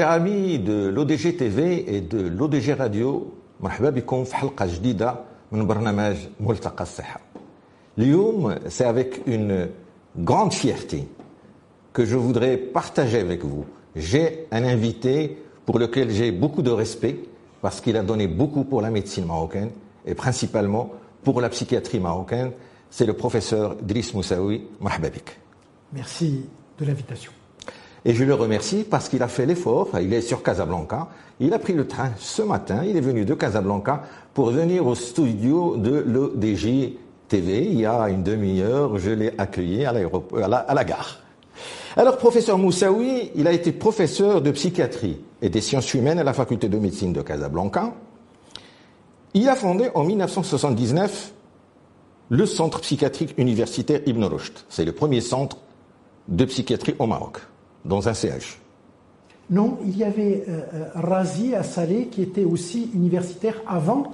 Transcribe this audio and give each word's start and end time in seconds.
Chers 0.00 0.10
amis 0.10 0.58
de 0.58 0.88
l'ODG 0.88 1.36
TV 1.36 1.96
et 1.96 2.02
de 2.02 2.18
l'ODG 2.20 2.74
Radio, 2.76 3.32
مرحبا 3.60 3.90
بكم 3.90 4.24
في 4.24 4.36
حلقة 4.36 4.66
جديدة 4.66 5.14
من 5.52 5.66
برنامج 5.66 6.16
ملتقى 6.40 6.82
الصحة. 6.82 7.20
اليوم 7.98 8.54
c'est 8.68 8.84
avec 8.84 9.22
une 9.26 9.68
grande 10.18 10.52
fierté 10.52 11.08
que 11.94 12.04
je 12.04 12.16
voudrais 12.16 12.58
partager 12.58 13.20
avec 13.20 13.44
vous. 13.44 13.64
J'ai 13.94 14.46
un 14.50 14.64
invité 14.64 15.38
pour 15.64 15.78
lequel 15.78 16.10
j'ai 16.10 16.30
beaucoup 16.30 16.62
de 16.62 16.70
respect 16.70 17.16
parce 17.62 17.80
qu'il 17.80 17.96
a 17.96 18.02
donné 18.02 18.26
beaucoup 18.26 18.64
pour 18.64 18.82
la 18.82 18.90
médecine 18.90 19.24
marocaine 19.24 19.70
et 20.04 20.14
principalement 20.14 20.90
pour 21.22 21.40
la 21.40 21.48
psychiatrie 21.48 22.00
marocaine. 22.00 22.50
C'est 22.90 23.06
le 23.06 23.14
professeur 23.14 23.76
Driss 23.76 24.12
Moussaoui. 24.12 24.66
Marhaba 24.78 25.08
bik. 25.08 25.38
Merci 25.94 26.44
de 26.78 26.84
l'invitation. 26.84 27.32
Et 28.03 28.13
je 28.13 28.23
le 28.23 28.33
remercie 28.33 28.83
parce 28.83 29.09
qu'il 29.09 29.21
a 29.21 29.27
fait 29.27 29.45
l'effort, 29.45 29.89
il 30.01 30.11
est 30.13 30.21
sur 30.21 30.41
Casablanca, 30.41 31.07
il 31.39 31.53
a 31.53 31.59
pris 31.59 31.73
le 31.73 31.87
train 31.87 32.11
ce 32.17 32.41
matin, 32.41 32.83
il 32.83 32.97
est 32.97 33.01
venu 33.01 33.25
de 33.25 33.33
Casablanca 33.33 34.03
pour 34.33 34.49
venir 34.49 34.87
au 34.87 34.95
studio 34.95 35.77
de 35.77 36.03
l'ODJ 36.07 36.93
TV. 37.27 37.63
Il 37.65 37.79
y 37.79 37.85
a 37.85 38.09
une 38.09 38.23
demi-heure, 38.23 38.97
je 38.97 39.11
l'ai 39.11 39.33
accueilli 39.37 39.85
à, 39.85 39.93
la, 39.93 40.57
à 40.57 40.73
la 40.73 40.83
gare. 40.83 41.19
Alors, 41.95 42.17
professeur 42.17 42.57
Moussaoui, 42.57 43.31
il 43.35 43.47
a 43.47 43.51
été 43.51 43.71
professeur 43.71 44.41
de 44.41 44.51
psychiatrie 44.51 45.19
et 45.41 45.49
des 45.49 45.61
sciences 45.61 45.93
humaines 45.93 46.19
à 46.19 46.23
la 46.23 46.33
faculté 46.33 46.69
de 46.69 46.77
médecine 46.77 47.13
de 47.13 47.21
Casablanca. 47.21 47.93
Il 49.33 49.47
a 49.49 49.55
fondé 49.55 49.89
en 49.93 50.03
1979 50.03 51.33
le 52.29 52.45
centre 52.45 52.79
psychiatrique 52.79 53.33
universitaire 53.37 53.99
Ibn. 54.05 54.25
C'est 54.69 54.85
le 54.85 54.93
premier 54.93 55.19
centre 55.19 55.57
de 56.29 56.45
psychiatrie 56.45 56.95
au 56.97 57.07
Maroc, 57.07 57.39
dans 57.85 58.07
un 58.07 58.13
CH. 58.13 58.59
Non, 59.49 59.77
il 59.85 59.97
y 59.97 60.03
avait 60.03 60.45
euh, 60.47 60.61
Razi 60.95 61.55
à 61.55 61.63
Salé 61.63 62.07
qui 62.07 62.21
était 62.21 62.45
aussi 62.45 62.89
universitaire 62.93 63.61
avant 63.67 64.13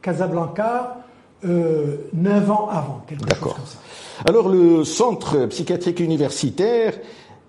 Casablanca, 0.00 0.98
euh, 1.44 1.98
9 2.12 2.50
ans 2.50 2.68
avant, 2.68 3.02
quelque 3.06 3.20
chose 3.20 3.28
D'accord. 3.28 3.54
comme 3.54 3.66
ça. 3.66 3.78
Alors 4.24 4.48
le 4.48 4.84
centre 4.84 5.46
psychiatrique 5.46 6.00
universitaire 6.00 6.94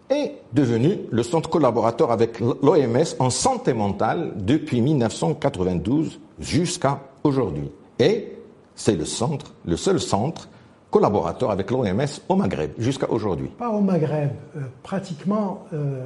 est 0.10 0.34
devenu 0.54 1.00
le 1.10 1.24
centre 1.24 1.50
collaborateur 1.50 2.12
avec 2.12 2.40
l'OMS 2.40 3.16
en 3.20 3.30
santé 3.30 3.74
mentale 3.74 4.34
depuis 4.36 4.82
1992 4.82 6.20
jusqu'à 6.40 7.02
aujourd'hui. 7.24 7.72
Et 8.00 8.34
c'est 8.76 8.96
le 8.96 9.06
centre, 9.06 9.54
le 9.66 9.78
seul 9.78 10.00
centre 10.00 10.50
collaborateur 10.94 11.50
avec 11.50 11.72
l'OMS 11.72 12.22
au 12.30 12.36
Maghreb 12.36 12.72
jusqu'à 12.78 13.10
aujourd'hui. 13.10 13.48
Pas 13.58 13.70
au 13.70 13.82
Maghreb, 13.82 14.30
euh, 14.56 14.60
pratiquement 14.84 15.66
euh, 15.74 16.06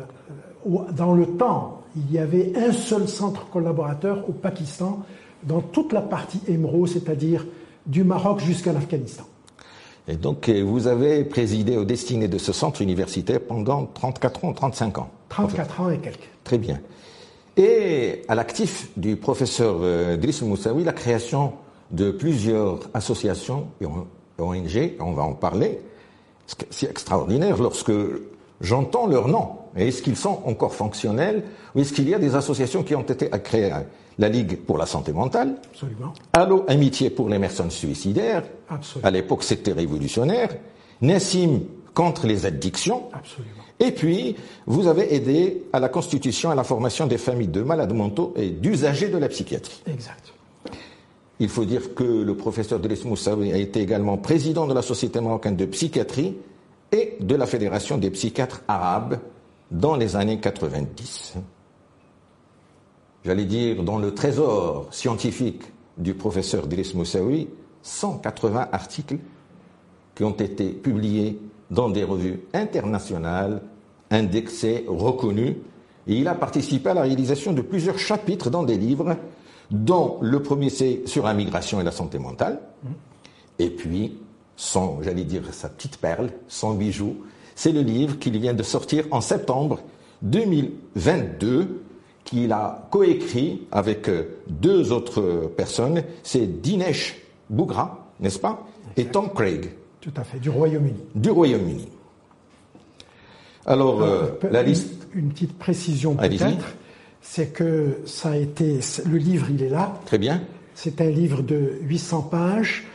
dans 0.96 1.14
le 1.14 1.26
temps, 1.26 1.82
il 1.98 2.10
y 2.10 2.18
avait 2.18 2.54
un 2.56 2.72
seul 2.72 3.10
centre 3.10 3.50
collaborateur 3.50 4.24
au 4.30 4.32
Pakistan 4.32 5.04
dans 5.44 5.60
toute 5.60 5.92
la 5.92 6.02
partie 6.02 6.40
émeraude, 6.48 6.88
c'est-à-dire 6.88 7.46
du 7.86 8.06
Maroc 8.06 8.40
jusqu'à 8.40 8.72
l'Afghanistan. 8.72 9.26
Et 10.08 10.16
donc 10.16 10.48
euh, 10.48 10.64
vous 10.64 10.88
avez 10.88 11.26
présidé 11.26 11.76
aux 11.76 11.84
destinées 11.84 12.30
de 12.30 12.38
ce 12.38 12.54
centre 12.54 12.82
universitaire 12.82 13.42
pendant 13.42 13.88
34 13.88 14.46
ans, 14.46 14.54
35 14.54 15.00
ans. 15.00 15.10
34 15.28 15.82
ans 15.82 15.90
et 15.90 15.98
quelques. 15.98 16.30
Très 16.46 16.58
bien. 16.58 16.80
Et 17.58 18.22
à 18.30 18.36
l'actif 18.36 18.90
du 18.96 19.18
professeur 19.18 19.80
Driss 20.18 20.44
Moussaoui, 20.44 20.86
la 20.86 20.94
création 20.94 21.54
de 21.92 22.12
plusieurs 22.12 22.80
associations 22.94 23.68
et 23.82 23.86
ONG, 24.40 24.94
on 25.00 25.12
va 25.14 25.24
en 25.24 25.34
parler, 25.34 25.80
c'est 26.70 26.90
extraordinaire 26.90 27.58
lorsque 27.58 27.92
j'entends 28.62 29.08
leur 29.08 29.28
nom. 29.28 29.50
Est-ce 29.76 30.02
qu'ils 30.02 30.16
sont 30.18 30.42
encore 30.46 30.74
fonctionnels 30.74 31.44
ou 31.76 31.80
est-ce 31.82 31.94
qu'il 31.94 32.10
y 32.10 32.14
a 32.16 32.20
des 32.20 32.36
associations 32.36 32.84
qui 32.84 32.96
ont 32.96 33.02
été 33.02 33.30
créées 33.44 33.72
La 34.18 34.30
Ligue 34.30 34.58
pour 34.58 34.78
la 34.78 34.86
santé 34.86 35.12
mentale, 35.14 35.56
Absolument. 35.72 36.14
Allo 36.34 36.66
Amitié 36.68 37.10
pour 37.10 37.30
les 37.30 37.38
personnes 37.40 37.70
suicidaires, 37.72 38.44
Absolument. 38.70 39.08
à 39.08 39.12
l'époque 39.12 39.44
c'était 39.44 39.74
révolutionnaire, 39.74 40.50
Nassim 41.02 41.62
contre 41.94 42.26
les 42.28 42.46
addictions, 42.46 43.04
Absolument. 43.14 43.54
et 43.80 43.92
puis, 43.92 44.36
vous 44.66 44.88
avez 44.88 45.14
aidé 45.16 45.64
à 45.74 45.80
la 45.80 45.90
constitution 45.90 46.50
et 46.50 46.54
à 46.54 46.56
la 46.56 46.64
formation 46.64 47.06
des 47.08 47.18
familles 47.20 47.48
de 47.50 47.62
malades 47.62 47.94
mentaux 47.94 48.34
et 48.36 48.50
d'usagers 48.50 49.10
de 49.10 49.18
la 49.18 49.28
psychiatrie. 49.30 49.82
Exact. 49.88 50.34
Il 51.40 51.50
faut 51.50 51.66
dire 51.66 51.94
que 51.94 52.04
le 52.04 52.36
professeur 52.36 52.80
Driss 52.80 53.06
Moussaoui 53.06 53.54
a 53.54 53.58
été 53.58 53.82
également 53.82 54.18
président 54.18 54.66
de 54.66 54.74
la 54.74 54.82
Société 54.82 55.22
marocaine 55.22 55.56
de 55.56 55.66
psychiatrie 55.66 56.36
et 56.92 57.18
de 57.20 57.36
la 57.36 57.46
Fédération 57.46 57.98
des 57.98 58.10
psychiatres 58.10 58.62
arabes 58.68 59.20
dans 59.70 59.96
les 59.96 60.16
années 60.16 60.40
90. 60.40 61.36
J'allais 63.26 63.46
dire 63.46 63.84
dans 63.84 63.98
le 63.98 64.14
trésor 64.14 64.88
scientifique 64.92 65.62
du 65.98 66.14
professeur 66.14 66.68
Driss 66.68 66.94
Moussaoui, 66.94 67.50
180 67.82 68.70
articles 68.72 69.18
qui 70.16 70.24
ont 70.24 70.32
été 70.32 70.70
publiés 70.70 71.40
dans 71.70 71.90
des 71.90 72.04
revues 72.04 72.40
internationales, 72.54 73.62
indexées, 74.10 74.86
reconnues. 74.88 75.58
Et 76.08 76.16
il 76.16 76.28
a 76.28 76.36
participé 76.36 76.90
à 76.90 76.94
la 76.94 77.02
réalisation 77.02 77.54
de 77.54 77.62
plusieurs 77.62 78.00
chapitres 78.00 78.50
dans 78.50 78.64
des 78.64 78.78
livres, 78.78 79.18
dont 79.72 80.18
le 80.22 80.42
premier 80.42 80.70
c'est 80.70 81.02
sur 81.08 81.26
la 81.26 81.34
migration 81.34 81.80
et 81.82 81.84
la 81.84 81.92
santé 81.92 82.20
mentale. 82.20 82.60
Et 83.60 83.70
puis, 83.70 84.18
son, 84.56 85.02
j'allais 85.02 85.24
dire 85.24 85.44
sa 85.52 85.70
petite 85.70 85.98
perle, 85.98 86.30
son 86.48 86.74
bijou, 86.74 87.18
c'est 87.56 87.72
le 87.72 87.82
livre 87.82 88.20
qu'il 88.20 88.38
vient 88.40 88.54
de 88.54 88.64
sortir 88.64 89.06
en 89.12 89.20
septembre 89.22 89.80
2022, 90.22 91.82
qu'il 92.24 92.52
a 92.52 92.88
coécrit 92.92 93.64
avec 93.72 94.10
euh, 94.10 94.38
deux 94.48 94.92
autres 94.92 95.52
personnes. 95.56 96.04
C'est 96.24 96.62
Dinesh 96.62 97.16
Bougra, 97.50 98.08
n'est-ce 98.20 98.40
pas? 98.40 98.66
Et 98.96 99.06
Tom 99.06 99.30
Craig 99.34 99.72
Tout 100.02 100.12
à 100.18 100.24
fait. 100.24 100.40
Du 100.40 100.50
Royaume-Uni. 100.50 101.00
du 101.16 101.30
Royaume-Uni. 101.32 101.88
Alors, 103.66 104.02
euh, 104.02 104.28
Pe- 104.40 104.48
la 104.52 104.62
une- 104.62 104.68
liste, 104.70 105.08
Une 105.14 105.30
petite 105.30 105.58
précision 105.58 106.16
peut-être, 106.16 106.76
c'est 107.30 107.48
que 107.54 107.98
ça 108.06 108.30
a 108.32 108.36
été. 108.38 108.80
Le 109.06 109.18
livre, 109.18 109.48
il 109.50 109.62
est 109.64 109.70
là. 109.70 110.00
très 110.06 110.18
bien. 110.18 110.42
C'est 110.76 111.02
un 111.02 111.10
livre 111.10 111.42
de 111.42 111.74
800 111.84 112.22
pages 112.24 112.86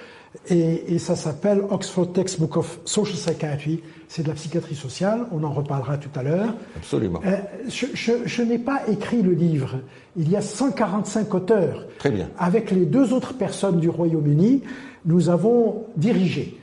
et, 0.49 0.95
et 0.95 0.99
ça 0.99 1.17
s'appelle 1.17 1.63
Oxford 1.71 2.13
Textbook 2.13 2.57
of 2.57 2.79
Social 2.85 3.17
Psychiatry. 3.17 3.83
C'est 4.09 4.23
de 4.23 4.29
la 4.29 4.35
psychiatrie 4.35 4.75
sociale, 4.75 5.27
on 5.33 5.43
en 5.43 5.51
reparlera 5.53 5.97
tout 5.99 6.11
à 6.15 6.23
l'heure. 6.23 6.55
Absolument. 6.77 7.21
Euh, 7.27 7.37
je 7.69 7.87
je- 7.95 8.23
je 8.27 8.43
n'ai 8.43 8.59
pas 8.59 8.83
écrit 8.89 9.23
le 9.23 9.33
livre. 9.33 9.81
Il 10.17 10.31
y 10.31 10.37
a 10.37 10.43
145 10.43 11.35
auteurs. 11.35 11.87
Très 11.99 12.11
bien. 12.11 12.29
Avec 12.39 12.71
les 12.71 12.85
deux 12.87 13.13
autres 13.13 13.35
personnes 13.35 13.81
du 13.81 13.89
Royaume-Uni, 13.89 14.63
nous 15.05 15.29
avons 15.29 15.85
dirigé. 15.97 16.59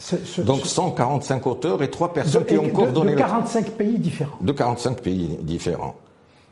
ce- 0.00 0.16
ce- 0.24 0.42
Donc 0.42 0.60
ce- 0.60 0.68
145 0.68 1.44
auteurs 1.48 1.82
et 1.82 1.90
trois 1.90 2.06
de, 2.08 2.12
personnes 2.12 2.44
qui 2.44 2.56
ont 2.56 2.62
de- 2.62 2.68
coordonné 2.70 3.12
de 3.12 3.16
le- 3.16 3.20
45 3.20 3.70
pays 3.72 3.98
différents. 3.98 4.36
de 4.40 4.52
45 4.52 5.00
pays 5.02 5.36
différents. 5.42 5.96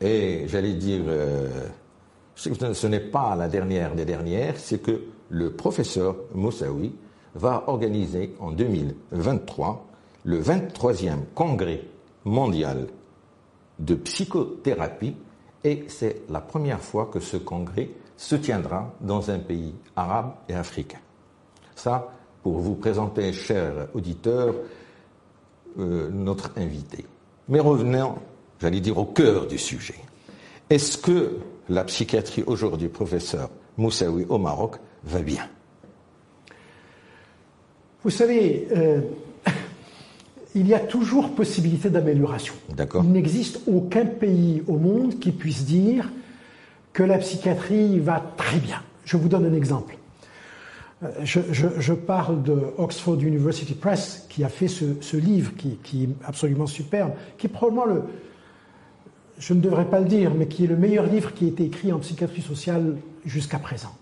Et 0.01 0.47
j'allais 0.49 0.75
dire, 0.75 1.03
euh, 1.07 1.69
ce 2.35 2.87
n'est 2.87 3.01
pas 3.01 3.35
la 3.35 3.49
dernière 3.49 3.95
des 3.95 4.05
dernières, 4.05 4.59
c'est 4.59 4.83
que 4.83 5.03
le 5.31 5.53
professeur 5.53 6.17
Moussaoui 6.35 6.95
va 7.35 7.65
organiser 7.67 8.35
en 8.41 8.53
2023 8.53 9.87
le 10.25 10.41
23e 10.41 11.25
congrès 11.35 11.83
mondial 12.25 12.89
de 13.79 13.95
psychothérapie 13.95 15.15
et 15.65 15.85
c'est 15.89 16.23
la 16.29 16.41
première 16.41 16.81
fois 16.81 17.11
que 17.13 17.21
ce 17.21 17.37
congrès 17.37 17.91
se 18.17 18.37
tiendra 18.37 18.95
dans 19.01 19.31
un 19.31 19.39
pays 19.39 19.75
arabe 19.95 20.33
et 20.49 20.55
africain. 20.55 20.99
Ça, 21.75 22.13
pour 22.43 22.59
vous 22.59 22.75
présenter, 22.75 23.33
chers 23.33 23.89
auditeurs, 23.95 24.55
euh, 25.79 26.09
notre 26.11 26.53
invité. 26.57 27.05
Mais 27.49 27.61
revenons, 27.61 28.17
j'allais 28.61 28.81
dire, 28.81 28.99
au 28.99 29.05
cœur 29.05 29.47
du 29.47 29.59
sujet. 29.59 29.95
Est-ce 30.71 30.99
que 30.99 31.39
la 31.69 31.85
psychiatrie 31.85 32.43
aujourd'hui, 32.47 32.89
professeur 32.89 33.51
Moussaoui 33.77 34.25
au 34.29 34.39
Maroc, 34.39 34.77
va 35.05 35.21
bien? 35.21 35.49
Vous 38.05 38.11
savez, 38.11 38.69
euh, 38.77 39.01
il 40.55 40.67
y 40.67 40.75
a 40.75 40.79
toujours 40.81 41.35
possibilité 41.35 41.91
d'amélioration. 41.91 42.55
D'accord. 42.75 43.03
Il 43.05 43.13
n'existe 43.13 43.61
aucun 43.67 44.07
pays 44.07 44.63
au 44.69 44.79
monde 44.79 45.19
qui 45.19 45.33
puisse 45.33 45.65
dire 45.65 46.09
que 46.93 47.03
la 47.03 47.19
psychiatrie 47.19 47.99
va 47.99 48.21
très 48.37 48.59
bien. 48.59 48.81
Je 49.05 49.17
vous 49.17 49.29
donne 49.29 49.45
un 49.47 49.53
exemple. 49.55 49.97
Euh, 51.03 51.09
Je, 51.25 51.41
je- 51.53 51.79
je 51.79 51.93
parle 51.93 52.43
de 52.43 52.57
Oxford 52.79 53.21
University 53.21 53.75
Press 53.75 54.25
qui 54.29 54.45
a 54.45 54.49
fait 54.49 54.69
ce, 54.69 54.85
ce 55.01 55.17
livre 55.17 55.53
qui, 55.57 55.77
qui 55.83 56.05
est 56.05 56.09
absolument 56.25 56.67
superbe, 56.67 57.13
qui 57.39 57.47
est 57.49 57.51
probablement 57.51 57.85
le, 57.87 58.03
je 59.39 59.55
ne 59.55 59.61
devrais 59.61 59.89
pas 59.89 60.01
le 60.01 60.07
dire, 60.07 60.33
mais 60.35 60.47
qui 60.47 60.65
est 60.65 60.67
le 60.67 60.77
meilleur 60.77 61.07
livre 61.07 61.35
qui 61.35 61.45
a 61.45 61.49
été 61.49 61.65
écrit 61.65 61.93
en 61.93 61.99
psychiatrie 61.99 62.43
sociale 62.43 62.97
jusqu'à 63.25 63.59
présent. 63.59 63.95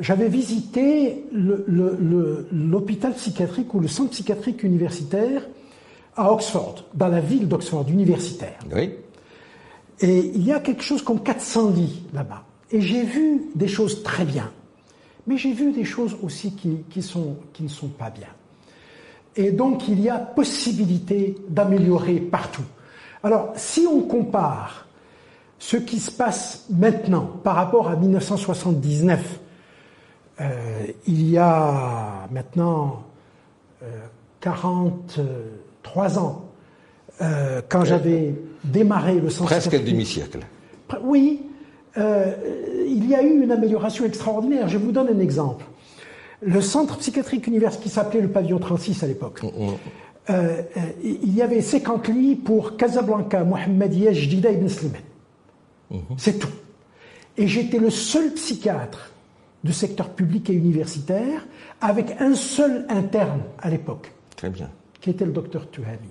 J'avais 0.00 0.28
visité 0.28 1.24
l'hôpital 1.32 3.12
psychiatrique 3.14 3.72
ou 3.74 3.80
le 3.80 3.86
centre 3.86 4.10
psychiatrique 4.10 4.64
universitaire 4.64 5.46
à 6.16 6.32
Oxford, 6.32 6.84
dans 6.94 7.08
la 7.08 7.20
ville 7.20 7.46
d'Oxford, 7.46 7.86
universitaire. 7.88 8.58
Oui 8.74 8.90
Et 10.00 10.32
il 10.34 10.44
y 10.44 10.52
a 10.52 10.60
quelque 10.60 10.82
chose 10.82 11.02
comme 11.02 11.22
400 11.22 11.70
lits 11.70 12.02
là-bas. 12.12 12.44
Et 12.70 12.80
j'ai 12.80 13.04
vu 13.04 13.42
des 13.54 13.68
choses 13.68 14.02
très 14.02 14.24
bien, 14.24 14.50
mais 15.26 15.36
j'ai 15.36 15.52
vu 15.52 15.70
des 15.72 15.84
choses 15.84 16.16
aussi 16.22 16.54
qui, 16.56 16.78
qui, 16.90 17.02
sont, 17.02 17.36
qui 17.52 17.62
ne 17.62 17.68
sont 17.68 17.88
pas 17.88 18.10
bien. 18.10 18.28
Et 19.36 19.52
donc 19.52 19.86
il 19.88 20.00
y 20.00 20.08
a 20.08 20.18
possibilité 20.18 21.36
d'améliorer 21.48 22.16
partout. 22.18 22.64
Alors 23.24 23.52
si 23.56 23.86
on 23.90 24.02
compare 24.02 24.86
ce 25.58 25.76
qui 25.78 25.98
se 25.98 26.10
passe 26.10 26.66
maintenant 26.70 27.28
par 27.42 27.56
rapport 27.56 27.88
à 27.88 27.96
1979, 27.96 29.40
euh, 30.40 30.86
il 31.06 31.30
y 31.30 31.38
a 31.38 32.28
maintenant 32.30 33.04
euh, 33.82 33.86
43 34.40 36.18
ans, 36.18 36.44
euh, 37.22 37.62
quand 37.68 37.84
j'avais 37.84 38.34
démarré 38.62 39.14
le 39.14 39.30
centre 39.30 39.50
Presque 39.50 39.72
un 39.72 39.78
demi-siècle. 39.78 40.40
Oui, 41.02 41.42
euh, 41.96 42.34
il 42.86 43.08
y 43.08 43.14
a 43.14 43.22
eu 43.22 43.42
une 43.42 43.52
amélioration 43.52 44.04
extraordinaire. 44.04 44.68
Je 44.68 44.76
vous 44.76 44.92
donne 44.92 45.08
un 45.08 45.20
exemple. 45.20 45.64
Le 46.42 46.60
centre 46.60 46.98
psychiatrique 46.98 47.46
universitaire 47.46 47.82
qui 47.82 47.88
s'appelait 47.88 48.20
le 48.20 48.28
pavillon 48.28 48.58
36 48.58 49.02
à 49.02 49.06
l'époque, 49.06 49.40
euh, 50.30 50.62
il 51.02 51.34
y 51.34 51.42
avait 51.42 51.60
50 51.60 52.08
lits 52.08 52.36
pour 52.36 52.76
Casablanca, 52.76 53.44
Mohamedia, 53.44 54.12
Jdida 54.12 54.50
Ibn 54.52 54.68
Slimane. 54.68 55.00
C'est 56.16 56.38
tout. 56.38 56.48
Et 57.36 57.46
j'étais 57.46 57.78
le 57.78 57.90
seul 57.90 58.32
psychiatre 58.32 59.12
du 59.62 59.72
secteur 59.72 60.10
public 60.10 60.50
et 60.50 60.52
universitaire 60.52 61.46
avec 61.80 62.16
un 62.20 62.34
seul 62.34 62.86
interne 62.88 63.42
à 63.60 63.70
l'époque. 63.70 64.12
Très 64.36 64.50
bien. 64.50 64.70
Qui 65.00 65.10
était 65.10 65.24
le 65.24 65.32
docteur 65.32 65.70
Tuhami. 65.70 66.08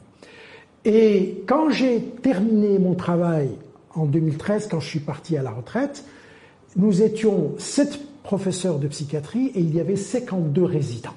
Et 0.86 1.44
quand 1.48 1.70
j'ai 1.70 2.02
terminé 2.02 2.78
mon 2.78 2.94
travail 2.94 3.50
en 3.96 4.06
2013, 4.06 4.68
quand 4.70 4.80
je 4.80 4.88
suis 4.88 5.00
parti 5.00 5.38
à 5.38 5.44
la 5.44 5.52
retraite, 5.52 6.04
nous 6.76 7.02
étions 7.02 7.54
sept 7.58 8.00
professeurs 8.24 8.80
de 8.80 8.88
psychiatrie 8.88 9.52
et 9.56 9.60
il 9.60 9.74
y 9.76 9.80
avait 9.80 9.96
52 9.96 10.64
résidents. 10.64 11.14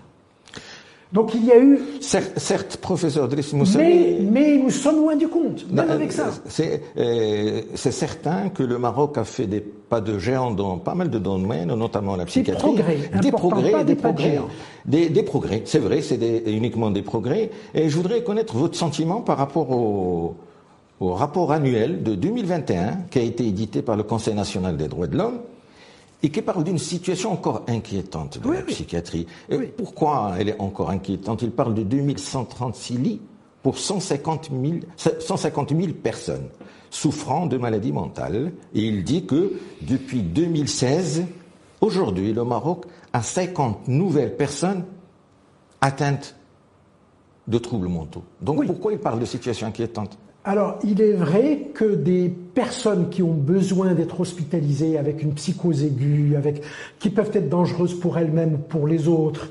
Donc 1.12 1.34
il 1.34 1.44
y 1.44 1.52
a 1.52 1.58
eu. 1.58 1.78
Certes, 2.00 2.32
certes 2.36 2.76
professeur 2.78 3.28
de 3.28 3.36
mais, 3.78 4.18
mais 4.20 4.56
nous 4.56 4.70
sommes 4.70 4.96
loin 4.96 5.16
du 5.16 5.28
compte, 5.28 5.70
même 5.70 5.88
avec 5.88 6.12
ça. 6.12 6.30
Euh, 6.96 7.62
c'est 7.74 7.92
certain 7.92 8.48
que 8.48 8.62
le 8.62 8.78
Maroc 8.78 9.16
a 9.16 9.24
fait 9.24 9.46
des 9.46 9.60
pas 9.60 10.00
de 10.00 10.18
géant 10.18 10.50
dans 10.50 10.78
pas 10.78 10.94
mal 10.94 11.08
de 11.10 11.18
domaines, 11.18 11.72
notamment 11.74 12.16
la 12.16 12.24
psychiatrie. 12.24 12.74
Des 12.74 12.82
progrès, 12.82 13.20
des 13.22 13.32
progrès, 13.32 13.70
pas 13.70 13.84
des, 13.84 13.94
des 13.94 14.00
progrès, 14.00 14.40
des, 14.84 15.08
des, 15.08 15.22
progrès. 15.22 15.62
C'est 15.64 15.78
vrai, 15.78 16.00
c'est 16.02 16.18
uniquement 16.46 16.90
des 16.90 17.02
progrès. 17.02 17.50
Et 17.72 17.88
je 17.88 17.96
voudrais 17.96 18.22
connaître 18.24 18.56
votre 18.56 18.76
sentiment 18.76 19.20
par 19.20 19.38
rapport 19.38 19.70
au, 19.70 20.34
au 20.98 21.14
rapport 21.14 21.52
annuel 21.52 22.02
de 22.02 22.16
2021 22.16 22.98
qui 23.10 23.18
a 23.20 23.22
été 23.22 23.46
édité 23.46 23.80
par 23.80 23.96
le 23.96 24.02
Conseil 24.02 24.34
national 24.34 24.76
des 24.76 24.88
droits 24.88 25.06
de 25.06 25.16
l'homme 25.16 25.38
et 26.22 26.30
qui 26.30 26.42
parle 26.42 26.64
d'une 26.64 26.78
situation 26.78 27.32
encore 27.32 27.64
inquiétante 27.68 28.38
de 28.38 28.50
la 28.50 28.62
psychiatrie. 28.62 29.26
Et 29.48 29.58
pourquoi 29.58 30.34
elle 30.38 30.48
est 30.48 30.60
encore 30.60 30.90
inquiétante? 30.90 31.42
Il 31.42 31.50
parle 31.50 31.74
de 31.74 31.82
2136 31.82 32.98
lits 32.98 33.20
pour 33.62 33.78
150 33.78 34.50
000, 34.50 34.78
150 35.20 35.70
000 35.70 35.92
personnes 35.92 36.48
souffrant 36.90 37.46
de 37.46 37.58
maladies 37.58 37.92
mentales. 37.92 38.52
Et 38.74 38.82
il 38.82 39.04
dit 39.04 39.26
que 39.26 39.52
depuis 39.82 40.22
2016, 40.22 41.24
aujourd'hui, 41.80 42.32
le 42.32 42.44
Maroc 42.44 42.84
a 43.12 43.22
50 43.22 43.88
nouvelles 43.88 44.36
personnes 44.36 44.84
atteintes 45.80 46.36
de 47.46 47.58
troubles 47.58 47.88
mentaux. 47.88 48.24
Donc 48.40 48.64
pourquoi 48.66 48.92
il 48.92 48.98
parle 48.98 49.20
de 49.20 49.24
situation 49.24 49.66
inquiétante? 49.66 50.18
Alors, 50.46 50.78
il 50.84 51.02
est 51.02 51.12
vrai 51.12 51.70
que 51.74 51.96
des 51.96 52.28
personnes 52.28 53.10
qui 53.10 53.20
ont 53.20 53.34
besoin 53.34 53.94
d'être 53.94 54.20
hospitalisées 54.20 54.96
avec 54.96 55.20
une 55.20 55.34
psychose 55.34 55.82
aiguë, 55.82 56.36
avec, 56.36 56.62
qui 57.00 57.10
peuvent 57.10 57.32
être 57.34 57.48
dangereuses 57.48 57.98
pour 57.98 58.16
elles-mêmes 58.16 58.54
ou 58.54 58.58
pour 58.58 58.86
les 58.86 59.08
autres, 59.08 59.48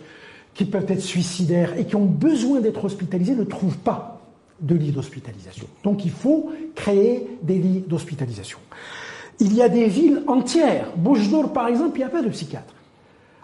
qui 0.54 0.64
peuvent 0.64 0.86
être 0.88 1.02
suicidaires 1.02 1.78
et 1.78 1.84
qui 1.84 1.98
ont 1.98 2.06
besoin 2.06 2.62
d'être 2.62 2.86
hospitalisées 2.86 3.36
ne 3.36 3.44
trouvent 3.44 3.78
pas 3.78 4.22
de 4.62 4.74
lit 4.74 4.94
d'hospitalisation. 4.94 5.68
Donc, 5.84 6.06
il 6.06 6.12
faut 6.12 6.50
créer 6.76 7.28
des 7.44 7.58
lits 7.58 7.84
d'hospitalisation. 7.86 8.60
Il 9.42 9.54
y 9.54 9.62
a 9.62 9.68
des 9.68 9.88
villes 9.88 10.24
entières. 10.28 10.88
Boujdour, 10.96 11.52
par 11.52 11.68
exemple, 11.68 11.98
il 11.98 12.04
n'y 12.04 12.06
a 12.06 12.10
pas 12.10 12.22
de 12.22 12.30
psychiatre. 12.30 12.74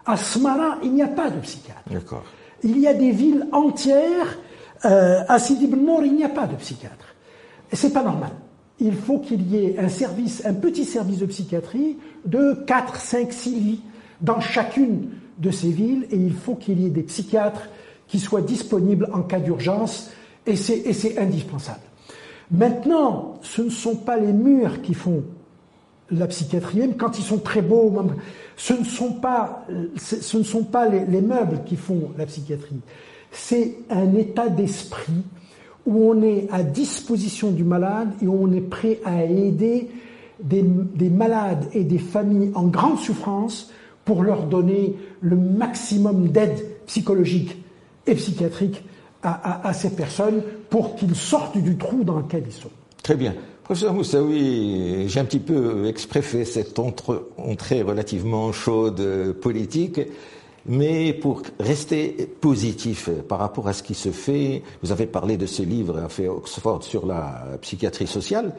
À 0.05 0.15
Smara, 0.15 0.77
il 0.83 0.93
n'y 0.93 1.01
a 1.01 1.09
pas 1.09 1.29
de 1.29 1.41
psychiatre. 1.41 1.83
D'accord. 1.91 2.23
Il 2.63 2.79
y 2.79 2.87
a 2.87 2.93
des 2.93 3.11
villes 3.11 3.45
entières. 3.51 4.39
Euh, 4.85 5.21
à 5.27 5.37
Sidi 5.37 5.67
Nour, 5.67 6.03
il 6.05 6.15
n'y 6.15 6.23
a 6.23 6.29
pas 6.29 6.47
de 6.47 6.55
psychiatre. 6.55 7.11
Et 7.71 7.75
c'est 7.75 7.93
pas 7.93 8.03
normal. 8.03 8.31
Il 8.79 8.93
faut 8.93 9.19
qu'il 9.19 9.47
y 9.51 9.57
ait 9.57 9.79
un 9.79 9.89
service, 9.89 10.43
un 10.45 10.53
petit 10.53 10.85
service 10.85 11.19
de 11.19 11.25
psychiatrie 11.27 11.97
de 12.25 12.63
4, 12.65 12.95
5, 12.95 13.31
6 13.31 13.49
lits 13.59 13.83
dans 14.21 14.39
chacune 14.39 15.09
de 15.37 15.51
ces 15.51 15.69
villes 15.69 16.07
et 16.11 16.17
il 16.17 16.33
faut 16.33 16.55
qu'il 16.55 16.79
y 16.79 16.85
ait 16.85 16.91
des 16.91 17.03
psychiatres 17.03 17.69
qui 18.07 18.19
soient 18.19 18.41
disponibles 18.41 19.09
en 19.13 19.21
cas 19.21 19.39
d'urgence 19.39 20.11
et 20.45 20.55
c'est 20.55 21.17
indispensable. 21.17 21.81
Maintenant, 22.49 23.39
ce 23.41 23.61
ne 23.61 23.69
sont 23.69 23.95
pas 23.95 24.17
les 24.17 24.33
murs 24.33 24.81
qui 24.81 24.93
font 24.93 25.23
la 26.09 26.27
psychiatrie, 26.27 26.79
même 26.79 26.97
quand 26.97 27.17
ils 27.17 27.23
sont 27.23 27.37
très 27.37 27.61
beaux, 27.61 27.93
ce 28.57 28.73
ne 28.73 28.83
sont 28.83 29.13
pas, 29.13 29.65
ce 29.95 30.37
ne 30.37 30.43
sont 30.43 30.63
pas 30.63 30.87
les, 30.89 31.05
les 31.05 31.21
meubles 31.21 31.61
qui 31.65 31.77
font 31.77 32.11
la 32.17 32.25
psychiatrie. 32.25 32.81
C'est 33.31 33.77
un 33.89 34.13
état 34.15 34.49
d'esprit 34.49 35.23
où 35.85 36.11
on 36.11 36.21
est 36.21 36.47
à 36.51 36.63
disposition 36.63 37.51
du 37.51 37.63
malade 37.63 38.09
et 38.21 38.27
où 38.27 38.37
on 38.41 38.51
est 38.51 38.61
prêt 38.61 38.99
à 39.05 39.23
aider 39.23 39.89
des, 40.43 40.63
des, 40.63 41.09
malades 41.09 41.65
et 41.73 41.83
des 41.83 41.97
familles 41.97 42.51
en 42.55 42.63
grande 42.63 42.99
souffrance 42.99 43.71
pour 44.05 44.23
leur 44.23 44.43
donner 44.43 44.95
le 45.21 45.35
maximum 45.35 46.29
d'aide 46.29 46.65
psychologique 46.87 47.57
et 48.07 48.15
psychiatrique 48.15 48.83
à, 49.23 49.31
à, 49.31 49.67
à, 49.69 49.73
ces 49.73 49.91
personnes 49.91 50.41
pour 50.69 50.95
qu'ils 50.95 51.15
sortent 51.15 51.57
du 51.57 51.77
trou 51.77 52.03
dans 52.03 52.17
lequel 52.17 52.43
ils 52.47 52.53
sont. 52.53 52.71
Très 53.03 53.15
bien. 53.15 53.35
Professeur 53.63 53.93
Moussaoui, 53.93 55.07
j'ai 55.07 55.19
un 55.19 55.25
petit 55.25 55.39
peu 55.39 55.85
exprès 55.85 56.21
fait 56.21 56.45
cette 56.45 56.77
entrée 56.79 57.81
relativement 57.83 58.51
chaude 58.51 59.33
politique. 59.39 60.01
Mais 60.67 61.13
pour 61.13 61.41
rester 61.59 62.29
positif 62.39 63.09
par 63.27 63.39
rapport 63.39 63.67
à 63.67 63.73
ce 63.73 63.81
qui 63.81 63.95
se 63.95 64.11
fait, 64.11 64.61
vous 64.83 64.91
avez 64.91 65.07
parlé 65.07 65.37
de 65.37 65.45
ce 65.45 65.63
livre 65.63 66.07
fait 66.09 66.27
Oxford 66.27 66.83
sur 66.83 67.05
la 67.05 67.57
psychiatrie 67.61 68.07
sociale. 68.07 68.53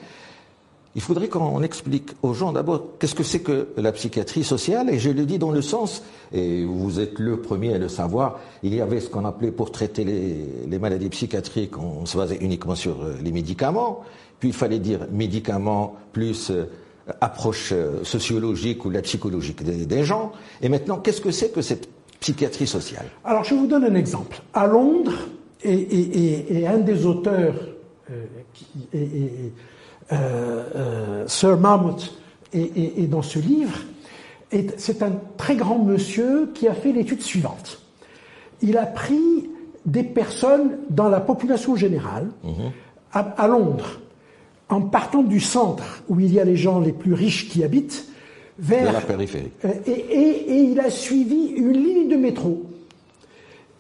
Il 0.95 1.01
faudrait 1.01 1.29
qu'on 1.29 1.63
explique 1.63 2.11
aux 2.23 2.35
gens 2.35 2.53
d'abord 2.53 2.99
qu'est-ce 2.99 3.15
que 3.15 3.23
c'est 3.23 3.41
que 3.41 3.69
la 3.79 3.93
psychiatrie 3.93 4.45
sociale, 4.45 4.91
et 4.91 4.99
je 4.99 5.09
le 5.09 5.25
dis 5.25 5.39
dans 5.39 5.51
le 5.51 5.63
sens, 5.63 6.03
et 6.35 6.65
vous 6.65 7.01
êtes 7.01 7.19
le 7.19 7.41
premier 7.41 7.75
à 7.75 7.79
le 7.79 7.89
savoir, 7.89 8.41
il 8.63 8.75
y 8.75 8.81
avait 8.81 9.01
ce 9.01 9.09
qu'on 9.09 9.25
appelait 9.25 9.53
pour 9.53 9.73
traiter 9.73 10.05
les, 10.05 10.47
les, 10.69 10.79
maladies 10.79 11.09
psychiatriques, 11.09 11.79
on 11.79 12.05
se 12.05 12.19
basait 12.19 12.37
uniquement 12.37 12.75
sur 12.75 13.01
euh, 13.03 13.15
les 13.23 13.33
médicaments, 13.33 14.01
puis 14.39 14.51
il 14.51 14.55
fallait 14.55 14.81
dire 14.81 15.07
médicaments 15.11 15.97
plus 16.13 16.51
euh, 16.51 16.65
approche 17.21 17.71
euh, 17.73 18.05
sociologique 18.05 18.85
ou 18.85 18.91
la 18.91 19.03
psychologique 19.03 19.63
des, 19.63 19.87
des 19.87 20.05
gens. 20.05 20.33
Et 20.61 20.69
maintenant, 20.69 20.99
qu'est-ce 20.99 21.21
que 21.21 21.31
c'est 21.31 21.51
que 21.51 21.63
cette 21.63 21.89
psychiatrie 22.21 22.67
sociale? 22.67 23.07
Alors, 23.25 23.45
je 23.45 23.55
vous 23.55 23.67
donne 23.67 23.85
un 23.85 23.95
exemple. 23.95 24.41
À 24.55 24.67
Londres, 24.67 25.19
et, 25.65 25.73
et, 25.75 26.61
et 26.61 26.67
un 26.67 26.79
des 26.79 27.07
auteurs, 27.07 27.55
euh, 28.11 28.25
qui, 28.55 28.89
euh, 28.95 29.51
euh, 30.13 31.25
Sir 31.27 31.59
Marmot, 31.59 31.97
est, 32.53 33.09
dans 33.09 33.23
ce 33.23 33.39
livre, 33.39 33.79
c'est 34.77 35.03
un 35.03 35.13
très 35.39 35.57
grand 35.57 35.79
monsieur 35.79 36.51
qui 36.53 36.69
a 36.69 36.75
fait 36.75 36.93
l'étude 36.93 37.23
suivante. 37.23 37.81
Il 38.61 38.77
a 38.77 38.85
pris 38.85 39.49
des 39.87 40.03
personnes 40.03 40.79
dans 40.91 41.09
la 41.09 41.21
population 41.21 41.75
générale, 41.75 42.29
à, 43.13 43.21
à 43.21 43.49
Londres, 43.49 43.99
en 44.69 44.81
partant 44.81 45.23
du 45.23 45.41
centre 45.41 46.03
où 46.09 46.21
il 46.21 46.33
y 46.33 46.41
a 46.41 46.45
les 46.45 46.57
gens 46.57 46.81
les 46.81 46.93
plus 46.93 47.15
riches 47.15 47.49
qui 47.49 47.63
habitent, 47.63 48.07
vers 48.59 48.93
la 48.93 49.01
périphérie. 49.01 49.51
Euh, 49.65 49.73
et, 49.87 49.91
et, 49.91 50.53
et, 50.53 50.63
il 50.65 50.81
a 50.81 50.91
suivi 50.91 51.53
une 51.57 51.73
ligne 51.73 52.09
de 52.09 52.17
métro. 52.17 52.65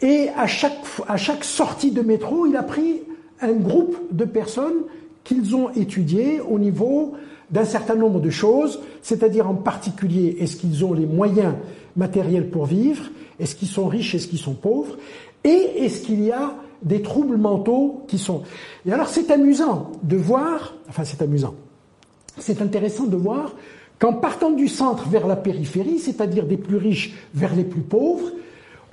Et 0.00 0.28
à 0.36 0.46
chaque, 0.46 0.78
à 1.06 1.16
chaque 1.16 1.44
sortie 1.44 1.92
de 1.92 2.02
métro, 2.02 2.46
il 2.46 2.56
a 2.56 2.62
pris 2.62 3.02
un 3.40 3.52
groupe 3.52 3.96
de 4.10 4.24
personnes 4.24 4.82
qu'ils 5.24 5.54
ont 5.54 5.70
étudiées 5.70 6.40
au 6.40 6.58
niveau 6.58 7.14
d'un 7.50 7.64
certain 7.64 7.94
nombre 7.94 8.20
de 8.20 8.30
choses, 8.30 8.80
c'est-à-dire 9.02 9.48
en 9.48 9.54
particulier 9.54 10.36
est-ce 10.40 10.56
qu'ils 10.56 10.84
ont 10.84 10.94
les 10.94 11.06
moyens 11.06 11.54
matériels 11.96 12.48
pour 12.48 12.66
vivre, 12.66 13.04
est-ce 13.38 13.54
qu'ils 13.54 13.68
sont 13.68 13.86
riches, 13.86 14.14
est-ce 14.14 14.26
qu'ils 14.26 14.38
sont 14.38 14.54
pauvres, 14.54 14.96
et 15.44 15.84
est-ce 15.84 16.02
qu'il 16.02 16.24
y 16.24 16.32
a 16.32 16.54
des 16.82 17.02
troubles 17.02 17.36
mentaux 17.36 18.04
qui 18.08 18.18
sont. 18.18 18.42
Et 18.86 18.92
alors 18.92 19.08
c'est 19.08 19.30
amusant 19.30 19.92
de 20.02 20.16
voir, 20.16 20.74
enfin 20.88 21.04
c'est 21.04 21.22
amusant, 21.22 21.54
c'est 22.38 22.60
intéressant 22.60 23.04
de 23.04 23.16
voir 23.16 23.54
qu'en 23.98 24.14
partant 24.14 24.50
du 24.50 24.68
centre 24.68 25.08
vers 25.08 25.26
la 25.26 25.36
périphérie, 25.36 25.98
c'est-à-dire 25.98 26.46
des 26.46 26.56
plus 26.56 26.76
riches 26.76 27.14
vers 27.34 27.54
les 27.54 27.64
plus 27.64 27.82
pauvres, 27.82 28.30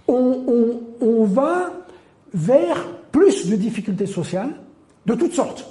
on, 0.07 1.23
va 1.25 1.71
vers 2.33 2.87
plus 3.11 3.49
de 3.49 3.55
difficultés 3.55 4.07
sociales 4.07 4.53
de 5.05 5.13
toutes 5.13 5.33
sortes. 5.33 5.65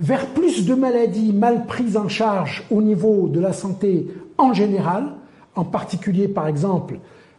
vers 0.00 0.26
plus 0.26 0.66
de 0.66 0.74
maladies 0.74 1.32
mal 1.32 1.66
prises 1.66 1.96
en 1.96 2.08
charge 2.08 2.64
au 2.70 2.82
niveau 2.82 3.28
de 3.28 3.40
la 3.40 3.52
santé 3.52 4.06
en 4.36 4.52
général, 4.52 5.14
en 5.56 5.64
particulier 5.64 6.28
par 6.28 6.46
exemple 6.46 6.98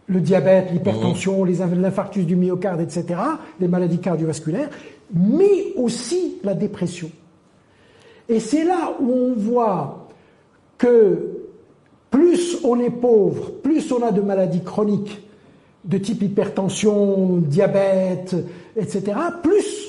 le 0.10 0.20
diabète, 0.20 0.72
l'hypertension, 0.72 1.46
mmh. 1.46 1.82
l'infarctus 1.82 2.26
du 2.26 2.36
myocarde, 2.36 2.82
etc., 2.82 3.20
les 3.60 3.68
maladies 3.68 4.00
cardiovasculaires, 4.00 4.70
mais 5.14 5.74
aussi 5.76 6.38
la 6.44 6.56
dépression. 6.56 7.12
Et 8.28 8.40
c'est 8.40 8.64
là 8.64 8.96
où 9.00 9.12
on 9.12 9.34
voit 9.34 10.08
que 10.78 11.48
plus 12.10 12.58
on 12.64 12.80
est 12.80 12.90
pauvre, 12.90 13.52
plus 13.64 13.92
on 13.92 14.04
a 14.04 14.12
de 14.12 14.22
maladies 14.22 14.64
chroniques 14.64 15.22
de 15.86 15.98
type 15.98 16.24
hypertension, 16.24 17.38
diabète, 17.38 18.36
etc., 18.76 19.18
plus 19.42 19.88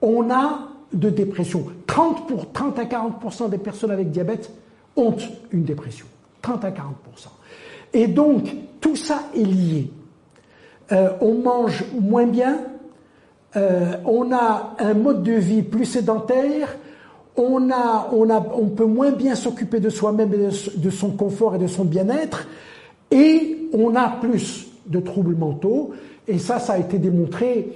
on 0.00 0.30
a 0.30 0.68
de 0.92 1.10
dépression. 1.10 1.66
30, 1.86 2.26
pour, 2.26 2.52
30 2.52 2.78
à 2.78 2.84
40% 2.84 3.50
des 3.50 3.58
personnes 3.58 3.90
avec 3.90 4.10
diabète 4.10 4.52
ont 4.96 5.14
une 5.52 5.64
dépression. 5.64 6.06
30 6.42 6.64
à 6.64 6.70
40%. 6.70 6.80
Et 7.92 8.06
donc, 8.06 8.54
tout 8.80 8.96
ça 8.96 9.22
est 9.34 9.44
lié. 9.44 9.90
Euh, 10.92 11.10
on 11.20 11.34
mange 11.34 11.84
moins 11.98 12.26
bien, 12.26 12.58
euh, 13.56 13.92
on 14.04 14.32
a 14.32 14.74
un 14.78 14.94
mode 14.94 15.22
de 15.22 15.32
vie 15.32 15.62
plus 15.62 15.84
sédentaire, 15.84 16.76
on, 17.36 17.70
a, 17.70 18.10
on, 18.12 18.28
a, 18.28 18.44
on 18.54 18.66
peut 18.68 18.86
moins 18.86 19.12
bien 19.12 19.36
s'occuper 19.36 19.78
de 19.78 19.88
soi-même 19.88 20.32
et 20.34 20.78
de, 20.78 20.90
son 20.90 21.10
confort 21.12 21.54
et 21.54 21.58
de 21.58 21.68
son 21.68 21.84
bien-être, 21.84 22.48
et 23.10 23.68
on 23.72 23.94
a 23.94 24.08
plus 24.20 24.66
de 24.86 24.98
troubles 24.98 25.36
mentaux, 25.36 25.92
et 26.26 26.38
ça, 26.38 26.58
ça 26.58 26.72
a 26.72 26.78
été 26.78 26.98
démontré. 26.98 27.72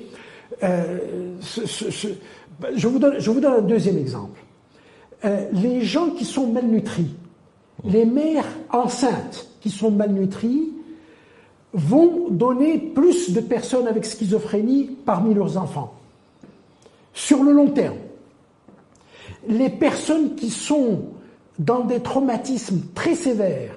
Euh, 0.65 0.99
je, 1.41 2.89
vous 2.89 2.99
donne, 2.99 3.19
je 3.19 3.31
vous 3.31 3.41
donne 3.41 3.55
un 3.55 3.63
deuxième 3.63 3.99
exemple. 3.99 4.41
les 5.53 5.83
gens 5.83 6.11
qui 6.11 6.25
sont 6.25 6.49
malnutris, 6.49 7.15
les 7.85 8.05
mères 8.05 8.49
enceintes 8.71 9.54
qui 9.65 9.71
sont 9.71 9.91
malnutries 9.91 10.75
vont 11.73 12.29
donner 12.29 12.77
plus 12.77 13.33
de 13.33 13.41
personnes 13.41 13.89
avec 13.89 14.05
schizophrénie 14.05 14.91
parmi 15.07 15.33
leurs 15.33 15.57
enfants. 15.57 15.95
Sur 17.15 17.43
le 17.43 17.53
long 17.53 17.69
terme, 17.69 17.97
les 19.49 19.71
personnes 19.71 20.35
qui 20.35 20.51
sont 20.51 21.01
dans 21.59 21.81
des 21.81 22.01
traumatismes 22.01 22.83
très 22.95 23.15
sévères, 23.15 23.75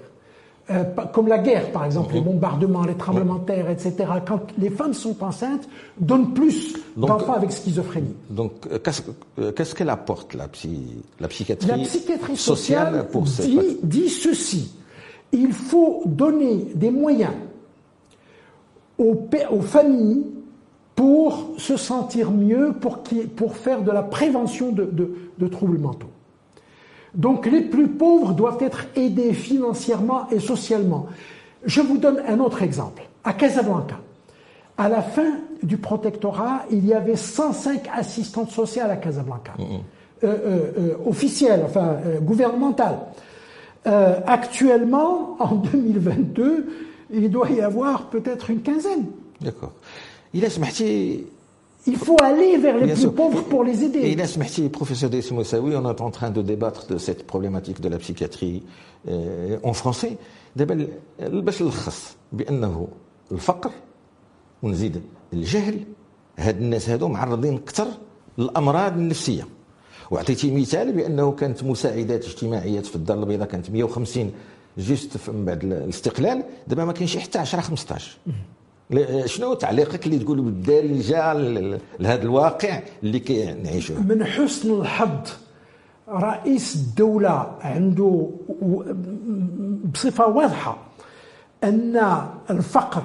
euh, 0.71 0.83
comme 1.13 1.29
la 1.29 1.37
guerre 1.37 1.71
par 1.71 1.85
exemple, 1.85 2.15
les 2.15 2.19
mhm. 2.19 2.25
bombardements, 2.25 2.83
les 2.83 2.95
tremblements 2.95 3.35
de 3.35 3.45
terre, 3.45 3.69
etc., 3.69 3.93
quand 4.27 4.41
les 4.57 4.69
femmes 4.69 4.93
sont 4.93 5.23
enceintes, 5.23 5.69
donnent 5.97 6.33
plus 6.33 6.75
d'enfants 6.97 7.35
avec 7.35 7.53
schizophrénie. 7.53 8.13
Donc, 8.29 8.67
euh, 8.69 8.77
euh, 9.39 9.53
qu'est-ce 9.53 9.73
qu'elle 9.73 9.89
apporte, 9.89 10.33
la, 10.33 10.49
la, 11.21 11.27
psychiatrie 11.29 11.69
La 11.69 11.77
psychiatrie 11.77 12.35
sociale, 12.35 13.07
pour 13.09 13.21
dit, 13.21 13.77
dit 13.83 14.09
ceci. 14.09 14.73
Il 15.31 15.53
faut 15.53 16.03
donner 16.05 16.67
des 16.75 16.91
moyens 16.91 17.33
aux, 18.97 19.27
aux 19.51 19.61
familles 19.61 20.25
pour 20.95 21.51
se 21.57 21.77
sentir 21.77 22.31
mieux, 22.31 22.73
pour, 22.73 23.03
pour 23.35 23.55
faire 23.55 23.81
de 23.83 23.91
la 23.91 24.03
prévention 24.03 24.71
de, 24.71 24.89
de 25.37 25.47
troubles 25.47 25.77
mentaux. 25.77 26.07
Donc 27.13 27.45
les 27.45 27.61
plus 27.61 27.87
pauvres 27.87 28.33
doivent 28.33 28.61
être 28.61 28.85
aidés 28.95 29.33
financièrement 29.33 30.27
et 30.31 30.39
socialement. 30.39 31.07
Je 31.65 31.81
vous 31.81 31.97
donne 31.97 32.21
un 32.27 32.39
autre 32.39 32.63
exemple. 32.63 33.03
À 33.23 33.33
Casablanca, 33.33 33.97
à 34.77 34.87
la 34.89 35.01
fin 35.01 35.33
du 35.63 35.77
protectorat, 35.77 36.63
il 36.71 36.85
y 36.85 36.93
avait 36.93 37.15
105 37.15 37.89
assistantes 37.93 38.51
sociales 38.51 38.91
à 38.91 38.97
Casablanca, 38.97 39.53
euh, 39.59 39.73
euh, 40.23 40.71
euh, 40.77 40.95
officielles, 41.05 41.63
enfin 41.65 41.97
gouvernementales. 42.21 42.99
actuellement, 43.84 45.36
en 45.40 45.56
2022, 45.56 46.66
il 47.12 47.30
doit 47.30 47.50
y 47.50 47.60
avoir 47.60 48.10
peut-être 48.10 48.50
une 48.50 48.62
quinzaine. 48.62 49.06
D'accord. 49.40 49.72
Il 50.32 50.44
a 50.44 50.50
il 51.86 51.96
faut 51.96 52.16
aller 52.22 52.58
vers 52.58 52.78
les 52.78 52.94
plus 52.94 53.10
pauvres 53.10 53.42
pour 53.42 53.64
les 53.64 53.82
aider. 53.82 54.00
Et 54.00 54.14
là, 54.14 54.24
professeur 54.72 55.10
Moussaoui, 55.32 55.74
on 55.74 55.90
est 55.90 56.00
en 56.00 56.10
train 56.10 56.30
de 56.30 56.40
débattre 56.40 56.86
de 56.86 56.96
cette 56.96 57.26
problématique 57.26 57.80
de 57.80 57.88
la 57.88 57.98
psychiatrie 57.98 58.62
euh, 59.08 59.58
en 59.64 59.72
français. 59.72 60.16
دابا 60.56 60.86
باش 61.18 61.62
نلخص 61.62 62.16
بانه 62.32 62.88
الفقر 63.32 63.70
ونزيد 64.62 65.02
الجهل 65.32 65.80
هاد 66.38 66.60
الناس 66.60 66.88
هادو 66.88 67.08
معرضين 67.08 67.54
اكثر 67.56 67.86
للامراض 68.38 68.92
النفسيه 68.92 69.46
وعطيتي 70.11 70.51
مثال 70.51 70.91
بأنه 70.91 71.31
كانت 71.31 71.63
مساعدات 71.63 72.25
اجتماعيات 72.25 72.85
في 72.85 72.95
الدار 72.95 73.19
البيضاء 73.19 73.47
كانت 73.47 73.71
150 73.71 74.31
جوست 74.77 75.29
من 75.29 75.45
بعد 75.45 75.63
الاستقلال 75.63 76.43
دابا 76.67 76.85
ما 76.85 76.93
كاينش 76.93 77.17
حتى 77.17 77.39
10 77.39 77.61
15 77.61 78.17
شنو 79.25 79.53
تعليقك 79.53 80.05
اللي 80.05 80.19
تقول 80.19 80.41
بالدارجه 80.41 81.33
لهذا 81.99 82.23
الواقع 82.23 82.79
اللي 83.03 83.19
كنعيشوه؟ 83.19 83.99
من 83.99 84.25
حسن 84.25 84.81
الحظ 84.81 85.29
رئيس 86.09 86.75
الدولة 86.75 87.55
عنده 87.61 88.29
بصفة 89.93 90.27
واضحة 90.27 90.77
أن 91.63 92.01
الفقر 92.49 93.03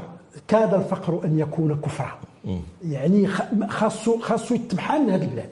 كاد 0.49 0.75
الفقر 0.75 1.25
أن 1.25 1.39
يكون 1.39 1.81
كفرا. 1.85 2.19
يعني 2.85 3.29
خاصو 3.69 4.19
خاصو 4.19 4.55
يتبحال 4.55 5.11
هذه 5.11 5.25
البلاد. 5.25 5.49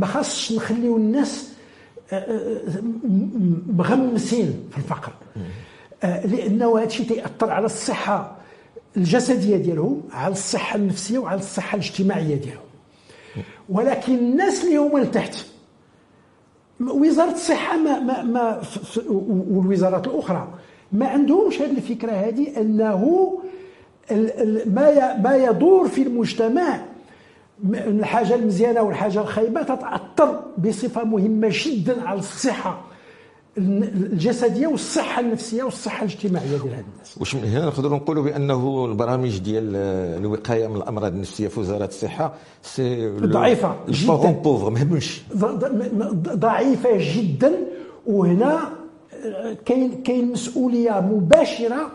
ما 0.00 0.06
خاصش 0.06 0.52
نخليو 0.52 0.96
الناس 0.96 1.52
آه، 2.12 2.16
آه، 2.16 2.82
مغمسين 3.76 4.68
في 4.70 4.78
الفقر. 4.78 5.12
آه، 6.02 6.26
لأنه 6.26 6.78
هذا 6.78 6.86
الشيء 6.86 7.06
تأثر 7.06 7.50
على 7.50 7.66
الصحة 7.66 8.36
الجسدية 8.96 9.56
ديالهم 9.56 10.02
على 10.12 10.32
الصحة 10.32 10.76
النفسية 10.76 11.18
وعلى 11.18 11.40
الصحة 11.40 11.76
الاجتماعية 11.76 12.36
ديالهم. 12.36 12.62
ولكن 13.68 14.14
الناس 14.14 14.64
اللي 14.64 14.76
هما 14.76 14.98
لتحت 14.98 15.46
وزارة 16.80 17.32
الصحة 17.32 17.76
ما 17.76 17.98
ما 17.98 18.22
ما 18.22 18.62
والوزارات 19.08 20.06
الأخرى 20.06 20.48
ما 20.92 21.08
عندهمش 21.08 21.62
هذه 21.62 21.70
الفكرة 21.70 22.12
هذه 22.12 22.60
أنه 22.60 23.32
ما 24.66 25.16
ما 25.16 25.36
يدور 25.36 25.88
في 25.88 26.02
المجتمع 26.02 26.80
الحاجة 27.64 28.34
المزيانة 28.34 28.82
والحاجة 28.82 29.20
الخايبة 29.20 29.62
تتأثر 29.62 30.40
بصفة 30.58 31.04
مهمة 31.04 31.48
جدا 31.52 32.02
على 32.02 32.18
الصحة 32.18 32.80
الجسدية 33.58 34.66
والصحة 34.66 35.20
النفسية 35.20 35.62
والصحة 35.62 36.04
الاجتماعية 36.04 36.48
ديال 36.48 36.74
هاد 36.74 36.84
الناس. 36.94 37.18
واش 37.18 37.34
من 37.34 37.44
هنا 37.44 37.66
نقدروا 37.66 37.96
نقولوا 37.96 38.24
بأنه 38.24 38.84
البرامج 38.84 39.38
ديال 39.38 39.76
الوقاية 40.20 40.66
من 40.66 40.76
الأمراض 40.76 41.12
النفسية 41.12 41.48
في 41.48 41.60
وزارة 41.60 41.84
الصحة 41.84 42.34
سي 42.62 43.08
ضعيفة 43.10 43.76
جدا. 43.88 44.30
بوفر 44.30 44.70
ما 44.70 44.80
يهمش 44.80 45.22
ضعيفة 46.34 46.90
جدا. 46.92 47.52
وهنا 48.06 48.60
كاين 49.66 50.02
كاين 50.02 50.32
مسؤولية 50.32 51.00
مباشرة 51.00 51.90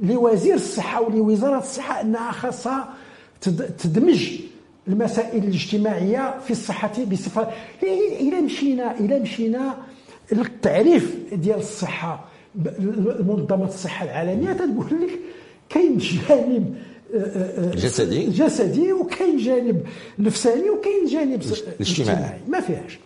لوزير 0.00 0.54
الصحة 0.54 1.02
ولوزارة 1.02 1.58
الصحة 1.58 2.00
أنها 2.00 2.32
خاصها 2.32 2.88
تدمج 3.78 4.30
المسائل 4.88 5.44
الاجتماعية 5.44 6.40
في 6.44 6.50
الصحة 6.50 6.92
بصفه 7.04 7.48
إلى 8.20 8.40
مشينا 8.40 9.00
إلى 9.00 9.20
مشينا 9.20 9.76
التعريف 10.32 11.16
ديال 11.32 11.58
الصحة 11.58 12.28
منظمة 13.20 13.64
الصحة 13.64 14.04
العالمية 14.04 14.52
تقول 14.52 14.86
لك 14.86 15.18
كاين 15.68 15.98
جانب 15.98 16.76
آه، 17.14 17.18
آه، 17.18 17.70
آه، 17.72 17.74
جسدي. 17.74 18.26
جسدي 18.26 18.92
وكاين 18.92 19.36
جانب 19.36 19.82
نفساني 20.18 20.70
وكاين 20.70 21.06
جانب 21.06 21.42
اجتماعي. 21.80 22.40
ما 22.48 22.60
فيهاش. 22.60 22.98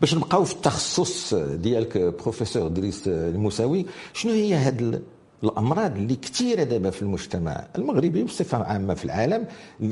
باش 0.00 0.14
نبقاو 0.14 0.44
في 0.44 0.52
التخصص 0.52 1.34
ديالك 1.34 1.98
بروفيسور 1.98 2.68
دريس 2.68 3.08
الموساوي 3.08 3.86
شنو 4.12 4.32
هي 4.32 4.54
هاد 4.54 5.02
الأمراض 5.44 5.96
اللي 5.96 6.16
كثيره 6.16 6.62
دابا 6.62 6.90
في 6.90 7.02
المجتمع 7.02 7.64
المغربي 7.78 8.22
بصفه 8.22 8.64
عامة 8.64 8.94
في 8.94 9.04
العالم 9.04 9.46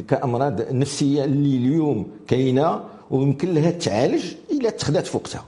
كأمراض 0.09 0.73
نفسية 0.73 1.25
اللي 1.25 1.57
اليوم 1.57 2.07
كاينة 2.29 2.81
ويمكن 3.11 3.55
لها 3.55 3.71
تعالج 3.71 4.35
إلا 4.51 4.71
تخدات 4.71 5.07
في 5.07 5.17
وقتها 5.17 5.45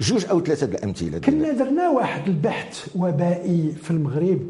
جوج 0.00 0.26
أو 0.26 0.40
ثلاثة 0.40 0.66
الامثله 0.66 1.18
كنا 1.18 1.52
درنا 1.52 1.88
واحد 1.88 2.28
البحث 2.28 2.88
وبائي 2.96 3.72
في 3.82 3.90
المغرب 3.90 4.40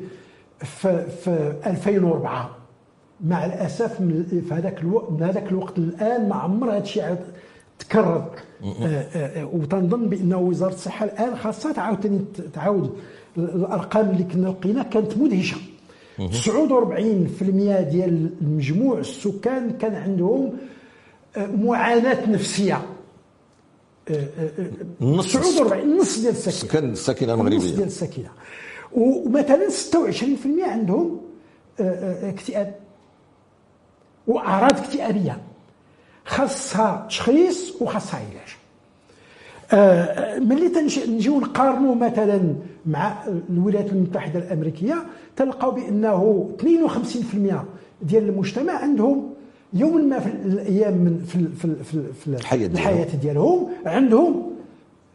في, 0.58 1.06
في 1.24 1.54
2004 1.66 2.56
مع 3.20 3.44
الأسف 3.44 3.96
في 4.30 4.42
هذاك 4.50 4.80
الوقت 4.80 5.10
من 5.10 5.22
هذاك 5.22 5.48
الوقت 5.50 5.78
الان 5.78 6.28
ما 6.28 6.34
عمر 6.34 6.70
هذا 6.70 6.78
الشيء 6.78 7.16
تكرر. 7.78 8.30
آه، 8.62 8.86
آه، 8.86 9.40
آه، 9.40 9.44
وتنظن 9.52 10.08
بان 10.08 10.34
وزارة 10.34 10.72
الصحة 10.72 11.04
الآن 11.04 11.36
خاصها 11.36 11.72
تعاود 11.72 12.24
تعاود 12.52 12.98
الأرقام 13.38 14.10
اللي 14.10 14.24
كنا 14.24 14.48
لقينا 14.48 14.82
كانت 14.82 15.18
مدهشة. 15.18 15.56
49% 16.18 16.22
ديال 17.80 18.30
المجموع 18.42 18.98
السكان 18.98 19.70
كان 19.78 19.94
عندهم 19.94 20.52
معاناة 21.36 22.30
نفسية. 22.30 22.82
النص 25.00 25.32
سعود 25.32 25.54
وربع 25.60 25.78
النص 25.78 26.18
ديال 26.18 26.32
السكنه 26.32 26.70
سكن 26.70 26.90
السكنه 26.90 27.34
المغربية. 27.34 27.58
ديال 27.58 27.82
السكنه 27.86 28.28
ومثلا 28.92 29.68
26% 29.70 30.64
عندهم 30.64 31.20
آه، 31.80 31.82
آه، 31.82 32.30
اكتئاب. 32.30 32.74
وأعراض 34.26 34.78
اكتئابية. 34.78 35.40
خاصها 36.24 37.06
تشخيص 37.08 37.82
وخاصها 37.82 38.16
علاج. 38.20 38.30
آه، 38.32 38.63
ملي 40.38 40.72
نجيو 41.08 41.40
نقارنوا 41.40 41.94
مثلا 41.94 42.54
مع 42.86 43.24
الولايات 43.50 43.92
المتحدة 43.92 44.38
الأمريكية 44.38 45.04
تلقاو 45.36 45.70
بأنه 45.70 46.50
52% 46.60 46.64
ديال 48.02 48.28
المجتمع 48.28 48.72
عندهم 48.72 49.30
يوم 49.72 50.08
ما 50.08 50.20
في 50.20 50.28
الأيام 50.28 50.94
من 50.94 51.24
في 51.26 51.48
في 51.56 51.84
في, 51.84 52.12
في 52.12 52.26
الحياة 52.26 52.58
ديالهم. 52.66 52.76
الحياة 52.76 53.16
ديالهم 53.16 53.68
عندهم 53.86 54.50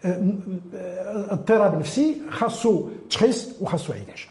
آه، 0.06 0.34
آه، 0.76 1.34
اضطراب 1.34 1.80
نفسي 1.80 2.16
خاصو 2.30 2.88
تشخيص 3.10 3.50
وخاصو 3.62 3.94
علاج. 3.94 4.28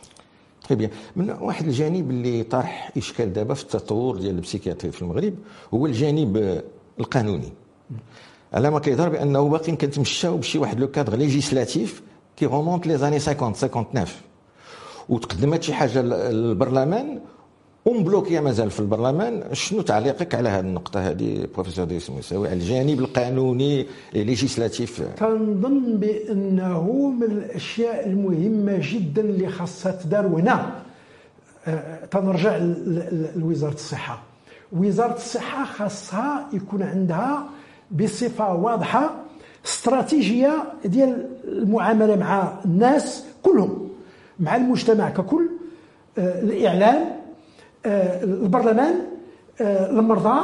بيان. 0.71 0.91
من 1.17 1.31
واحد 1.31 1.67
الجانب 1.67 2.11
اللي 2.11 2.43
طرح 2.43 2.93
إشكال 2.97 3.33
دابا 3.33 3.55
في 3.55 3.63
التطور 3.63 4.17
ديال 4.17 4.35
البسيكياتري 4.35 4.93
في 4.93 5.03
المغرب 5.03 5.35
هو 5.75 5.87
الجانب 5.87 6.37
آه، 6.37 6.63
القانوني. 7.01 7.53
على 8.53 8.71
ما 8.71 8.79
كيظهر 8.79 9.09
بأنه 9.09 9.49
باقي 9.49 9.77
كنتمشاو 9.77 10.37
بشي 10.37 10.59
واحد 10.59 10.81
le 10.81 10.89
cadre 10.91 11.15
législatif 11.17 12.03
qui 12.37 12.47
remonte 12.47 12.87
les 12.87 12.99
années 12.99 13.19
50 13.19 13.53
59 13.53 14.07
وتقدمت 15.09 15.63
شي 15.63 15.75
حاجة 15.75 16.03
للبرلمان 16.03 17.21
ومبلوكية 17.85 18.41
مازال 18.41 18.71
في 18.71 18.81
البرلمان. 18.81 19.45
شنو 19.53 19.83
تعليقك 19.83 20.35
على 20.35 20.49
هذه 20.49 20.61
النقطة 20.61 21.01
هذه 21.01 21.49
بروفيسور 21.55 21.85
دريس 21.85 22.11
موساوي 22.11 22.49
على 22.49 22.57
الجانب 22.57 23.01
القانوني 23.01 23.87
législatif؟ 24.15 25.03
كنظن 25.19 25.97
بأنه 25.97 27.13
من 27.21 27.23
الأشياء 27.23 28.07
المهمة 28.07 28.79
جدا 28.83 29.23
اللي 29.23 29.49
خاصها 29.49 29.93
تدار 29.93 30.27
وهنا 30.27 30.73
آه، 31.67 32.05
تنرجع 32.05 32.57
لوزارة 33.37 33.75
الصحة. 33.75 34.23
وزارة 34.73 35.15
الصحة 35.17 35.65
خاصها 35.65 36.49
يكون 36.53 36.83
عندها 36.83 37.49
بصفة 37.91 38.55
واضحة 38.55 39.15
استراتيجية 39.67 40.65
ديال 40.85 41.29
المعاملة 41.45 42.17
مع 42.17 42.53
الناس 42.65 43.25
كلهم 43.43 43.89
مع 44.41 44.57
المجتمع 44.57 45.11
ككل 45.11 45.49
آه، 46.19 46.41
الإعلام 46.41 47.17
آه، 47.87 48.25
البرلمان 48.25 48.95
آه، 49.61 49.91
المرضى 49.91 50.41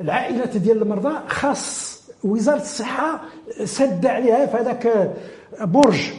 العائلات 0.00 0.56
ديال 0.56 0.82
المرضى 0.82 1.18
خاص 1.28 1.96
وزارة 2.24 2.60
الصحة 2.60 3.20
سد 3.64 4.06
عليها 4.06 4.46
في 4.46 4.56
هذاك 4.56 5.12
برج 5.60 6.12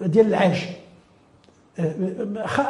ديال 0.00 0.26
العاج. 0.26 0.66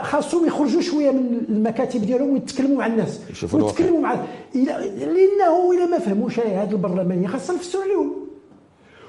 خاصهم 0.03 0.47
يخرجوا 0.47 0.81
شوية 0.81 1.11
من 1.11 1.40
المكاتب 1.49 2.01
ديالهم 2.01 2.33
ويتكلموا 2.33 2.77
مع 2.79 2.87
الناس. 2.87 3.21
ويتكلموا 3.53 4.01
مع 4.01 4.25
لأنه 4.55 5.73
إلا 5.73 5.87
ما 5.87 5.99
فهموش 5.99 6.40
هذا 6.40 6.71
البرلمانية 6.73 7.29
خاصنا 7.29 7.57
نفسروا 7.57 7.85
لهم. 7.85 8.12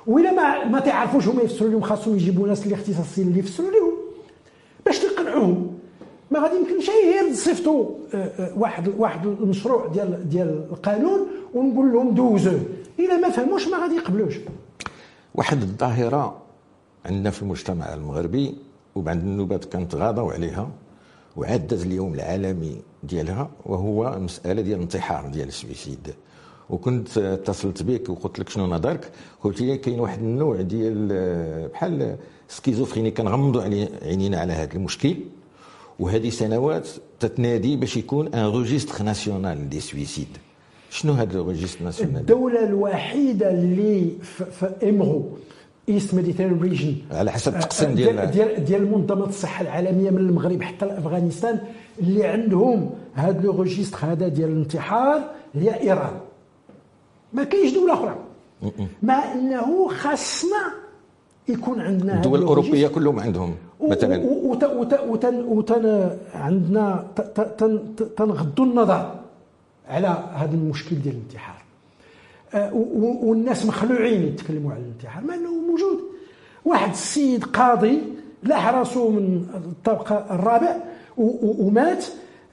وإلا 0.08 0.32
ما 0.32 0.66
ما 0.66 0.80
تعرفوش 0.80 1.28
هما 1.28 1.42
يفسروا 1.42 1.72
لهم 1.72 1.82
خاصهم 1.82 2.16
يجيبوا 2.16 2.48
ناس 2.48 2.64
اللي 2.64 2.76
اختصاصيين 2.76 3.28
اللي 3.28 3.40
يفسروا 3.40 3.72
لهم 3.72 3.94
باش 4.86 5.00
تقنعوهم. 5.00 5.78
ما 6.32 6.40
غادي 6.40 6.56
يمكنش 6.56 6.90
غير 6.90 7.32
نصيفطوا 7.32 7.86
آه، 8.14 8.18
آه، 8.18 8.54
واحد 8.58 8.88
واحد 8.98 9.26
المشروع 9.26 9.88
ديال 9.88 10.30
ديال 10.30 10.66
القانون 10.72 11.28
ونقول 11.54 11.94
لهم 11.94 12.10
دوزوه 12.16 12.62
إلا 13.00 13.18
ما 13.18 13.30
فهموش 13.30 13.68
ما 13.68 13.78
غادي 13.78 13.96
يقبلوش. 13.96 14.36
واحد 15.36 15.62
الظاهرة 15.62 16.38
عندنا 17.06 17.30
في 17.30 17.42
المجتمع 17.42 17.94
المغربي 17.94 18.56
وبعد 18.98 19.18
النوبات 19.20 19.66
كنتغاضوا 19.66 20.32
عليها 20.34 20.70
وعاد 21.36 21.68
داز 21.68 21.82
اليوم 21.86 22.14
العالمي 22.14 22.82
ديالها 23.04 23.50
وهو 23.66 24.14
المسألة 24.14 24.62
ديال 24.62 24.76
الانتحار 24.76 25.28
ديال 25.28 25.48
ال 25.48 25.56
suicide 25.56 26.14
وكنت 26.70 27.18
اتصلت 27.18 27.84
بك 27.84 28.10
وقلت 28.10 28.40
لك 28.40 28.50
شنو 28.50 28.66
نظرك؟ 28.68 29.12
قلت 29.44 29.62
لي 29.62 29.78
كاين 29.78 30.00
واحد 30.00 30.20
النوع 30.20 30.62
ديال 30.62 31.08
بحال 31.74 32.16
schizophrénie 32.48 33.12
كنغمضوا 33.12 33.62
عينينا 34.04 34.40
على 34.40 34.54
هذا 34.54 34.74
المشكل. 34.76 35.16
وهذه 36.00 36.30
سنوات 36.30 36.88
تتنادي 37.20 37.76
باش 37.76 37.98
يكون 37.98 38.28
un 38.34 38.46
registre 38.46 39.04
national 39.04 39.70
des 39.70 39.80
suicides 39.80 40.28
شنو 40.90 41.14
هذا 41.14 41.40
ال 41.40 41.45
registre 41.45 41.84
national؟ 41.84 42.18
الدولة 42.18 42.64
الوحيدة 42.66 43.52
اللي 43.52 44.12
في 44.52 44.72
EMRO 44.84 45.30
East 45.90 46.14
Mediterranean 46.14 46.60
Region 46.62 46.96
على 47.12 47.32
حسب 47.32 47.56
التقسيم 47.56 47.90
آه، 47.90 47.94
ديال 47.96 48.32
ديال 48.32 48.66
ديال 48.66 48.92
منظمة 48.92 49.26
الصحة 49.26 49.62
العالمية 49.62 50.10
من 50.10 50.18
المغرب 50.18 50.62
حتى 50.62 50.86
لافغانستان 50.86 51.60
اللي 52.00 52.26
عندهم 52.28 52.90
هذا 53.14 53.42
le 53.42 53.62
registre 53.62 53.98
هذا 54.02 54.28
ديال 54.28 54.50
الانتحار 54.50 55.22
هي 55.54 55.82
إيران. 55.82 56.14
ما 57.34 57.44
كاينش 57.44 57.74
دولة 57.74 57.94
أخرى. 57.94 58.16
مع 59.04 59.34
إنه 59.34 59.88
خاصنا 59.88 60.72
يكون 61.48 61.82
عندنا 61.82 62.16
الدول 62.16 62.40
الأوروبية. 62.40 62.88
كلهم 62.88 63.20
عندهم 63.20 63.56
مثلا. 63.82 64.24
وتن 64.26 65.36
وتن 65.48 66.10
عندنا 66.34 67.08
تنغضوا 68.18 68.66
النظر 68.66 69.16
على 69.88 70.08
هذا 70.34 70.56
المشكل 70.56 70.96
ديال 70.96 71.16
الانتحار. 71.16 71.56
آه، 71.56 71.67
والناس 72.54 73.66
مخلوعين 73.66 74.28
يتكلموا 74.28 74.72
على 74.72 74.82
الانتحار 74.82 75.24
مع 75.24 75.36
إنه 75.36 75.52
موجود. 75.52 76.00
واحد 76.66 76.90
السيد 76.90 77.44
قاضي 77.44 78.02
لاح 78.44 78.68
راسه 78.68 79.10
من 79.10 79.46
الطبقة 79.56 80.36
الرابع 80.36 80.78
ومات. 81.18 82.06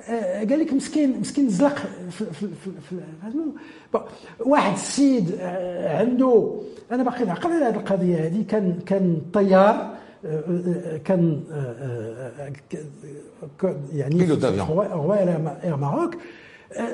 آه، 0.08 0.38
قال 0.38 0.60
لك 0.60 0.72
مسكين 0.72 1.20
مسكين 1.20 1.48
زلق 1.48 1.76
في 2.10 2.24
في 2.90 3.00
واحد 4.40 4.72
السيد 4.72 5.38
آه، 5.40 5.98
عنده 5.98 6.60
أنا 6.92 7.02
باقي 7.02 7.24
نعقل 7.24 7.52
على 7.52 7.64
هذه 7.64 7.74
القضية 7.74 8.26
هذه. 8.26 8.44
كان 8.48 8.78
كان 8.86 9.22
طيار 9.32 9.94
آه، 10.24 10.96
كان 11.04 11.40
يعني 13.92 14.32
غوايه 14.70 15.58
اير 15.64 15.76
ماروك. 15.76 16.14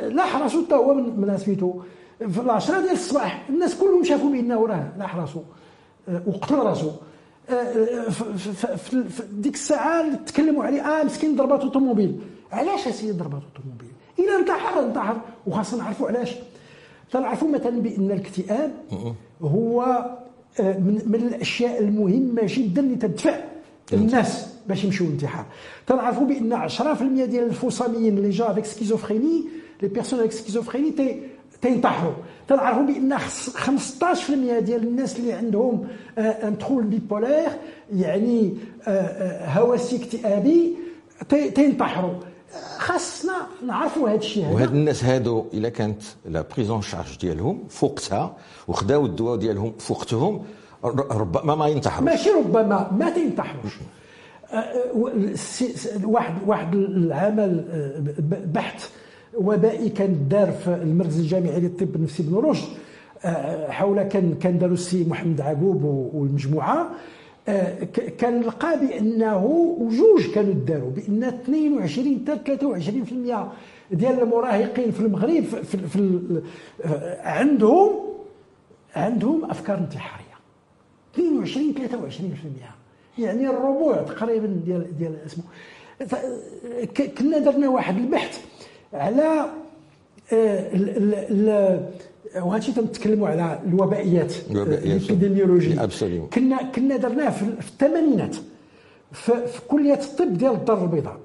لاح 0.08 0.36
راسو 0.36 0.64
حتى 0.64 0.74
هو 0.74 0.94
من 0.94 1.20
من 1.20 1.38
سميتو 1.38 1.80
في 2.28 2.40
العشرة 2.40 2.80
ديال 2.80 2.92
الصباح 2.92 3.46
الناس 3.48 3.74
كلهم 3.74 4.04
شافوا 4.04 4.30
بانه 4.30 4.66
راه 4.66 4.92
لاح 4.98 5.16
راسو 5.16 5.40
آه، 6.08 6.22
وقتل 6.26 6.54
راسو. 6.54 6.90
آه، 7.50 7.52
آه، 7.52 8.08
في 8.76 9.04
ديك 9.32 9.54
الساعة 9.54 10.00
اللي 10.00 10.16
تكلموا 10.26 10.64
عليه 10.64 10.80
آه 10.82 11.04
مسكين 11.04 11.36
ضربات 11.36 11.60
أوتوموبيل. 11.60 12.20
علاش 12.52 12.88
اسيدي 12.88 13.12
ضربات 13.12 13.42
أوتوموبيل؟ 13.56 13.88
الا 14.18 14.38
انتحر 14.38 14.80
انتحر 14.80 15.16
وخاصنا 15.46 15.82
نعرفوا 15.82 16.08
علاش. 16.08 16.34
تنعرفوا 17.12 17.48
مثلا 17.48 17.80
بأن 17.80 18.10
الاكتئاب 18.10 18.72
هو 19.42 20.04
من 20.60 21.02
من 21.06 21.14
الأشياء 21.14 21.80
المهمة 21.80 22.42
جدا 22.44 22.80
اللي 22.82 22.96
تدفع 22.96 23.40
الناس 23.92 24.46
باش 24.68 24.84
يمشيو 24.84 25.06
للانتحار. 25.06 25.44
تنعرفوا 25.86 26.26
بأن 26.26 26.68
10% 26.68 27.24
ديال 27.24 27.44
الفصاميين 27.46 28.18
اللي 28.18 28.30
جا 28.30 28.50
avec 28.50 28.64
schizophrénie 28.64 29.44
les 29.82 29.88
personnes 29.88 30.18
avec 30.18 30.32
schizophrénie 30.32 30.90
تي 30.90 31.22
تينتحروا 31.62 32.12
تنعرفوا 32.48 32.82
بأن 32.82 33.18
خص- 33.18 33.56
15% 33.56 34.58
ديال 34.60 34.82
الناس 34.82 35.16
اللي 35.18 35.32
عندهم 35.32 35.88
un 36.18 36.58
trouble 36.58 36.84
bipolaire 36.84 37.48
يعني 37.96 38.54
آه، 38.86 38.90
آه، 38.90 39.58
هوسي 39.60 39.96
اكتئابي 39.96 40.76
تي- 41.28 41.50
تينتحروا 41.50 42.14
خاصنا 42.78 43.32
نعرفوا 43.66 44.08
هذا 44.08 44.16
الشيء 44.18 44.44
هذا. 44.44 44.54
وهاد 44.54 44.70
الناس 44.74 45.04
هادو 45.04 45.44
إلا 45.54 45.68
كانت 45.68 46.02
la 46.26 46.44
prise 46.56 46.75
en 46.75 46.82
charge 46.82 47.18
ديالهم 47.20 47.62
فوقتها 47.68 48.36
وخداو 48.68 49.06
الدواء 49.06 49.36
ديالهم 49.36 49.72
فوقتهم 49.78 50.42
ربما 51.10 51.54
ما 51.54 51.66
ينتحروش 51.68 52.08
ماشي 52.10 52.30
ربما 52.30 52.90
ما 52.98 53.08
آه، 54.52 54.56
آه، 54.56 55.34
س- 55.34 55.88
واحد 56.04 56.34
واحد 56.46 56.74
العمل 56.74 57.64
آه، 57.70 58.02
بحث 58.54 58.90
وبائي 59.34 59.88
كان 59.88 60.28
دار 60.28 60.52
في 60.52 60.74
المركز 60.74 61.18
الجامعي 61.18 61.60
للطب 61.60 61.96
النفسي 61.96 62.22
بن 62.22 62.36
رشد. 62.36 62.68
آه، 63.24 63.70
حول 63.70 64.02
كان 64.02 64.34
كان 64.34 64.58
داروا 64.58 64.74
السي 64.74 65.04
محمد 65.04 65.40
عقوب 65.40 65.84
والمجموعة. 66.14 66.90
آه، 67.48 67.84
كان 68.18 68.40
لقى 68.40 68.80
بأنه 68.80 69.44
وجوج 69.78 70.30
كانوا 70.34 70.54
داروا 70.54 70.90
بأن 70.90 71.24
22 71.24 72.24
حتى 72.28 72.56
23% 72.56 73.52
ديال 73.90 74.22
المراهقين 74.22 74.90
في 74.90 75.00
المغرب 75.00 75.42
في, 75.44 75.78
في, 75.78 76.40
آه، 76.84 77.28
عندهم 77.28 77.90
عندهم 78.96 79.50
أفكار 79.50 79.78
انتحارية. 79.78 80.24
22 81.14 81.74
23% 81.74 83.18
يعني 83.18 83.50
الربع 83.50 84.02
تقريبا 84.02 84.46
ديال 84.46 84.98
ديال 84.98 85.16
اسمه. 85.26 85.44
كنا 87.18 87.38
درنا 87.38 87.68
واحد 87.68 87.96
البحث. 87.96 88.49
على 88.92 89.46
آه، 90.32 90.74
ال- 90.74 90.96
ال- 90.96 91.48
ال- 91.48 91.90
وهادشي 92.42 92.72
تنتكلموا 92.72 93.28
على 93.28 93.60
الوبائيات. 93.66 94.34
الإبيديميولوجي. 95.10 95.72
كنا 96.34 96.62
كنا 96.62 96.96
درناه 96.96 97.30
في, 97.30 97.42
الثمانينات 97.42 98.36
في, 99.12 99.32
كلية 99.68 99.94
الطب 99.94 100.38
ديال 100.38 100.52
الدار 100.52 100.82
البيضاء 100.84 101.16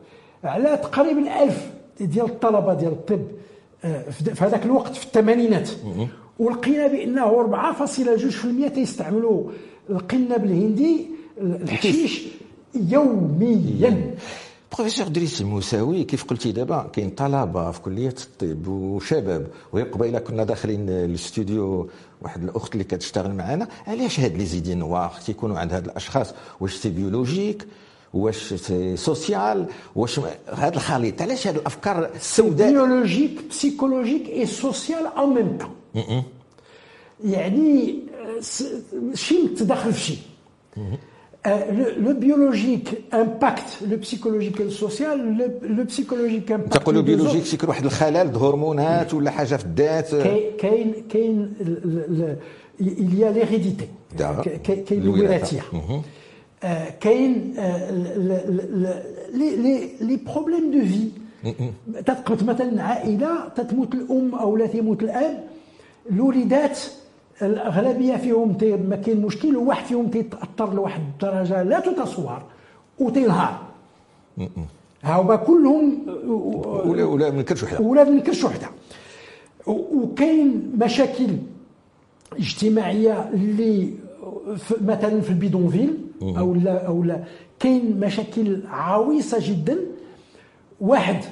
على 0.43 0.77
تقريبا 0.77 1.43
ألف 1.43 1.69
ديال 1.99 2.25
الطلبة 2.25 2.73
ديال 2.73 2.91
الطب 2.91 3.21
آه، 3.85 4.01
في 4.09 4.43
هذاك 4.45 4.65
الوقت 4.65 4.95
في 4.95 5.05
الثمانينات. 5.05 5.69
ولقينا 6.39 6.87
بأنه 6.87 7.25
4.2% 7.25 8.67
تيستعملوا 8.75 9.43
القنب 9.89 10.43
الهندي 10.45 11.05
الحشيش 11.41 12.27
يوميا. 12.75 14.15
بروفيسور 14.73 15.07
دريس 15.07 15.41
الموساوي 15.41 16.03
كيف 16.03 16.23
قلتي 16.23 16.51
دابا؟ 16.51 16.89
كاين 16.93 17.09
طلبة 17.09 17.71
في 17.71 17.81
كلية 17.81 18.15
الطب 18.23 18.67
وشباب 18.67 19.47
وقبيله 19.73 20.19
كنا 20.19 20.43
داخلين 20.43 20.89
الاستوديو 20.89 21.89
واحد 22.21 22.43
الأخت 22.43 22.73
اللي 22.73 22.83
كتشتغل 22.83 23.33
معنا 23.33 23.67
علاش 23.87 24.19
هاد 24.19 24.37
les 24.37 24.45
idées 24.45 24.75
noires؟ 24.75 25.13
تيكونوا 25.25 25.59
عند 25.59 25.73
هاد 25.73 25.85
الأشخاص. 25.85 26.33
واش 26.59 26.75
c'est 26.75 26.89
biologique؟ 26.89 27.67
واش 28.13 28.53
c'est 28.53 28.97
social؟ 28.97 29.65
واش 29.95 30.19
هاد 30.49 30.73
الخليط؟ 30.73 31.21
علاش 31.21 31.47
هاد 31.47 31.55
الأفكار 31.55 32.09
السوداء؟ 32.15 32.71
biologique 32.71 33.41
psychologique 33.49 34.29
et 34.29 34.45
social 34.45 35.07
en 35.17 35.29
même 35.29 35.57
temps 35.57 36.23
يعني 37.25 37.99
آه، 38.25 38.41
شي 39.13 39.35
متداخل 39.43 39.93
في 39.93 39.99
شي. 40.01 40.17
le 41.97 42.13
biologique 42.13 43.01
impacte 43.13 43.63
le 43.89 43.97
psychologique 43.97 44.61
ال 44.61 44.72
social 44.72 45.37
le 45.61 45.83
psychologique 45.83 46.51
impacte 46.51 46.77
تقولوا 46.77 47.01
biologique 47.01 47.45
سيكون 47.45 47.69
واحد 47.69 47.85
الخلل 47.85 48.35
هرمونات 48.35 49.13
ولا 49.13 49.31
حاجة 49.31 49.55
في 49.55 49.65
الذات. 49.65 50.15
كاين 50.57 50.93
كاين 51.09 51.53
il 52.79 53.19
y 53.19 53.23
a 53.23 53.31
l'hérédité. 53.31 53.87
كاين. 54.63 55.01
الوراثيه 55.01 55.61
كاين 56.99 57.53
لي 59.33 59.55
لي 59.55 59.89
لي 60.01 60.15
بروبليم 60.15 60.71
دو 60.71 60.85
في 60.85 61.09
تتقبط 62.01 62.43
مثلا 62.43 62.83
عائله 62.83 63.49
تتموت 63.55 63.93
الام 63.93 64.35
أو 64.35 64.57
لا 64.57 64.67
تموت 64.67 65.03
الاب 65.03 65.43
الوليدات 66.11 66.79
الأغلبية 67.41 68.15
فيهم 68.15 68.53
تي- 68.53 68.75
ما 68.77 68.95
كاين 68.95 69.21
مشكل 69.21 69.57
وواحد 69.57 69.85
فيهم 69.85 70.07
تيتاثر 70.07 70.73
لواحد 70.73 71.01
الدرجة 71.13 71.63
لا 71.63 71.79
تتصور 71.79 72.41
وتنهار 72.99 73.59
هاهما 75.03 75.35
كلهم 75.35 75.99
ولا 76.85 77.03
ولا 77.03 77.31
ما 77.31 77.41
كانش 77.41 77.63
وحدة. 77.63 77.81
ولاد 77.85 78.09
من 78.09 78.19
كرش 78.19 78.43
وحدة. 78.43 78.67
وكاين 79.67 80.71
مشاكل 80.81 81.27
اجتماعية 82.37 83.29
اللي 83.33 83.89
مثلا 84.81 85.21
في 85.21 85.29
البيدونفيل 85.29 85.97
أو 86.21 86.53
لا 86.55 86.87
أو 86.87 87.03
لا. 87.03 87.23
كاين 87.59 87.99
مشاكل 87.99 88.61
عويصه 88.69 89.37
جدا. 89.41 89.77
واحد 90.81 91.23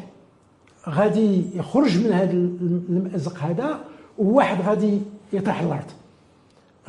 غادي 0.89 1.43
يخرج 1.55 1.97
من 2.05 2.11
هذا 2.13 2.31
المأزق 2.31 3.37
هذا 3.37 3.79
وواحد 4.17 4.61
غادي 4.69 4.99
يطيح 5.32 5.60
الارض 5.60 5.84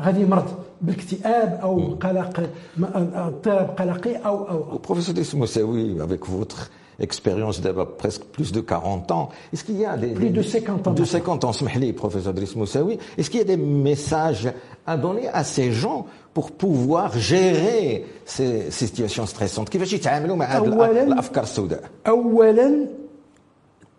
غادي 0.02 0.22
يمرض 0.22 0.46
بالاكتئاب 0.82 1.60
او 1.64 1.80
قلق 2.02 2.40
م- 2.78 2.86
اضطراب 3.16 3.70
قلقي 3.80 4.16
او 4.16 4.50
او, 4.50 4.72
أو. 4.72 4.80
Professeur 4.88 5.14
Driss 5.14 5.34
Moussaoui, 5.34 6.00
avec 6.02 6.22
votre 6.28 6.70
expérience 7.02 7.62
d'abord 7.62 7.90
presque 7.98 8.24
plus 8.36 8.52
de 8.52 8.62
40 8.62 9.12
ans, 9.12 9.30
est-ce 9.54 9.64
qu'il 9.66 9.78
y 9.78 9.86
a 9.86 9.96
des... 9.98 10.08
Plus 10.08 10.30
des- 10.30 10.38
de 10.38 10.42
50 10.42 10.88
ans 10.88 10.92
De 10.92 11.02
maintenant. 11.02 11.06
50 11.06 11.46
ans, 11.46 11.54
Smehli, 11.54 11.94
professeur 11.94 12.34
Driss 12.34 12.56
Moussaoui, 12.56 12.98
est-ce 13.18 13.30
qu'il 13.30 13.40
y 13.40 13.44
a 13.44 13.46
des 13.46 13.58
messages 13.58 14.50
à 14.88 14.96
donner 14.98 15.28
à 15.30 15.44
ces 15.44 15.72
gens 15.72 16.06
pour 16.34 16.52
pouvoir 16.52 17.18
gérer 17.18 18.06
ces, 18.26 18.72
ces 18.72 18.88
situations 18.88 19.26
stressantes 19.26 19.70
كيفاش 19.70 19.94
يتعاملوا 19.94 20.36
مع 20.36 20.46
هذه 20.46 20.70
أولاً- 20.70 20.98
الافكار 21.08 21.44
السوداء 21.44 21.84
اولا 22.08 22.88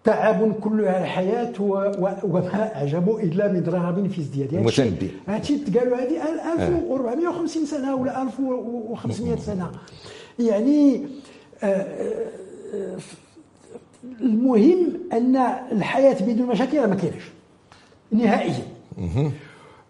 تعب 0.05 0.53
كلها. 0.53 1.05
و... 1.61 1.91
وما 2.23 2.75
أعجبه 2.75 3.19
إلا 3.23 3.51
من 3.51 3.63
رغب 3.67 4.07
في 4.09 4.21
ازدياد. 4.21 4.53
المتنبي. 4.53 5.11
هادشي 5.27 5.55
قالوا 5.79 5.97
هذه 5.97 6.21
1450 6.53 7.65
سنة 7.65 7.95
ولا 7.95 8.21
1500 8.21 9.35
سنة. 9.39 9.71
يعني 10.39 11.05
آه، 11.63 11.65
آه، 11.67 12.97
المهم 14.21 14.87
أن 15.13 15.35
الحياة 15.71 16.17
بدون 16.25 16.47
مشاكل 16.47 16.87
ما 16.87 16.95
كاينش. 16.95 17.23
نهائيا. 18.11 18.63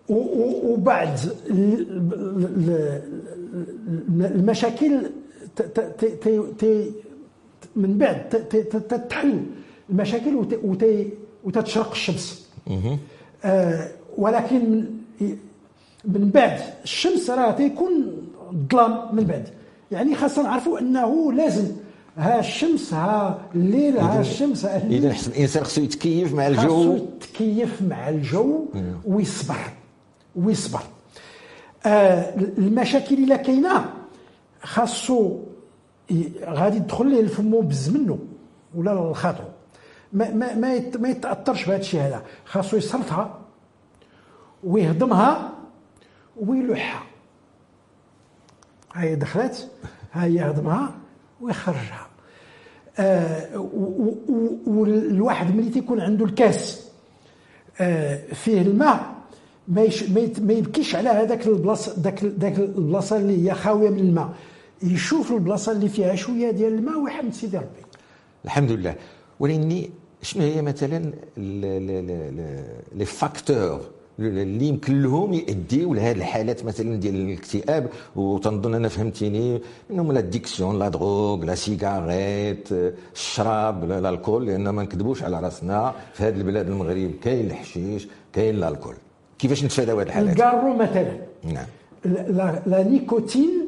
وبعد 0.09 1.19
ال- 1.49 1.87
ال- 1.91 3.01
ال- 4.09 4.25
المشاكل 4.35 4.99
من 7.75 7.97
بعد 7.97 8.29
تتحل. 8.89 9.39
المشاكل 9.89 10.35
وت- 10.35 10.59
وت- 10.63 11.07
وتتشرق 11.43 11.91
الشمس. 11.91 12.47
آه، 13.45 13.87
ولكن 14.17 14.85
من- 16.05 16.31
بعد 16.31 16.59
الشمس 16.83 17.29
راه 17.29 17.51
تيكون 17.51 17.91
الظلام 18.51 19.15
من 19.15 19.23
بعد. 19.23 19.49
يعني 19.91 20.15
خاصنا 20.15 20.43
نعرفوا 20.43 20.79
أنه 20.79 21.33
لازم 21.33 21.65
ها 22.17 22.39
الشمس 22.39 22.93
ها 22.93 23.41
الليل 23.55 23.97
ها 23.97 24.21
الشمس 24.21 24.65
ها 24.65 24.83
الليل. 24.83 25.05
إذا 25.05 25.13
حسن 25.13 25.31
الانسان 25.31 25.63
خصو 25.63 25.81
يتكيف 25.81 26.33
مع 26.33 26.47
الجو. 26.47 26.95
يتكيف 26.95 27.81
مع 27.81 28.09
الجو 28.09 28.65
ويصبر. 29.05 29.55
ويصبر. 30.35 30.79
آه 31.85 32.35
المشاكل 32.57 33.15
اللي 33.15 33.37
كاينة 33.37 33.85
خاصو 34.63 35.39
غادي 36.45 36.77
يدخل 36.77 37.07
ليه 37.07 37.19
الفمو 37.19 37.61
بز 37.61 37.89
منه 37.89 38.19
ولا 38.75 39.09
الخاطر 39.09 39.43
ما 40.15 40.31
ما 40.31 40.55
ما, 40.55 40.97
ما 40.97 41.09
يتأثرش 41.09 41.65
بهذا 41.65 41.79
الشيء 41.79 42.01
هذا. 42.01 42.23
خاصو 42.45 42.77
يصرفها 42.77 43.39
ويهضمها 44.63 45.51
ويلوحها. 46.37 47.03
هاي 48.93 49.15
دخلت 49.15 49.71
هاي 50.13 50.35
يهضمها 50.35 50.91
ويخرجها. 51.41 52.07
آه، 52.99 53.57
والواحد 54.67 55.55
ملي 55.55 55.69
تيكون 55.69 56.01
عنده 56.01 56.25
الكاس 56.25 56.89
آه، 57.81 58.33
فيه 58.33 58.61
الماء 58.61 59.15
ما 59.67 59.89
ما, 60.41 60.53
يبكيش 60.53 60.95
على 60.95 61.09
هذاك 61.09 61.47
البلاصه 61.47 61.95
ذاك 61.99 62.23
ذاك 62.23 62.59
البلاصة 62.59 63.17
اللي 63.17 63.49
هي 63.49 63.53
خاوية 63.55 63.89
من 63.89 63.99
الماء. 63.99 64.33
يشوف 64.83 65.31
البلاصة 65.31 65.71
اللي 65.71 65.89
فيها 65.89 66.15
شوية 66.15 66.51
ديال 66.51 66.73
الماء 66.73 66.99
ويحمد 66.99 67.33
سيدي 67.33 67.57
ربي. 67.57 67.85
الحمد 68.45 68.71
لله. 68.71 68.95
ولكن 69.39 69.89
شنو 70.25 70.43
هي 70.43 70.61
مثلا 70.61 70.99
les 72.97 73.05
facteurs؟ 73.05 73.81
اللي 74.19 74.65
يمكن 74.65 75.01
لهم 75.01 75.33
يؤديوا 75.33 75.95
لهذه 75.95 76.17
الحالات 76.17 76.65
مثلا 76.65 76.95
ديال 76.95 77.15
الاكتئاب. 77.15 77.89
وتنظن 78.15 78.73
أنا 78.73 78.87
فهمتيني 78.87 79.61
منهم 79.89 80.11
l'addiction 80.11 80.79
la 80.79 80.89
drogue 80.89 81.45
la 81.45 81.55
cigarette 81.55 82.69
الشراب 83.15 83.83
l'alcool 83.83 84.45
لأن 84.45 84.69
ما 84.69 84.83
نكذبوش 84.83 85.23
على 85.23 85.39
رأسنا. 85.39 85.93
في 86.13 86.23
هذه 86.23 86.37
البلاد 86.37 86.67
المغرب 86.67 87.11
كاين 87.23 87.45
الحشيش 87.45 88.07
كاين 88.33 88.63
alcool 88.63 88.95
كيفاش 89.39 89.63
نتفاداو 89.63 89.99
هذه 89.99 90.07
الحالات؟ 90.07 90.33
الكارو 90.33 90.73
مثلا. 90.73 91.17
نعم. 91.43 91.67
la, 92.05 92.63
la 92.65 92.83
nicotine 92.83 93.67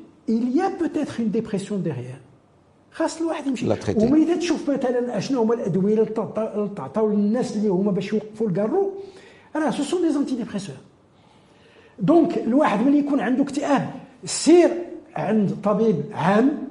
il 0.27 0.55
y 0.55 0.61
a 0.61 0.69
peut-être 0.69 1.19
une 1.19 1.29
dépression 1.29 1.77
derrière. 1.77 2.19
خاص 2.91 3.21
الواحد 3.21 3.47
يمشي. 3.47 3.65
وملي 3.95 4.35
تشوف 4.35 4.69
مثلا 4.69 5.17
أشنو 5.17 5.41
هما 5.41 5.53
الأدوية 5.53 5.93
اللي 5.93 6.69
تعطاو 6.75 7.09
للناس 7.09 7.55
اللي 7.55 7.69
هما 7.69 7.91
باش 7.91 8.13
يوقفوا 8.13 8.47
الكارو 8.47 8.91
راه 9.55 9.71
ce 9.71 9.83
sont 9.83 10.01
des 10.01 10.13
anti 10.13 10.45
donc 11.99 12.37
الواحد 12.37 12.85
ملي 12.85 12.99
يكون 12.99 13.19
عنده 13.19 13.43
اكتئاب 13.43 13.91
سير 14.25 14.69
عند 15.15 15.57
طبيب 15.63 16.03
عام 16.13 16.67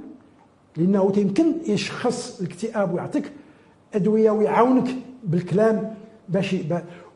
لأنه 0.77 1.13
يمكن 1.17 1.55
يشخص 1.67 2.41
الاكتئاب 2.41 2.95
ويعطيك 2.95 3.33
أدوية 3.95 4.31
ويعاونك 4.31 4.97
بالكلام 5.25 5.95
باش 6.29 6.57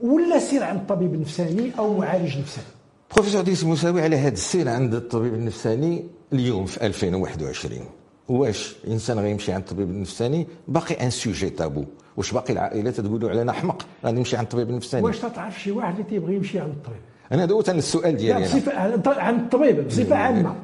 ولا 0.02 0.38
سير 0.38 0.62
عند 0.62 0.86
طبيب 0.88 1.20
نفساني 1.20 1.70
أو 1.78 1.98
معالج 1.98 2.38
نفساني 2.38 2.66
بروفيسور 3.14 3.42
دريس 3.42 3.64
موساوي 3.64 4.02
على 4.02 4.16
هذا 4.16 4.32
السير 4.32 4.68
عند 4.68 4.94
الطبيب 4.94 5.34
النفساني 5.34 6.04
اليوم 6.34 6.64
في 6.66 6.86
2021 6.86 7.80
واش 8.28 8.76
الانسان 8.84 9.18
غيمشي 9.18 9.52
عند 9.52 9.62
الطبيب 9.62 9.90
النفساني 9.90 10.46
باقي 10.68 10.94
un 10.94 11.10
sujet 11.10 11.50
tabou 11.50 11.84
واش 12.16 12.32
باقي 12.32 12.52
العائلات 12.52 13.00
تقولوا 13.00 13.30
علينا 13.30 13.52
حمق 13.52 13.86
غادي 14.04 14.18
نمشي 14.18 14.36
عند 14.36 14.46
الطبيب 14.46 14.70
النفساني 14.70 15.04
واش 15.04 15.18
تعرف 15.18 15.60
شي 15.60 15.70
واحد 15.70 15.92
اللي 15.92 16.04
تيبغي 16.10 16.34
يمشي 16.34 16.58
عند 16.58 16.70
الطبيب؟ 16.70 16.98
أنا 17.32 17.44
doute 17.44 17.68
أنا 17.68 17.78
السؤال 17.78 18.16
ديالي 18.16 18.44
بصفه 18.44 18.78
عند 19.20 19.40
الطبيب 19.40 19.86
بصفة 19.86 20.16
عامة. 20.16 20.54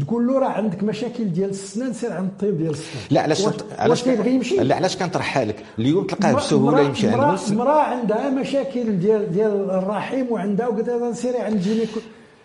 تقول 0.00 0.26
له 0.26 0.38
راه 0.38 0.48
عندك 0.48 0.82
مشاكل 0.82 1.32
ديال 1.32 1.50
السنان 1.50 1.92
سير 1.92 2.12
عند 2.12 2.28
الطبيب 2.28 2.58
ديال 2.58 2.70
السنان. 2.70 3.02
لا 3.10 3.20
علاش 3.20 3.46
علاش 3.78 4.02
كيبغي 4.04 4.30
يمشي؟ 4.30 4.56
لا 4.56 4.76
علاش 4.76 4.96
كنطرحها 4.96 5.44
لك 5.44 5.64
اليوم 5.78 6.06
تلقاه 6.06 6.32
بسهولة 6.32 6.80
يمشي 6.80 7.08
عند 7.08 7.38
المراه 7.50 7.82
عندها 7.82 8.30
مشاكل 8.30 8.98
ديال 8.98 9.32
ديال 9.32 9.70
الرحم 9.70 10.26
وعندها 10.30 10.68
وقلت 10.68 10.88
لها 10.88 11.12
سيري 11.12 11.38
عند 11.38 11.54
ال 11.54 11.61
gynéco 11.61 12.00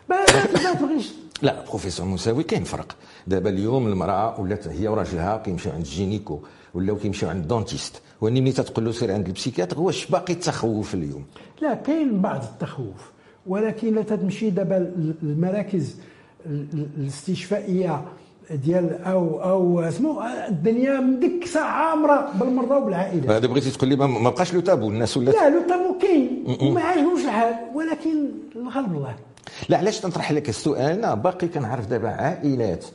ما 0.09 0.73
تبغيش. 0.73 1.11
لا 1.41 1.65
بروفيسور 1.69 2.05
مساوي 2.05 2.43
كاين 2.43 2.63
فرق. 2.63 2.95
دابا 3.27 3.49
اليوم 3.49 3.87
المرأة 3.87 4.41
ولات 4.41 4.67
هي 4.67 4.87
وراجلها 4.87 5.37
كيمشيو 5.37 5.71
عند 5.71 5.81
ال 5.81 5.90
gynéco 5.90 6.39
ولاو 6.73 6.95
كيمشيو 6.95 7.29
عند 7.29 7.41
ال 7.41 7.47
dentiste. 7.47 8.01
واني 8.21 8.41
ملي 8.41 8.51
تقول 8.51 8.85
له 8.85 8.91
سير 8.91 9.11
عند 9.11 9.27
ال 9.27 9.32
psychiatre 9.32 9.79
واش 9.79 10.05
باقي 10.05 10.33
التخوف 10.33 10.93
اليوم؟ 10.93 11.23
لا 11.61 11.73
كاين 11.73 12.21
بعض 12.21 12.41
التخوف. 12.43 13.11
ولكن 13.47 13.95
لا 13.95 14.01
تمشي 14.01 14.49
دابا 14.49 14.77
المراكز 15.23 15.95
الاستشفائية 16.97 18.05
ديال 18.51 19.03
أو 19.03 19.43
أو 19.43 19.91
سمو 19.91 20.21
الدنيا 20.47 20.99
من 20.99 21.19
ديك 21.19 21.43
الساعة 21.43 21.71
عامرة 21.71 22.31
بالمرضى 22.39 22.73
وبالعائلات 22.73 23.29
هذا 23.29 23.47
بغيتي 23.47 23.71
تقول 23.71 23.89
لي 23.89 23.95
ما 23.95 24.29
بقاش 24.29 24.53
لو 24.53 24.59
تابو 24.59 24.89
الناس 24.89 25.17
ولات. 25.17 25.35
لا 25.35 25.49
لو 25.49 25.61
تابو 25.69 25.97
كاين. 26.01 26.57
وما 26.61 26.81
عاجبوش 26.81 27.25
الحال 27.25 27.55
ولكن 27.73 28.25
الغالب 28.55 28.97
الله. 28.97 29.15
لا 29.69 29.77
علاش 29.77 29.99
تنطرح 29.99 30.31
لك 30.31 30.49
السؤال؟ 30.49 30.91
أنا 30.91 31.13
باقي 31.15 31.47
كنعرف 31.47 31.87
دابا 31.87 32.09
عائلات. 32.09 32.85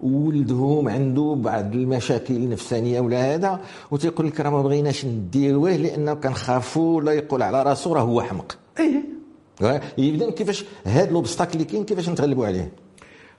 ولدهم 0.00 0.88
عنده 0.88 1.36
بعض 1.38 1.74
المشاكل 1.74 2.34
النفسانية 2.34 3.00
ولا 3.00 3.34
هذا 3.34 3.60
وتيقول 3.90 4.26
لك 4.26 4.40
راه 4.40 4.50
ما 4.50 4.62
بغيناش 4.62 5.04
نديروه 5.04 5.76
لأنه 5.76 6.14
كنخافوا 6.14 7.02
لا 7.02 7.12
يقول 7.12 7.42
على 7.42 7.62
راسو 7.62 7.92
راه 7.92 8.00
هو 8.00 8.22
حمق. 8.22 8.58
إيه. 8.80 9.02
اذا 9.98 10.30
كيفاش 10.30 10.64
هذا 10.84 11.10
لوبستاكل 11.10 11.52
اللي 11.52 11.64
كاين 11.64 11.84
كيفاش 11.84 12.08
نتغلبوا 12.08 12.46
عليه؟ 12.46 12.72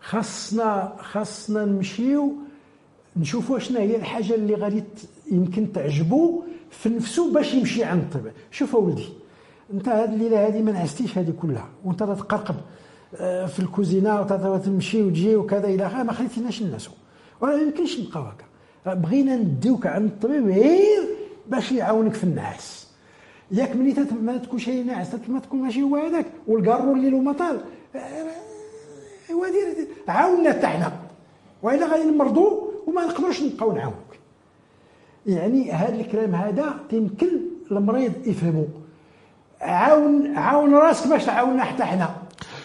خاصنا 0.02 0.96
خاصنا 1.00 1.66
نمشيو 1.66 2.34
نشوفوا 3.18 3.60
شنو 3.60 3.80
هي 3.80 3.96
الحاجة 3.96 4.36
اللي 4.36 4.56
غادي 4.56 4.84
يمكن 5.32 5.72
تعجبو 5.72 6.44
في 6.70 6.90
نفسه 6.90 7.34
باش 7.34 7.54
يمشي 7.54 7.84
عند 7.84 8.02
الطبيب 8.02 8.32
شوف 8.52 8.76
اولدي 8.76 9.10
انت 9.74 9.90
هذه 9.90 10.14
الليلة 10.14 10.48
هذه 10.48 10.62
ما 10.62 10.72
نعستيش 10.72 11.18
هذه 11.18 11.34
كلها. 11.42 11.68
وانت 11.86 12.00
تقرقب 12.00 12.56
آه، 13.16 13.46
في 13.46 13.60
الكوزينة 13.60 14.22
وتمشي 14.22 15.04
وتجي 15.04 15.36
وكذا 15.36 15.68
إلى 15.68 15.86
آخره 15.88 16.04
ما 16.04 16.14
خليتيناش 16.14 16.62
الناس. 16.62 16.90
ولا 17.42 17.62
يمكنش 17.62 18.00
نبقاو 18.00 18.24
هكا. 18.24 18.46
بغينا 18.94 19.36
نديوك 19.36 19.88
عند 19.88 20.06
الطبيب 20.06 20.48
غير 20.48 21.04
باش 21.48 21.72
يعاونك 21.72 22.14
في 22.14 22.24
النعاس. 22.24 22.88
ياك 23.52 23.76
ملي 23.76 23.96
ما 24.22 24.38
تكونش 24.38 24.70
هي 24.70 24.84
ناعس 24.84 25.16
ما 25.28 25.40
تكون 25.40 25.62
ماشي 25.62 25.82
هو 25.82 25.96
هذاك. 25.96 26.26
والقارو 26.48 26.94
الليل 26.94 27.14
وما 27.14 27.34
طال 27.34 27.60
عاوننا 30.08 30.50
حتى 30.50 30.68
حنا. 30.68 30.92
وإلا 31.64 31.88
غادي 31.88 32.04
نمرضوا 32.04 32.62
وما 32.88 33.06
نقدروش 33.06 33.44
نبقاو 33.44 33.72
نعاونوك. 33.72 34.16
يعني 35.26 35.72
هذا 35.72 35.96
الكلام 35.96 36.36
هذا 36.36 36.74
يمكن 36.92 37.28
المريض 37.72 38.12
يفهمه 38.28 38.68
عاون 39.66 40.38
عاون 40.38 40.74
راسك 40.74 41.08
باش 41.08 41.26
تعاوننا 41.26 41.64
حتى 41.64 41.84
حنا. 41.84 42.16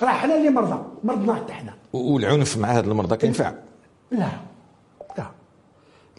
راه 0.03 0.09
حنا 0.09 0.37
اللي 0.37 0.51
مرضى 0.51 0.79
مرضنا 1.05 1.35
حتى 1.35 1.53
حنا. 1.53 1.75
والعنف 1.93 2.57
مع 2.59 2.79
هاد 2.79 2.89
المرضى 2.89 3.17
كينفع؟ 3.17 3.53
لا 4.11 4.29
لا. 5.19 5.27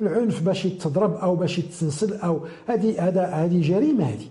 العنف 0.02 0.42
باش 0.42 0.66
يتضرب 0.66 1.16
أو 1.16 1.36
باش 1.36 1.60
يتسنسل 1.60 2.14
أو 2.14 2.40
هذه 2.68 3.08
هذا 3.08 3.26
هذه 3.26 3.62
جريمة 3.62 4.06
هذه 4.06 4.28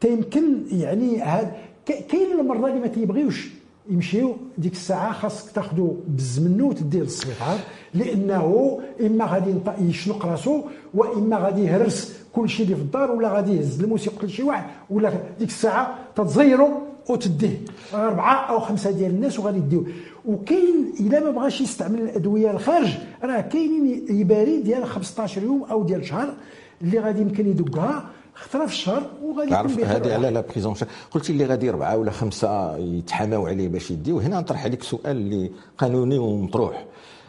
تيمكن 0.00 0.62
يعني 0.72 1.20
هاد 1.22 1.52
كاين 1.86 2.40
المرضى 2.40 2.70
اللي 2.70 2.80
ما 2.80 2.86
تيبغيوش 2.86 3.48
يمشيو 3.90 4.36
ديك 4.58 4.72
الساعة 4.72 5.12
خاصك 5.12 5.50
تاخذو 5.50 5.96
بالزمنو 6.06 6.68
وتديه 6.68 7.00
للسبيطار 7.00 7.58
لأنه 7.94 8.80
إما 9.00 9.24
غادي 9.24 9.54
يشنق 9.80 10.26
راسو 10.26 10.62
وإما 10.94 11.36
غادي 11.36 11.64
يهرس 11.64 12.17
كل 12.32 12.48
شيء 12.48 12.64
اللي 12.66 12.76
في 12.76 12.82
الدار 12.82 13.10
ولا 13.10 13.32
غادي 13.32 13.56
يهز 13.56 13.82
الموسيقى 13.82 14.26
لشي 14.26 14.42
واحد 14.42 14.64
ولا 14.90 15.12
ديك 15.38 15.48
الساعة 15.48 15.98
تتزيرو 16.16 16.68
وتديه. 17.08 17.60
أربعة 17.94 18.34
أو 18.34 18.60
خمسة 18.60 18.90
ديال 18.90 19.10
الناس 19.10 19.38
وغادي 19.38 19.58
يديو. 19.58 19.86
وكاين 20.26 20.92
إلا 21.00 21.20
ما 21.20 21.30
بغاش 21.30 21.60
يستعمل 21.60 22.00
الأدوية 22.00 22.50
الخارج 22.50 22.88
راه 23.22 23.40
كاينين 23.40 24.06
يباري 24.10 24.62
ديال 24.62 24.86
15 24.86 25.42
يوم 25.42 25.64
أو 25.64 25.82
ديال 25.84 26.06
شهر 26.06 26.34
اللي 26.82 26.98
غادي 26.98 27.20
يمكن 27.20 27.46
يدقها 27.46 28.04
خطره 28.34 28.66
في 28.66 28.72
الشهر 28.72 29.02
وغادي 29.22 29.50
تعرف 29.50 29.78
هذه 29.78 30.14
على 30.14 30.30
la 30.30 30.40
prison 30.40 30.74
قلتي 31.10 31.32
اللي 31.32 31.44
غادي 31.44 31.70
اربعه 31.70 31.96
ولا 31.96 32.10
خمسة 32.10 32.76
يتحاماو 32.76 33.46
عليه 33.46 33.68
باش 33.68 33.90
يديو. 33.90 34.18
هنا 34.18 34.40
نطرح 34.40 34.64
عليك 34.64 34.82
سؤال 34.82 35.16
اللي 35.16 35.50
قانوني 35.78 36.18
ومطروح. 36.18 36.84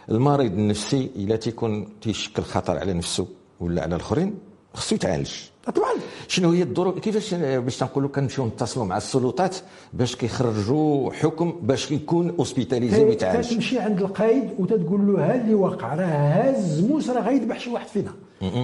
المريض 0.10 0.54
النفسي 0.54 1.10
إلا 1.16 1.36
تيكون 1.36 1.88
تيشكل 2.02 2.44
خطر 2.44 2.78
على 2.78 2.94
نفسه 2.94 3.28
ولا 3.60 3.82
على 3.82 3.96
الآخرين 3.96 4.36
خصو 4.74 4.96
يتعالج. 4.96 5.32
طبعا. 5.76 5.92
شنو 6.28 6.52
هي 6.52 6.64
الظروف 6.64 7.00
كيفاش 7.00 7.34
باش 7.34 7.78
تنقولوا 7.78 8.10
كنمشيو 8.10 8.48
نتصلوا 8.48 8.86
مع 8.86 8.98
السلطات 8.98 9.56
باش 9.94 10.16
كيخرجوا 10.16 11.12
حكم 11.14 11.54
باش 11.62 11.92
يكون 11.92 12.36
hospitalisé 12.40 13.04
ويتعالج. 13.04 13.50
تمشي 13.50 13.80
عند 13.80 14.02
القايد 14.02 14.50
وتقول 14.60 15.08
له 15.08 15.26
ها 15.26 15.42
اللي 15.42 15.54
وقع 15.54 15.96
راه 15.96 16.06
هاز 16.06 16.82
موس 16.82 17.10
راه 17.10 17.22
غيذبح 17.22 17.60
شي 17.60 17.70
واحد 17.70 17.88
فينا. 17.88 18.14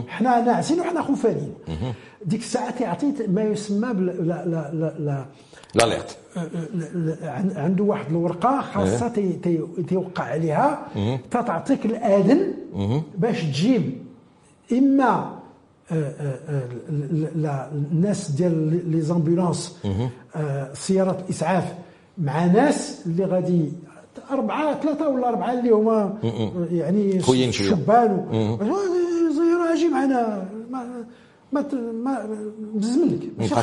حنا 0.08 0.42
ناعسين 0.42 0.80
وحنا 0.80 1.02
خوفانين. 1.02 1.54
ديك 2.26 2.40
الساعة 2.40 2.72
تعطي 2.80 3.14
ما 3.28 3.44
يسمى 3.44 3.94
بلا 3.94 4.12
لا 4.12 4.46
لا 4.74 4.96
لا 5.00 5.26
l'alerte 5.76 6.18
عنده 7.56 7.84
واحد 7.84 8.06
الورقة 8.10 8.62
خاصة 8.62 9.08
تي 9.08 9.34
تي 9.34 9.60
تيوقع 9.88 10.24
عليها. 10.24 10.88
تعطيك 11.32 11.86
الآذن 11.86 12.54
باش 13.18 13.42
تجيب 13.42 14.06
إما 14.72 15.45
الناس 17.72 18.32
ديال 18.32 18.92
les 18.92 19.02
ambulances 19.02 19.78
سيارات 20.74 21.20
الاسعاف 21.20 21.74
مع 22.18 22.46
ناس 22.46 23.02
اللي 23.06 23.26
غادي 23.26 23.72
اربعه 24.32 24.80
ثلاثة 24.82 25.10
ولا 25.10 25.30
اربعه 25.30 25.60
اللي 25.60 25.70
هما 25.70 26.18
يعني 26.72 27.22
شبان 27.52 28.26
أجي 29.74 29.88
معنا 29.90 30.50
ما 30.72 31.06
ما 31.52 31.66
ما 31.94 32.26
بزملك 32.74 33.20
ماشي 33.38 33.56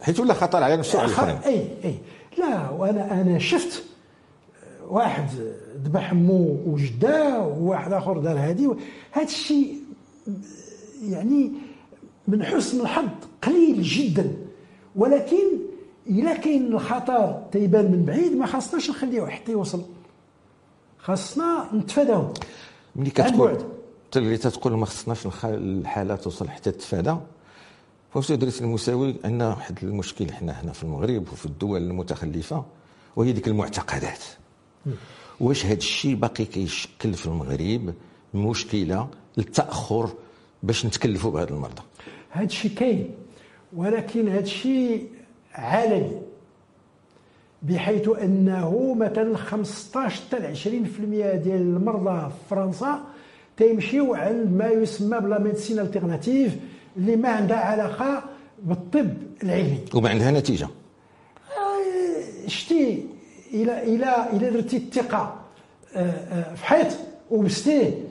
حيت 0.00 0.20
ولا 0.20 0.34
خطر 0.34 0.62
على 0.62 0.76
نفسه 0.76 1.00
على 1.00 1.38
اي 1.46 1.66
اي 1.84 1.94
لا 2.38 2.70
وأنا 2.70 3.20
أنا 3.20 3.38
شفت 3.38 3.82
واحد 4.88 5.28
ذبح 5.84 6.12
مو 6.12 6.56
وجداه 6.66 7.46
وواحد 7.46 7.92
اخر 7.92 8.18
دار 8.18 8.38
هذه 8.38 8.76
هذا 9.12 9.24
الشيء 9.24 9.76
يعني 11.02 11.52
من 12.30 12.44
حسن 12.44 12.80
الحظ 12.80 13.08
قليل 13.42 13.82
جدا. 13.82 14.36
ولكن 14.96 15.58
إلا 16.06 16.36
كاين 16.36 16.72
الخطر 16.72 17.42
تيبان 17.52 17.90
من 17.92 18.04
بعيد 18.04 18.36
ما 18.36 18.46
خاصناش 18.46 18.90
نخليه 18.90 19.26
حتى 19.26 19.52
يوصل. 19.52 19.82
خاصنا 20.98 21.70
نتفاداو. 21.74 22.32
ملي 22.96 23.10
كتقول 23.10 23.58
اللي 24.16 24.36
تتقول 24.36 24.72
ما 24.72 24.86
خصناش 24.86 25.26
الحالة 25.44 26.16
توصل 26.16 26.48
حتى 26.48 26.70
تتفادى. 26.70 27.16
فوسط 28.12 28.30
ادريس 28.30 28.62
المساوي 28.62 29.14
عندنا 29.24 29.48
واحد 29.48 29.78
المشكل 29.82 30.32
حنا 30.32 30.52
هنا 30.60 30.72
في 30.72 30.82
المغرب 30.82 31.22
وفي 31.32 31.46
الدول 31.46 31.82
المتخلفة 31.82 32.64
وهي 33.16 33.32
ديك 33.32 33.48
المعتقدات. 33.48 34.24
واش 35.40 35.66
هذا 35.66 35.74
الشيء 35.74 36.14
باقي 36.14 36.44
كيشكل 36.44 37.14
في 37.14 37.26
المغرب 37.26 37.94
مشكلة 38.34 39.08
التاخر 39.38 40.10
باش 40.62 40.86
نتكلفوا 40.86 41.30
بهذا 41.30 41.50
المرضى؟ 41.50 41.82
هذا 42.30 42.44
الشيء 42.44 42.70
كاين 42.74 43.10
ولكن 43.76 44.28
هذا 44.28 44.40
الشيء 44.40 45.08
عالمي 45.54 46.20
بحيث 47.62 48.08
أنه 48.22 48.94
مثلا 48.94 49.36
15 49.36 50.22
حتى 50.22 50.54
20% 50.54 50.66
ديال 51.36 51.60
المرضى 51.60 52.30
في 52.30 52.36
فرنسا 52.50 53.00
تيمشيو 53.56 54.14
عند 54.14 54.52
ما 54.52 54.68
يسمى 54.68 55.20
ب 55.20 55.26
la 55.26 55.38
médecine 55.38 55.78
alternative 55.78 56.56
اللي 56.96 57.16
ما 57.16 57.28
عندها 57.28 57.56
علاقة 57.56 58.22
بالطب 58.62 59.10
العلمي. 59.42 59.78
وما 59.94 60.08
عندها 60.08 60.30
نتيجة. 60.30 60.64
آه، 60.64 62.46
شتي 62.46 63.06
إلى 63.54 63.82
إلى 63.82 64.26
إلى 64.32 64.50
درتي 64.50 64.76
الثقة 64.76 65.36
آه، 65.94 65.98
آه، 66.00 66.54
في 66.54 66.64
حيط 66.64 66.86
وبستيه. 67.30 68.09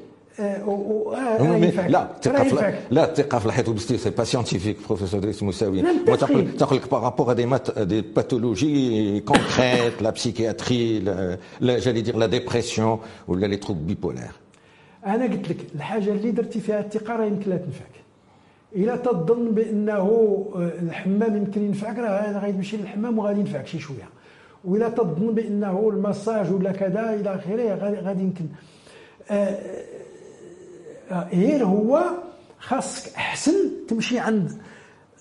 لا 1.90 2.12
الثقه 2.16 2.74
لا 2.92 3.10
الثقه 3.10 3.40
في 3.40 3.46
الحيط 3.46 3.78
c'est 3.80 4.10
pas 4.10 4.24
scientifique 4.24 4.78
professeur 4.88 5.20
دريس 5.20 5.44
موساوي 5.44 5.84
تقول 6.58 6.78
لك 6.78 6.92
باغابوغ 6.92 7.34
دي 7.34 7.46
مات 7.46 7.80
دي 7.80 8.02
باثولوجي 8.02 9.20
كونكريت 9.20 10.02
لا 10.02 10.10
بسيكياتري 10.10 11.00
لا 11.60 11.80
جالي 11.80 12.02
دير 12.02 12.18
لا 12.18 12.26
ديبرسيون 12.26 13.00
ولا 13.28 13.46
لي 13.46 13.56
تروب 13.56 13.88
بيبولار 13.88 14.32
أنا 15.06 15.24
قلت 15.24 15.50
لك 15.50 15.58
الحاجة 15.76 16.12
اللي 16.12 16.32
درتي 16.32 16.60
فيها 16.60 16.80
الثقه 16.80 17.16
راه 17.16 17.26
يمكن 17.26 17.50
لا 17.50 17.58
تنفعك. 17.58 17.96
إلا 18.76 18.96
تظن 18.96 19.52
بأنه 19.52 20.46
الحمام 20.82 21.38
يمكن 21.38 21.64
ينفعك 21.64 21.98
راه 21.98 22.40
غادي 22.40 22.52
تمشي 22.52 22.78
للحمام 22.78 23.20
وغادي 23.20 23.40
ينفعك 23.40 23.68
شي 23.68 23.80
شوية. 23.80 24.10
وإلا 24.66 24.90
تظن 24.90 25.34
بأنه 25.34 25.90
المساج 25.94 26.52
ولا 26.54 26.72
كذا 26.72 27.14
إلى 27.14 27.36
آخره 27.36 27.76
غادي 28.06 28.22
يمكن. 28.22 28.46
غير 31.12 31.66
هو 31.66 32.04
خاصك 32.60 33.14
أحسن 33.16 33.54
تمشي 33.88 34.20
عند 34.20 34.62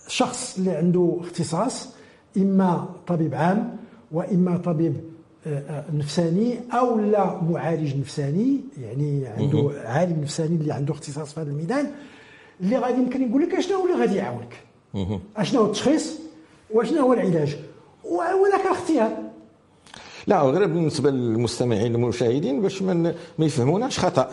شخص 0.08 0.58
اللي 0.58 0.70
عنده 0.70 1.16
اختصاص 1.20 1.88
إما 2.36 2.88
طبيب 3.06 3.34
عام 3.34 3.76
وإما 4.12 4.56
طبيب 4.56 4.94
نفساني 5.94 6.60
أو 6.72 6.98
لا 7.00 7.42
معالج 7.42 7.96
نفساني 7.96 8.60
يعني 8.82 9.26
عنده 9.26 9.72
عالم 9.84 10.20
نفساني 10.20 10.56
اللي 10.56 10.72
عنده 10.72 10.94
اختصاص 10.94 11.32
في 11.34 11.40
هذا 11.40 11.50
الميدان 11.50 11.90
اللي 12.60 12.78
غادي 12.78 12.98
يمكن 12.98 13.28
يقول 13.28 13.42
لك 13.42 13.54
أشنو 13.54 13.86
اللي 13.86 14.00
غادي 14.00 14.14
يعاونك؟ 14.16 14.54
أشنو 15.36 15.60
هو 15.60 15.66
التشخيص 15.66 16.18
وأشنو 16.70 17.00
هو 17.00 17.12
العلاج؟ 17.12 17.56
وذاك 18.04 18.66
الاختيار 18.66 19.16
لا 20.26 20.42
غير 20.42 20.66
بالنسبة 20.66 21.10
للمستمعين 21.10 21.94
المشاهدين 21.94 22.62
باش 22.62 22.82
ما 22.82 23.14
يفهموناش 23.38 23.98
خطأ. 23.98 24.30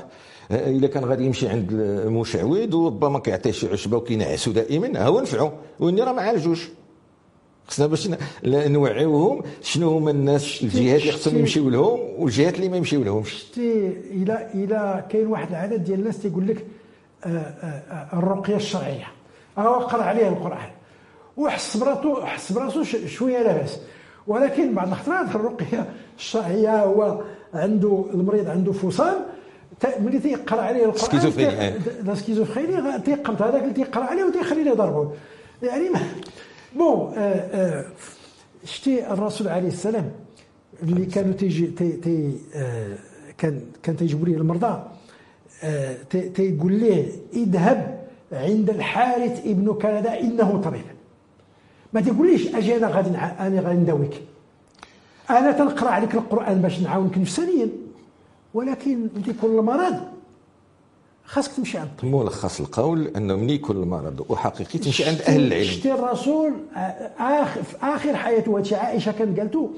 اذا 0.51 0.87
كان 0.87 1.05
غادي 1.05 1.25
يمشي 1.25 1.47
عند 1.47 1.71
المشعوذ 1.71 2.75
وربما 2.75 3.19
كيعطيه 3.19 3.51
شي 3.51 3.67
عشبة 3.67 3.97
وكينعسو 3.97 4.51
دائما. 4.51 5.01
هو 5.01 5.21
نفعو. 5.21 5.51
وإني 5.79 6.01
راه 6.01 6.11
ما 6.11 6.21
عالجوش 6.21 6.69
خصنا 7.67 7.87
باش 7.87 8.09
نوعيوهم 8.45 9.41
شنو 9.61 9.89
هما 9.89 10.11
الناس 10.11 10.63
الجهات 10.63 11.01
اللي 11.01 11.11
خصهم 11.11 11.37
يمشيو 11.37 11.69
لهم 11.69 11.99
والجهات 12.17 12.55
اللي 12.55 12.69
ما 12.69 12.77
يمشيو 12.77 13.03
لهمش 13.03 13.33
شتي 13.33 13.87
إلى 14.11 14.49
إلى 14.53 15.05
كاين 15.09 15.27
واحد 15.27 15.49
العدد 15.49 15.83
ديال 15.83 15.99
الناس 15.99 16.21
تيقول 16.21 16.47
لك 16.47 16.65
آه، 17.23 17.27
آه، 17.27 17.65
آه، 17.91 18.19
الرقية 18.19 18.55
الشرعية. 18.55 19.07
هو 19.57 19.79
قرا 19.79 20.03
عليه 20.03 20.27
القرآن. 20.27 20.69
وحس 21.37 21.77
براسو 21.77 22.25
حس 22.25 22.51
براسو 22.51 22.83
شوية 23.07 23.43
لاباس. 23.43 23.79
ولكن 24.27 24.73
بعض 24.73 24.87
الاختراعات 24.87 25.35
الرقية 25.35 25.89
الشرعية 26.17 26.83
هو 26.83 27.21
عنده 27.53 28.05
المريض 28.13 28.49
عنده 28.49 28.71
فصام 28.71 29.15
ملي 29.99 30.19
تيقرأ 30.19 30.61
عليه 30.61 30.85
القرآن 30.85 31.05
schizophrénie 31.05 31.73
la 32.03 32.15
schizophrénie 32.15 32.99
تيقمت 32.99 33.41
هذاك 33.41 33.63
اللي 33.63 33.73
تيقرأ 33.73 34.03
عليه 34.03 34.23
وتيخليه 34.23 34.71
يضربه. 34.71 35.11
يعني 35.63 35.89
bon 36.75 37.13
آه، 37.17 37.19
آه، 37.19 37.85
شتي 38.63 39.13
الرسول 39.13 39.47
عليه 39.47 39.67
السلام 39.67 40.11
اللي 40.83 41.05
كانوا 41.05 41.33
تيجي 41.33 41.67
تي 41.67 41.91
تي 41.91 42.37
آه، 42.55 42.97
كان 43.37 43.61
كان 43.83 43.97
تيجيبوا 43.97 44.25
ليه 44.25 44.37
المرضى 44.37 44.83
تيقول 46.09 46.73
ليه 46.73 47.05
اذهب 47.33 48.05
عند 48.31 48.69
الحارث 48.69 49.45
ابن 49.45 49.73
كندا 49.73 50.19
إنه 50.19 50.61
طبيب. 50.61 50.81
ما 51.93 52.01
تقوليش 52.01 52.55
أجي 52.55 52.77
أنا 52.77 52.87
غادي 52.87 53.09
أنا 53.17 53.61
غادي 53.61 53.77
نداويك؟ 53.79 54.21
أنا 55.29 55.51
تنقرأ 55.51 55.89
عليك 55.89 56.15
القرآن 56.15 56.61
باش 56.61 56.79
نعاونك 56.79 57.17
نفسانيا. 57.17 57.69
ولكن 58.55 59.09
كل 59.41 59.61
مرض. 59.61 59.99
خاصك 61.25 61.51
تمشي 61.51 61.77
عند 61.77 61.87
الطبيب. 61.87 62.15
ملخص 62.15 62.59
القول 62.59 63.07
أنه 63.07 63.35
ملي 63.35 63.53
يكون 63.53 63.75
المرض 63.83 64.25
وحقيقي 64.29 64.79
تمشي 64.79 65.05
عند 65.05 65.21
أهل 65.21 65.47
العلم. 65.47 65.63
شتي 65.63 65.93
الرسول 65.93 66.53
اخر 67.19 67.63
في 67.63 67.77
آخر 67.81 68.15
حياته 68.15 68.57
هادشي 68.57 68.75
عائشة 68.75 69.11
كانت 69.11 69.39
قالته 69.39 69.71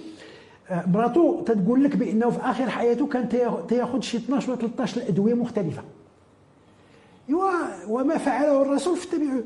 مراتو 0.72 1.44
تتقول 1.44 1.84
لك 1.84 1.96
بأنه 1.96 2.30
في 2.30 2.40
آخر 2.40 2.70
حياته 2.70 3.08
كان 3.08 3.30
تياخذ 3.68 4.02
شي 4.02 4.18
12 4.18 4.52
ولا 4.52 4.60
13 4.60 5.02
ادويه 5.08 5.34
مختلفة. 5.34 5.84
وما 7.88 8.18
فعله 8.18 8.62
الرسول 8.62 8.98
فاتبعوه. 8.98 9.44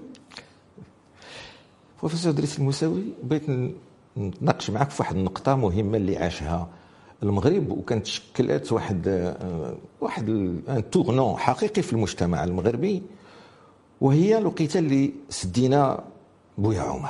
بروفيسور 1.99 2.31
دريس 2.31 2.59
المساوي 2.59 3.03
بغيت 3.23 3.43
نتناقش 4.17 4.69
معك 4.69 4.89
في 4.89 5.01
واحد 5.01 5.15
النقطة 5.15 5.55
مهمة 5.55 5.97
اللي 5.97 6.17
عاشها 6.17 6.67
المغرب 7.23 7.71
وكانت 7.71 8.05
شكلت 8.05 8.71
واحد 8.71 9.33
واحد 10.01 10.29
ان 10.29 10.83
تورنون 10.91 11.37
حقيقي 11.37 11.81
في 11.81 11.93
المجتمع 11.93 12.43
المغربي 12.43 13.01
وهي 14.01 14.37
الوقيته 14.37 14.79
اللي 14.79 15.13
سدينا 15.29 16.03
بويا 16.57 16.81
عمر. 16.81 17.09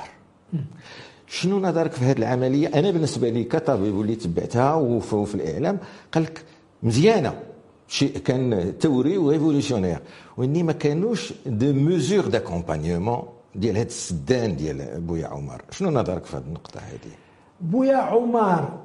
شنو 1.28 1.60
نظرك 1.60 1.91
في 1.91 2.06
هذه 2.06 2.17
العملية؟ 2.17 2.67
أنا 2.67 2.91
بالنسبة 2.91 3.30
لي 3.30 3.43
كطبيب 3.43 3.95
واللي 3.95 4.15
تبعتها 4.15 4.74
وفي 4.76 5.36
الإعلام 5.36 5.80
قال 6.12 6.24
لك 6.24 6.43
مزيانة. 6.84 7.39
شيء 7.88 8.17
كان 8.17 8.74
توري 8.80 9.17
وريفولوسيونير 9.17 10.00
وإني 10.38 10.63
ما 10.63 10.74
كانوش 10.74 11.34
دو 11.45 11.74
ميزور 11.74 12.28
داكومبانيومون 12.28 13.24
ديال 13.56 13.78
هذا 13.78 13.88
السدان 13.88 14.56
ديال 14.56 15.02
بويا 15.02 15.28
عمر. 15.28 15.62
شنو 15.71 15.89
نظرك 15.89 16.26
في 16.26 16.38
هذه 16.38 16.43
النقطة 16.43 16.80
هذه 16.80 17.13
بويا 17.62 17.97
عمر 17.97 18.80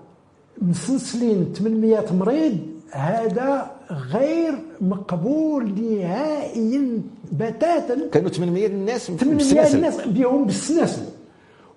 مسلسلين 0.62 1.52
800 1.54 2.12
مريض 2.12 2.58
هذا 2.90 3.70
غير 3.90 4.54
مقبول 4.80 5.74
نهائيا 5.80 7.02
بتاتا. 7.32 8.08
كانوا 8.12 8.30
800 8.30 8.66
الناس 8.66 9.06
800 9.10 9.74
الناس 9.74 9.96
بهم 10.06 10.44
بالسناسل 10.44 11.02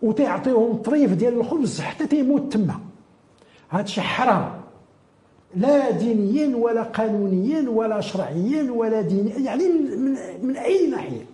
وتعطيهم 0.02 0.74
طريف 0.74 1.14
ديال 1.14 1.34
الخبز 1.34 1.82
حتى 1.82 2.08
تيموت 2.08 2.54
تما. 2.54 2.80
هذا 3.70 3.86
شيء 3.86 4.04
حرام. 4.04 4.52
لا 5.56 5.92
دينيا 5.92 6.56
ولا 6.58 6.84
قانونيا 6.84 7.70
ولا 7.70 8.02
شرعيا 8.02 8.72
ولا 8.72 9.02
دينيا 9.02 9.38
يعني 9.38 9.64
من, 9.64 10.02
من, 10.02 10.18
من 10.44 10.58
أي 10.58 10.88
ناحية. 10.88 11.26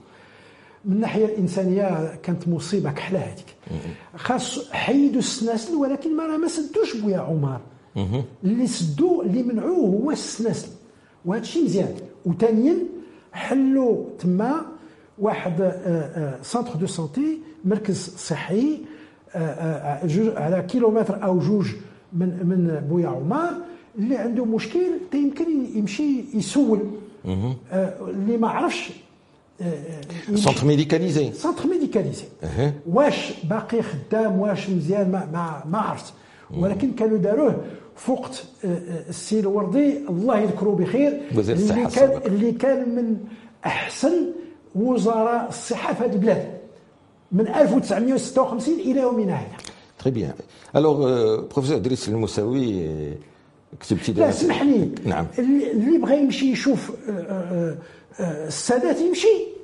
من 0.86 0.93
الناحيه 0.93 1.26
الإنسانية 1.26 2.15
كانت 2.15 2.48
مصيبة 2.48 2.91
كحلة 2.91 3.19
هذيك. 3.19 3.45
خاص 4.15 4.71
حيدوا 4.71 5.19
السناسل 5.19 5.76
ولكن 5.76 6.17
ما 6.17 6.38
ما 6.38 6.48
سدوش 6.48 6.98
بويا 6.98 7.17
عمر. 7.19 7.60
اللي 8.43 8.67
سدوا 8.67 9.24
اللي 9.24 9.43
منعوه 9.43 9.88
هو 9.88 10.12
السناسل 10.12 10.67
وهذا 11.26 11.41
الشيء 11.41 11.63
مزيان. 11.63 11.95
وثانيا 12.26 12.76
حلوا 13.34 14.04
تما 14.19 14.62
واحد 15.19 15.74
centre 16.41 16.75
de 16.75 16.88
santé 16.88 17.39
مركز 17.65 18.13
صحي 18.17 18.80
آه، 19.36 19.39
آه، 19.39 20.39
على 20.39 20.62
كيلومتر 20.62 21.24
أو 21.24 21.39
جوج 21.39 21.67
من 22.13 22.28
من 22.28 22.86
بويا 22.89 23.08
عمر. 23.08 23.50
اللي 23.98 24.17
عنده 24.17 24.45
مشكل 24.45 24.80
يمكن 25.14 25.45
يمشي 25.76 26.24
يسول. 26.34 26.80
آه، 27.72 28.09
اللي 28.09 28.38
ما 28.38 28.49
عرفش 28.49 28.89
سونتر 30.36 30.66
ميديكاليزي 30.66 31.32
سونتر 31.34 31.68
ميديكاليزي 31.68 32.24
واش 32.88 33.34
باقي 33.43 33.82
خدام 33.82 34.39
واش 34.39 34.70
مزيان 34.70 35.12
ما 35.12 35.30
ما, 35.34 35.64
ما 35.66 35.78
عرفت. 35.78 36.14
ولكن 36.58 36.91
كانوا 36.91 37.18
داروه 37.18 37.62
فوق 37.95 38.26
آه، 38.26 38.68
آه، 38.68 39.10
السي 39.10 39.39
الوردي 39.39 39.97
الله 40.10 40.39
يذكره 40.39 40.70
بخير 40.70 41.22
وزير 41.36 41.56
الصحة 41.56 41.78
اللي 41.78 41.89
كان 41.89 42.22
اللي 42.26 42.51
كان 42.51 42.89
من 42.95 43.18
أحسن 43.66 44.26
وزراء 44.76 45.49
الصحة 45.49 45.93
في 45.93 46.03
هذه 46.03 46.14
البلاد 46.14 46.47
من 47.32 47.47
1956 47.47 48.74
إلى 48.80 49.01
يومنا 49.01 49.34
هذا 49.34 49.58
très 49.99 50.11
bien 50.11 50.34
alors 50.76 50.97
professeur 51.36 51.78
ادريس 51.78 52.10
المساوي 52.10 52.89
كتبتي 53.80 54.12
لا 54.14 54.30
اسمح 54.30 54.62
لي. 54.62 54.89
نعم. 55.06 55.26
اللي 55.39 55.97
بغى 55.97 56.18
يمشي 56.18 56.51
يشوف 56.51 56.91
آه، 57.10 57.78
السادات 58.20 59.01
يمشي. 59.01 59.55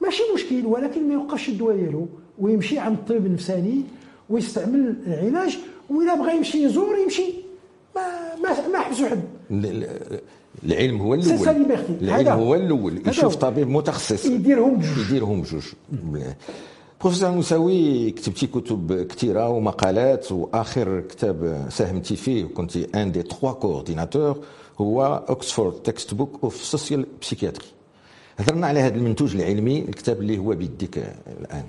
ماشي 0.00 0.22
مشكل 0.34 0.66
ولكن 0.66 1.08
ما 1.08 1.14
يوقفش 1.14 1.48
الدواء 1.48 1.76
ديالو 1.76 2.06
ويمشي 2.38 2.78
عند 2.78 2.98
الطبيب 2.98 3.26
النفساني 3.26 3.82
ويستعمل 4.30 4.96
العلاج 5.06 5.58
واذا 5.90 6.14
بغى 6.14 6.36
يمشي 6.36 6.64
يزور 6.64 6.98
يمشي. 6.98 7.34
ما 7.96 8.02
ما 8.42 8.68
ما 8.68 8.78
حبسوا 8.78 9.08
حد. 9.08 9.22
العلم 10.64 11.00
هو 11.00 11.14
الأول. 11.14 11.48
العلم 12.02 12.28
هو 12.28 12.54
الأول. 12.54 13.08
يشوف 13.08 13.36
طبيب 13.36 13.68
متخصص. 13.68 14.26
يديرهم 14.26 14.74
بجوج. 14.74 15.06
يديرهم 15.06 15.42
بجوج. 15.42 15.62
بروفيسور 17.00 17.30
موساوي 17.30 18.10
كتبتي 18.10 18.46
كتب 18.46 19.02
كثيرة 19.02 19.48
ومقالات 19.48 20.32
وآخر 20.32 21.00
كتاب 21.00 21.66
ساهمتي 21.70 22.16
فيه 22.16 22.44
كنت 22.44 22.76
un 22.76 23.12
des 23.12 23.22
trois 23.22 23.52
coordinateurs 23.52 24.38
هو 24.78 25.24
Oxford 25.28 25.72
Textbook 25.72 26.38
of 26.42 26.56
Social 26.64 27.06
Psychiatry 27.22 27.66
هضرنا 28.38 28.66
على 28.66 28.80
هذا 28.80 28.94
المنتوج 28.94 29.36
العلمي 29.36 29.78
الكتاب 29.78 30.20
اللي 30.20 30.38
هو 30.38 30.54
بيديك 30.54 30.98
الآن. 31.40 31.64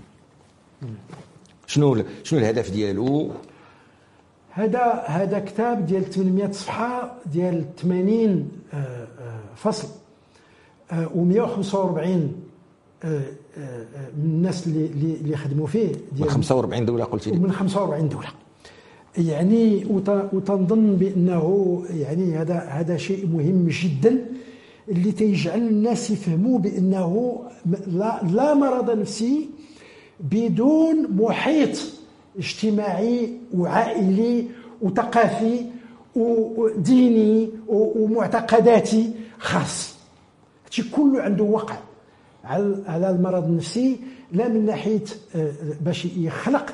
شنو 1.67 2.03
شنو 2.23 2.39
الهدف 2.39 2.71
ديالو؟ 2.71 3.31
هذا 4.49 5.03
هذا 5.05 5.39
كتاب 5.39 5.85
ديال 5.85 6.09
800 6.09 6.51
صفحة 6.51 7.15
ديال 7.25 7.75
80 7.75 8.49
آه، 8.73 8.77
آه، 8.77 9.39
فصل 9.55 9.87
و145 10.91 12.07
من 13.03 14.25
الناس 14.25 14.67
اللي 14.67 15.13
اللي 15.21 15.37
خدموا 15.37 15.67
فيه. 15.67 15.91
من 16.19 16.29
45 16.29 16.85
دولة 16.85 17.03
قلت 17.03 17.27
لي؟ 17.27 17.37
من 17.37 17.51
45 17.51 18.09
دولة. 18.09 18.27
يعني 19.17 19.85
وتنظن 20.33 20.95
بأنه 20.95 21.83
يعني 21.89 22.37
هذا 22.37 22.59
هذا 22.59 22.97
شيء 22.97 23.27
مهم 23.27 23.67
جدا. 23.69 24.25
اللي 24.89 25.11
تيجعل 25.11 25.59
الناس 25.59 26.11
يفهموا 26.11 26.59
بأنه 26.59 27.41
لا, 27.87 28.21
لا 28.31 28.53
مرض 28.53 28.89
نفسي 28.99 29.49
بدون 30.19 31.07
محيط 31.11 31.77
اجتماعي 32.37 33.33
وعائلي 33.53 34.45
وثقافي 34.81 35.65
وديني 36.15 37.49
ومعتقداتي 37.67 39.11
خاص. 39.39 39.95
هادشي 40.65 40.83
كله 40.91 41.21
عنده 41.21 41.43
وقع 41.43 41.77
على 42.87 43.09
المرض 43.09 43.43
النفسي 43.43 43.99
لا 44.31 44.47
من 44.47 44.65
ناحية 44.65 45.03
آه، 45.35 45.51
باش 45.81 46.05
يخلق 46.05 46.73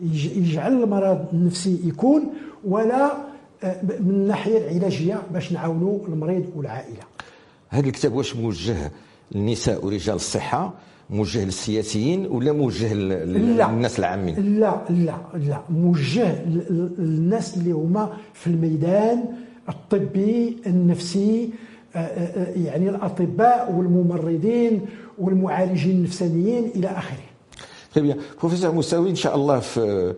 يجعل 0.00 0.82
المرض 0.82 1.26
النفسي 1.32 1.80
يكون 1.84 2.26
ولا 2.64 3.12
آه، 3.64 3.82
من 3.82 4.10
الناحية 4.10 4.58
العلاجية 4.58 5.22
باش 5.32 5.52
نعاونوا 5.52 5.98
المريض 6.08 6.44
والعائلة. 6.56 7.13
هذا 7.74 7.86
الكتاب 7.86 8.12
واش 8.12 8.36
موجه 8.36 8.92
للنساء 9.32 9.84
ورجال 9.84 10.14
الصحة؟ 10.14 10.74
موجه 11.10 11.44
للسياسيين 11.44 12.26
ولا 12.26 12.52
موجه 12.52 12.94
للناس 12.94 13.98
العامين؟ 13.98 14.60
لا 14.60 14.80
لا 14.90 15.16
لا. 15.34 15.60
موجه 15.70 16.44
للناس 16.98 17.56
اللي 17.56 17.72
هما 17.72 18.12
في 18.34 18.46
الميدان 18.46 19.24
الطبي 19.68 20.56
النفسي 20.66 21.50
آه، 21.96 21.98
آه، 21.98 22.58
يعني 22.58 22.88
الأطباء 22.88 23.72
والممرضين 23.72 24.80
والمعالجين 25.18 25.90
النفسانيين 25.90 26.70
إلى 26.76 26.86
آخره. 26.88 27.24
طيب 27.94 28.16
بروفيسور 28.40 28.72
مساوي 28.74 29.10
ان 29.10 29.14
شاء 29.14 29.34
الله 29.34 29.60
في 29.60 30.14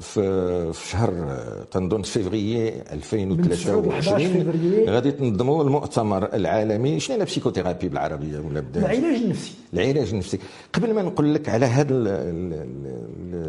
في 0.00 0.72
شهر 0.90 1.38
تنظن 1.70 2.02
فيفري 2.02 2.68
2023 2.92 4.88
غادي 4.88 5.10
تنظموا 5.12 5.64
المؤتمر 5.64 6.34
العالمي. 6.34 7.00
شنو 7.00 7.18
هي 7.18 7.24
psychothérapie 7.24 7.88
بالعربية 7.88 8.38
ولا 8.38 8.64
العلاج 8.76 9.22
النفسي. 9.22 9.52
العلاج 9.74 10.08
النفسي. 10.10 10.38
قبل 10.72 10.94
ما 10.94 11.02
نقول 11.02 11.34
لك 11.34 11.48
على 11.48 11.66
هذا 11.66 11.94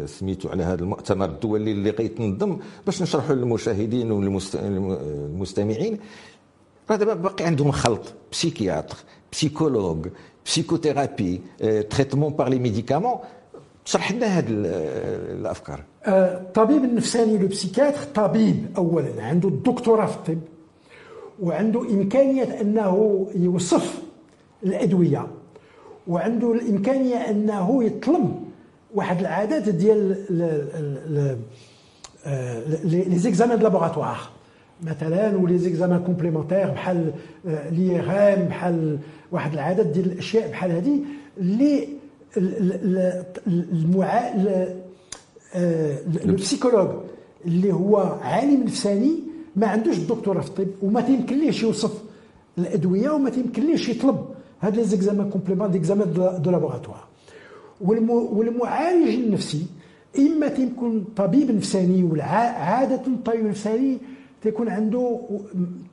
سميتو 0.06 0.48
على 0.48 0.62
هذا 0.62 0.82
المؤتمر 0.82 1.24
الدولي 1.24 1.72
اللي 1.72 1.90
غيتنظم 1.90 2.58
باش 2.86 3.02
نشرحوا 3.02 3.34
للمشاهدين 3.34 4.10
والمستمعين 4.12 5.98
راه 6.90 6.96
دابا 6.96 7.14
باقي 7.14 7.44
عندهم 7.44 7.70
خلط. 7.70 8.14
psychiatre 8.32 8.96
psychologue 9.32 10.06
psychothérapie 10.46 11.40
traitement 11.90 12.32
par 12.32 12.48
les 12.48 12.58
médicaments 12.58 13.14
شرح 13.88 14.12
لنا 14.12 14.26
هذه 14.26 14.46
الأفكار. 14.48 15.84
الطبيب 16.06 16.82
آه، 16.82 16.84
النفساني 16.84 17.38
لو 17.38 17.48
طبيب 18.14 18.66
اولا 18.76 19.22
عنده 19.22 19.48
الدكتوراه 19.48 20.06
في 20.06 20.16
الطب 20.16 20.38
وعنده 21.42 21.80
إمكانية 21.80 22.60
أنه 22.60 23.26
يوصف 23.34 24.02
الأدوية 24.64 25.26
وعنده 26.08 26.52
الإمكانية 26.52 27.16
أنه 27.16 27.84
يطلب 27.84 28.42
واحد 28.94 29.20
العدد 29.20 29.68
ديال 29.68 30.16
les 32.84 33.18
examens 33.18 33.58
laboratoires 33.58 34.18
مثلا 34.82 35.36
و 35.36 35.58
les 35.58 35.71
examens 35.71 36.02
complémentaires 36.02 36.70
بحال 36.70 37.12
les 37.44 38.00
IRM 38.34 38.44
بحال 38.48 38.98
واحد 39.32 39.52
العدد 39.52 39.92
ديال 39.92 40.12
الأشياء 40.12 40.50
بحال 40.50 40.72
هذه 40.72 41.00
اللي 41.38 41.97
المع... 42.36 44.32
ال 46.24 46.29
psychologue 46.29 46.88
آه، 46.88 47.00
اللي 47.46 47.72
هو 47.72 47.96
عالم 48.22 48.62
نفساني 48.62 49.18
ما 49.56 49.66
عندوش 49.66 49.96
الدكتوراه 49.96 50.40
في 50.40 50.48
الطب 50.48 50.68
وما 50.82 51.00
تيمكنليش 51.00 51.62
يوصف 51.62 52.02
الأدوية 52.58 53.10
وما 53.10 53.30
تيمكنليش 53.30 53.88
يطلب 53.88 54.24
هاد 54.60 54.76
les 54.76 54.84
examens 54.84 55.30
complémentaires 55.30 55.70
d'examens 55.70 56.12
de 56.42 56.50
laboratoire 56.50 57.04
والمعالج 57.80 59.08
النفسي 59.14 59.66
إما 60.18 60.48
تيكون 60.48 61.04
طبيب 61.16 61.50
نفساني 61.50 62.02
ولا 62.02 62.24
عادة 62.24 63.02
الطبيب 63.06 63.40
النفساني 63.40 63.98
تيكون 64.42 64.68
عنده 64.68 65.20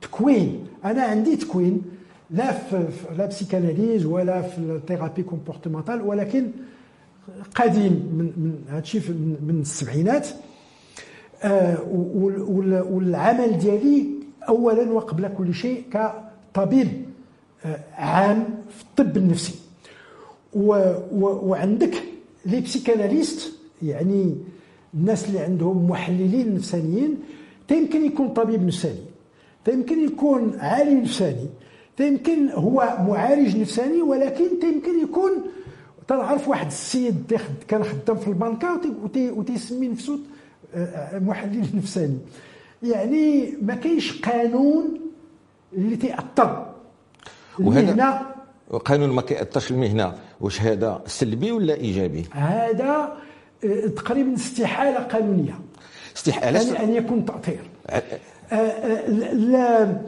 تكوين. 0.02 0.66
أنا 0.84 1.02
عندي 1.02 1.36
تكوين 1.36 1.82
لا 2.30 2.52
في 2.52 2.88
la 3.18 3.26
psychanalyse 3.26 4.06
ولا 4.06 4.42
في 4.42 4.58
ال 4.58 4.65
thérapie 4.65 5.22
comportementale 5.22 6.02
ولكن 6.02 6.50
قديم 7.54 7.92
من 7.92 8.24
من 8.36 8.58
هادشي 8.68 8.98
من 9.46 9.58
السبعينات. 9.60 10.28
آه 11.42 11.78
والعمل 12.90 13.58
ديالي 13.58 14.06
اولا 14.48 14.92
وقبل 14.92 15.28
كل 15.28 15.54
شيء 15.54 15.84
كطبيب 15.92 16.88
آه 17.64 17.80
عام 17.94 18.44
في 18.70 18.82
الطب 18.82 19.16
النفسي. 19.16 19.54
وعندك 20.52 21.94
لي 22.46 22.60
بسيكاناليست 22.60 23.52
يعني 23.82 24.36
الناس 24.94 25.28
اللي 25.28 25.38
عندهم 25.38 25.90
محللين 25.90 26.54
نفسانيين. 26.54 27.16
يمكن 27.70 28.06
يكون 28.06 28.28
طبيب 28.28 28.66
نفساني 28.66 29.00
يمكن 29.68 30.04
يكون 30.04 30.56
عالم 30.58 31.00
نفساني. 31.00 31.46
يمكن 32.00 32.50
هو 32.50 32.96
معالج 33.08 33.56
نفساني 33.56 34.02
ولكن 34.02 34.44
يمكن 34.62 35.00
يكون 35.02 35.30
تنعرف 36.08 36.48
واحد 36.48 36.66
السيد 36.66 37.40
كان 37.68 37.84
خدام 37.84 38.16
في 38.16 38.28
البنكة 38.28 38.80
وتيسمي 39.14 39.88
نفسه 39.88 40.18
آه، 40.74 41.18
محلل 41.18 41.66
نفساني. 41.78 42.18
يعني 42.82 43.54
ما 43.62 43.74
كاينش 43.74 44.20
قانون 44.20 45.00
اللي 45.72 45.96
تيأثر. 45.96 46.72
المهنة. 47.60 48.20
قانون 48.84 49.10
ما 49.10 49.22
كيأثرش 49.22 49.70
المهنة. 49.70 50.14
واش 50.40 50.62
هذا 50.62 51.02
سلبي 51.06 51.52
ولا 51.52 51.74
إيجابي؟ 51.74 52.24
هذا 52.32 53.16
آه، 53.64 53.86
تقريبا 53.86 54.34
استحالة 54.34 54.98
قانونية. 54.98 55.58
استحالة؟ 56.16 56.72
يعني 56.72 56.84
أن 56.84 57.04
يكون 57.04 57.24
تأثير. 57.24 57.70
آه، 58.52 60.00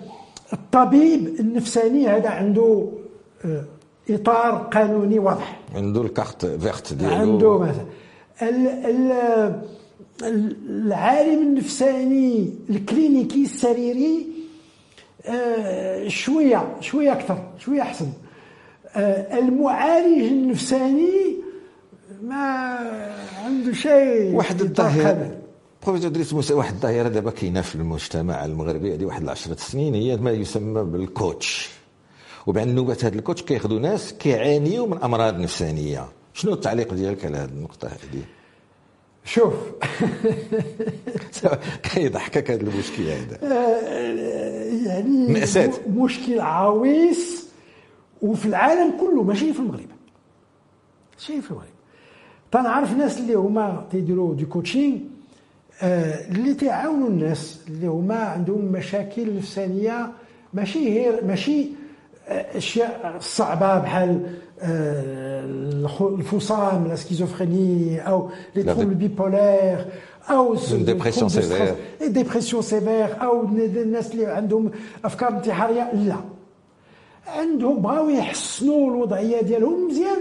الطبيب 0.53 1.41
النفساني 1.41 2.09
هذا 2.09 2.29
عنده 2.29 2.89
آه، 3.45 3.65
إطار 4.11 4.53
قانوني 4.73 5.19
واضح. 5.19 5.61
عنده 5.75 6.03
الكارت 6.03 6.47
فيرت 6.47 6.93
ديالو. 6.93 7.15
عنده 7.15 7.59
مثلا. 7.59 7.85
العالم 10.69 11.43
النفساني 11.43 12.55
الكلينيكي 12.71 13.43
السريري 13.43 14.27
آه، 15.27 16.09
شوية 16.09 16.77
شوية 16.81 17.13
أكثر 17.13 17.39
شوية 17.59 17.83
أحسن. 17.83 18.07
آه، 18.97 19.39
المعالج 19.39 20.23
النفساني 20.23 21.37
ما 22.23 22.79
عنده 23.45 23.73
شيء 23.73 24.35
واحد 24.35 24.61
الظاهره 24.61 25.31
بروفيسور 25.83 26.11
إدريس 26.11 26.33
موسى 26.35 26.55
واحد 26.55 26.75
الظاهرة 26.75 27.09
دابا 27.09 27.31
كاينة 27.31 27.61
في 27.61 27.75
المجتمع 27.75 28.45
المغربي 28.45 28.95
هذه 28.95 29.05
واحد 29.05 29.23
العشرة 29.23 29.57
سنين 29.57 29.95
هي 29.95 30.17
ما 30.17 30.31
يسمى 30.31 30.83
بالكوتش. 30.83 31.71
وبعد 32.47 32.69
نوبات 32.69 33.05
هذا 33.05 33.15
الكوتش 33.15 33.43
كياخذوا 33.43 33.81
ناس 33.81 34.13
كيعانيوا 34.13 34.87
من 34.87 35.03
أمراض 35.03 35.39
نفسانية. 35.39 36.09
شنو 36.35 36.53
التعليق 36.53 36.95
ديالك 36.95 37.25
على 37.25 37.37
هذه 37.37 37.49
النقطة 37.49 37.89
هذه 37.89 38.23
شوف. 39.25 39.55
كيضحكك 41.95 42.51
هذا 42.51 42.61
المشكل 42.63 43.03
هذا. 43.03 43.39
آه، 43.43 44.87
يعني 44.87 45.33
مأساة. 45.33 45.73
مشكل 45.89 46.41
عويص 46.41 47.45
وفي 48.23 48.47
العالم 48.47 48.93
كله 49.01 49.23
ماشي 49.23 49.53
في 49.53 49.59
المغرب. 49.59 49.87
ماشي 51.15 51.41
في 51.41 51.51
المغرب. 51.51 51.69
تنعرف 52.53 52.93
ناس 52.93 53.19
اللي 53.19 53.35
هما 53.35 53.87
تيديروا 53.91 54.35
دي 54.35 54.45
كوتشينغ 54.45 54.97
آه، 54.97 55.18
اللي 55.83 56.55
تيعاونوا 56.55 57.09
الناس 57.09 57.61
اللي 57.69 57.87
هما 57.87 58.17
عندهم 58.17 58.65
مشاكل 58.65 59.37
نفسانية 59.37 60.13
ماشي 60.55 60.91
هي 60.91 61.21
ماشي 61.27 61.67
آه، 62.29 62.59
أشياء 62.59 63.17
صعبة 63.21 63.79
بحال 63.79 64.27
آه، 64.61 65.45
الفصام 66.01 66.89
la 66.89 66.97
schizophrénie 66.97 68.01
أو 68.09 68.31
les 68.57 68.63
troubles 68.63 68.95
bipolaires 68.95 69.87
أو 70.31 70.55
dépression 70.73 71.29
sévère 71.29 71.75
dépression 72.07 72.63
sévère 72.63 73.23
أو 73.23 73.43
الناس 73.43 74.13
اللي 74.13 74.27
عندهم 74.27 74.71
أفكار 75.05 75.29
انتحارية 75.29 75.93
لا. 75.93 76.17
عندهم 77.27 77.83
بغاو 77.83 78.09
يحسنوا 78.09 78.91
الوضعية 78.91 79.41
ديالهم 79.41 79.89
مزيان. 79.89 80.19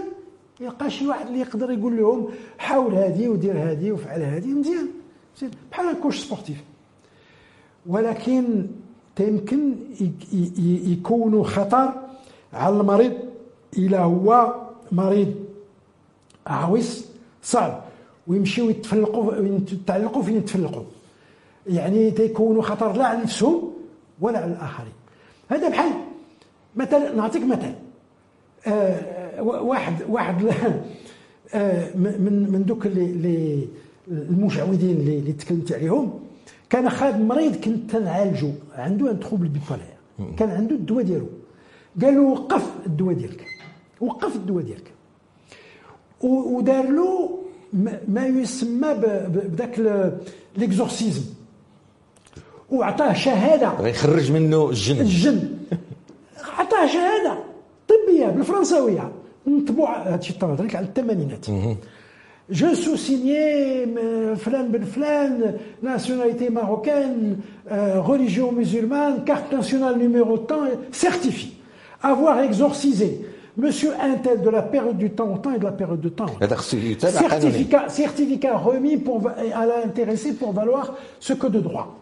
يلقى 0.60 0.90
شي 0.90 1.08
واحد 1.08 1.28
اللي 1.28 1.40
يقدر 1.40 1.72
يقول 1.72 1.98
لهم 1.98 2.28
حاول 2.58 2.96
هذه 2.96 3.28
ودير 3.28 3.54
هذه 3.58 3.92
وفعل 3.92 4.22
هذه 4.22 4.48
مزيان. 4.48 4.88
بحال 5.72 6.00
coach 6.02 6.20
sportif. 6.20 6.64
ولكن 7.86 8.68
يمكن 9.20 9.76
يكونوا 10.92 11.44
خطر 11.44 11.94
على 12.54 12.80
المريض 12.80 13.14
إلى 13.78 13.98
هو 13.98 14.56
مريض 14.92 15.36
عويص 16.48 17.06
صعب 17.44 17.84
ويمشيو 18.28 18.70
يتفلقوا 18.70 19.34
يتعلقوا 19.72 20.24
فين 20.24 20.38
يتفلقوا. 20.38 20.84
يعني 21.68 22.12
تيكونوا 22.12 22.62
خطر 22.62 22.94
لا 22.94 23.06
على 23.06 23.22
نفسهم 23.22 23.74
ولا 24.22 24.40
على 24.40 24.52
الآخرين. 24.52 24.94
هذا 25.50 25.70
بحال 25.70 25.92
مثلا 26.76 27.16
نعطيك 27.16 27.44
مثال 27.44 27.76
آه 28.68 29.42
واحد 29.42 29.94
واحد 30.10 30.46
آه 31.54 31.96
من 31.96 32.52
من 32.52 32.66
دوك 32.66 32.86
اللي 32.86 33.68
المشعوذين 34.12 34.98
اللي, 34.98 35.20
اللي 35.20 35.34
تكلمت 35.34 35.72
عليهم 35.72 36.20
كان 36.70 36.90
خادم 36.90 37.28
مريض 37.28 37.56
كنت 37.56 37.96
نعالجو 37.96 38.52
عنده 38.76 39.12
un 39.12 39.20
trouble 39.20 39.48
bipolaire 39.48 39.98
كان 40.38 40.50
عنده 40.50 40.76
الدواء 40.76 41.04
ديالو. 41.04 41.28
قال 42.02 42.16
له 42.16 42.22
وقف 42.22 42.64
الدواء 42.86 43.16
ديالك. 43.16 43.46
وقف 44.02 44.36
الدواء 44.36 44.64
ديالك. 44.64 44.92
ودار 46.22 46.90
له 46.90 47.40
ما 48.08 48.28
يسمى 48.28 48.94
بذاك 48.94 49.80
l'exorcisme 50.58 51.24
وعطاه 52.72 53.14
شهادة. 53.14 53.70
غيخرج 53.70 54.32
منه 54.32 54.70
الجن. 54.70 55.00
الجن. 55.02 55.58
عطاه 56.58 56.88
شهادة 56.88 57.38
طبية 57.88 58.28
بالفرنساوية. 58.28 59.12
نطبع 59.48 60.14
هادشي 60.14 60.34
طبعا 60.34 60.58
على 60.74 60.86
الثمانينات. 60.86 61.46
Je 62.50 62.74
sous-signais 62.74 63.86
euh, 63.98 64.36
Flan 64.38 64.66
Ben 64.70 64.86
Flan, 64.86 65.38
nationalité 65.84 66.50
marocaine, 66.50 67.40
euh, 67.70 68.00
religion 68.00 68.54
musulmane, 68.54 69.26
carte 69.26 69.52
nationale 69.52 69.98
numéro 69.98 70.38
temps, 70.38 70.64
certifié. 70.92 71.52
Avoir 72.02 72.40
exorcisé 72.40 73.26
Monsieur 73.58 73.92
Intel 74.00 74.42
de 74.42 74.50
la 74.50 74.62
période 74.62 74.98
du 74.98 75.10
temps 75.10 75.34
au 75.34 75.38
temps 75.40 75.52
et 75.52 75.60
de 75.60 75.64
la 75.64 75.72
période 75.72 76.00
de 76.00 76.10
temps. 76.10 76.28
Certificat, 77.00 77.90
certificat 77.90 78.56
remis 78.56 78.98
pour, 78.98 79.28
à 79.28 79.66
l'intéressé 79.66 80.34
pour 80.34 80.54
valoir 80.54 80.96
ce 81.20 81.34
que 81.34 81.48
de 81.48 81.60
droit. 81.60 81.98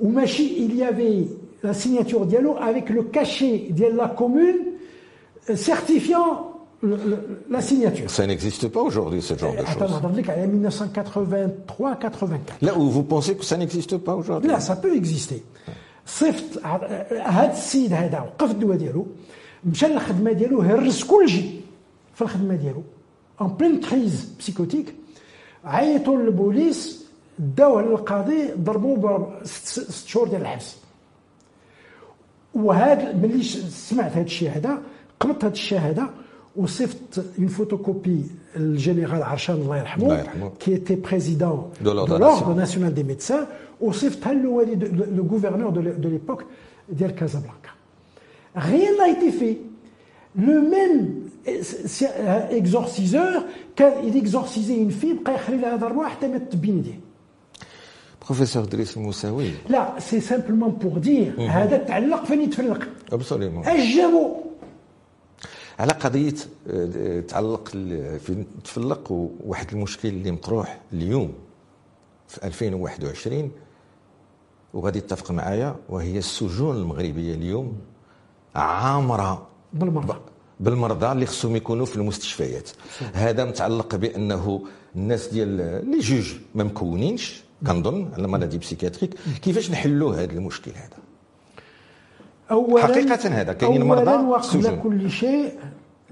Oumachi, 0.00 0.56
il 0.58 0.74
y 0.74 0.82
avait 0.82 1.26
la 1.62 1.72
signature 1.72 2.26
Diallo 2.26 2.56
avec 2.60 2.90
le 2.90 3.04
cachet 3.04 3.66
de 3.70 3.86
la 3.96 4.08
commune 4.08 4.56
euh, 5.50 5.56
certifiant 5.56 6.55
le, 6.81 6.95
le, 6.95 7.43
la 7.49 7.61
signature. 7.61 8.09
Ça 8.09 8.25
n'existe 8.25 8.67
pas 8.67 8.81
aujourd'hui, 8.81 9.21
ce 9.21 9.37
genre 9.37 9.53
de 9.53 9.57
choses. 9.57 9.67
Attends, 9.69 9.95
attendez, 9.95 10.23
en 10.29 10.47
1983-84. 11.91 12.39
Là 12.61 12.77
où 12.77 12.89
vous 12.89 13.03
pensez 13.03 13.35
que 13.35 13.45
ça 13.45 13.57
n'existe 13.57 13.97
pas 13.97 14.15
aujourd'hui 14.15 14.49
Là, 14.49 14.59
ça 14.59 14.75
peut 14.75 14.95
exister. 14.95 15.43
صفت 16.05 16.65
هذا 17.25 17.51
السيد 17.51 17.93
هذا 17.93 18.19
وقف 18.19 18.51
الدواء 18.51 18.77
ديالو 18.77 19.07
مشى 19.65 19.87
للخدمه 19.87 20.31
ديالو 20.31 20.61
هرس 20.61 21.03
كلشي 21.03 21.41
في 22.15 22.21
الخدمه 22.21 22.55
ديالو 22.55 22.83
اون 23.41 23.47
بلين 23.47 23.79
كريز 23.79 24.33
بسيكوتيك 24.39 24.95
عيطوا 25.65 26.17
للبوليس 26.17 27.05
داوه 27.39 27.81
للقاضي 27.81 28.51
ضربوه 28.57 29.39
ست 29.43 30.07
شهور 30.07 30.27
ديال 30.27 30.41
الحبس 30.41 30.75
وهذا 32.53 33.13
ملي 33.13 33.43
سمعت 33.69 34.11
هذا 34.11 34.21
الشيء 34.21 34.49
هذا 34.49 34.81
قبضت 35.19 35.43
هذه 35.45 35.51
الشهاده 35.51 36.09
وصيفط 36.56 37.24
une 37.38 37.46
photocopie 37.46 38.20
الجنرال 38.56 39.22
عرشان 39.22 39.54
الله 39.54 39.78
يرحمه, 39.78 40.04
الله 40.04 40.18
يرحمه. 40.18 40.50
qui 40.60 40.72
était 40.72 40.94
président 40.94 41.70
de 41.80 41.92
l'Ordre 41.92 42.54
national 42.54 42.94
des 42.94 43.02
médecins 43.02 43.46
وصيفطها 43.80 44.32
للوالي 44.32 44.74
le 45.16 45.26
gouverneur 45.30 45.70
de 45.70 46.08
l'époque 46.08 46.44
ديال 46.88 47.10
Casablanca 47.10 47.70
rien 48.56 48.90
n'a 48.98 49.08
été 49.08 49.30
fait. 49.30 49.58
Le 50.36 50.60
même 50.74 50.98
exorciseur 52.50 53.42
كان 53.76 53.92
il 54.08 54.16
exorcisait 54.16 54.76
une 54.76 54.90
fille 54.90 55.14
بقى 55.24 55.34
يخلي 55.34 55.56
لها 55.56 55.76
ضربه 55.76 56.08
حتى 56.08 56.28
ما 56.28 56.38
تبين 56.38 56.78
يديه 56.78 57.00
بروفيسور 58.26 58.64
دريس 58.64 58.96
الموساوي 58.96 59.50
là 59.68 59.92
c'est 59.98 60.20
simplement 60.20 60.70
pour 60.70 60.98
dire 60.98 61.34
هذا 61.50 61.76
تعلق 61.76 62.24
فين 62.24 62.42
يتفلق 62.42 62.88
absolument 63.12 63.64
اش 63.64 63.96
جابوا 63.96 64.34
على 65.78 65.92
قضية 65.92 66.34
تعلق 67.20 67.68
في 68.18 68.44
تفلق 68.64 69.12
واحد 69.46 69.72
المشكل 69.72 70.08
اللي 70.08 70.30
مطروح 70.30 70.80
اليوم 70.92 71.32
في 72.28 72.46
2021 72.46 73.50
وغادي 74.74 74.98
يتفق 74.98 75.30
معايا 75.30 75.76
وهي 75.88 76.18
السجون 76.18 76.76
المغربية 76.76 77.34
اليوم 77.34 77.78
عامرة 78.54 79.46
بالمرضى. 79.72 80.18
بالمرضى 80.60 81.12
اللي 81.12 81.26
خصهم 81.26 81.56
يكونوا 81.56 81.86
في 81.86 81.96
المستشفيات. 81.96 82.70
هذا 83.12 83.44
متعلق 83.44 83.96
بأنه 83.96 84.62
الناس 84.96 85.28
ديال 85.28 85.48
لي 85.90 85.98
جوج 85.98 86.34
ما 86.54 86.64
مكونينش 86.64 87.42
كنظن 87.66 88.10
على 88.12 88.28
مالادي 88.28 88.58
بسيكاتريك. 88.58 89.14
كيفاش 89.42 89.70
نحلوا 89.70 90.14
هذا 90.14 90.32
المشكل 90.32 90.70
هذا؟ 90.70 90.96
اولا 92.50 92.82
حقيقة 92.82 93.28
هذا 93.28 93.52
كاينين 93.52 93.82
مرضى 93.82 94.26
وقبل 94.26 94.80
كل 94.82 95.10
شيء 95.10 95.52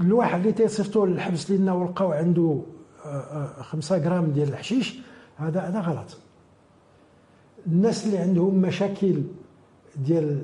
الواحد 0.00 0.40
اللي 0.40 0.52
تيصيفطوا 0.52 1.06
للحبس 1.06 1.50
لنا 1.50 1.72
ولقاو 1.72 2.12
عنده 2.12 2.60
5 3.60 3.98
غرام 3.98 4.32
ديال 4.32 4.48
الحشيش 4.48 4.98
هذا 5.36 5.60
هذا 5.60 5.80
غلط. 5.80 6.18
الناس 7.66 8.06
اللي 8.06 8.18
عندهم 8.18 8.54
مشاكل 8.54 9.22
ديال 9.96 10.42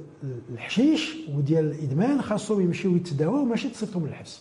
الحشيش 0.52 1.16
وديال 1.36 1.64
الإدمان 1.64 2.22
خاصهم 2.22 2.60
يمشيو 2.60 2.96
يتداواو 2.96 3.44
ماشي 3.44 3.68
تصيفطهم 3.68 4.06
للحبس. 4.06 4.40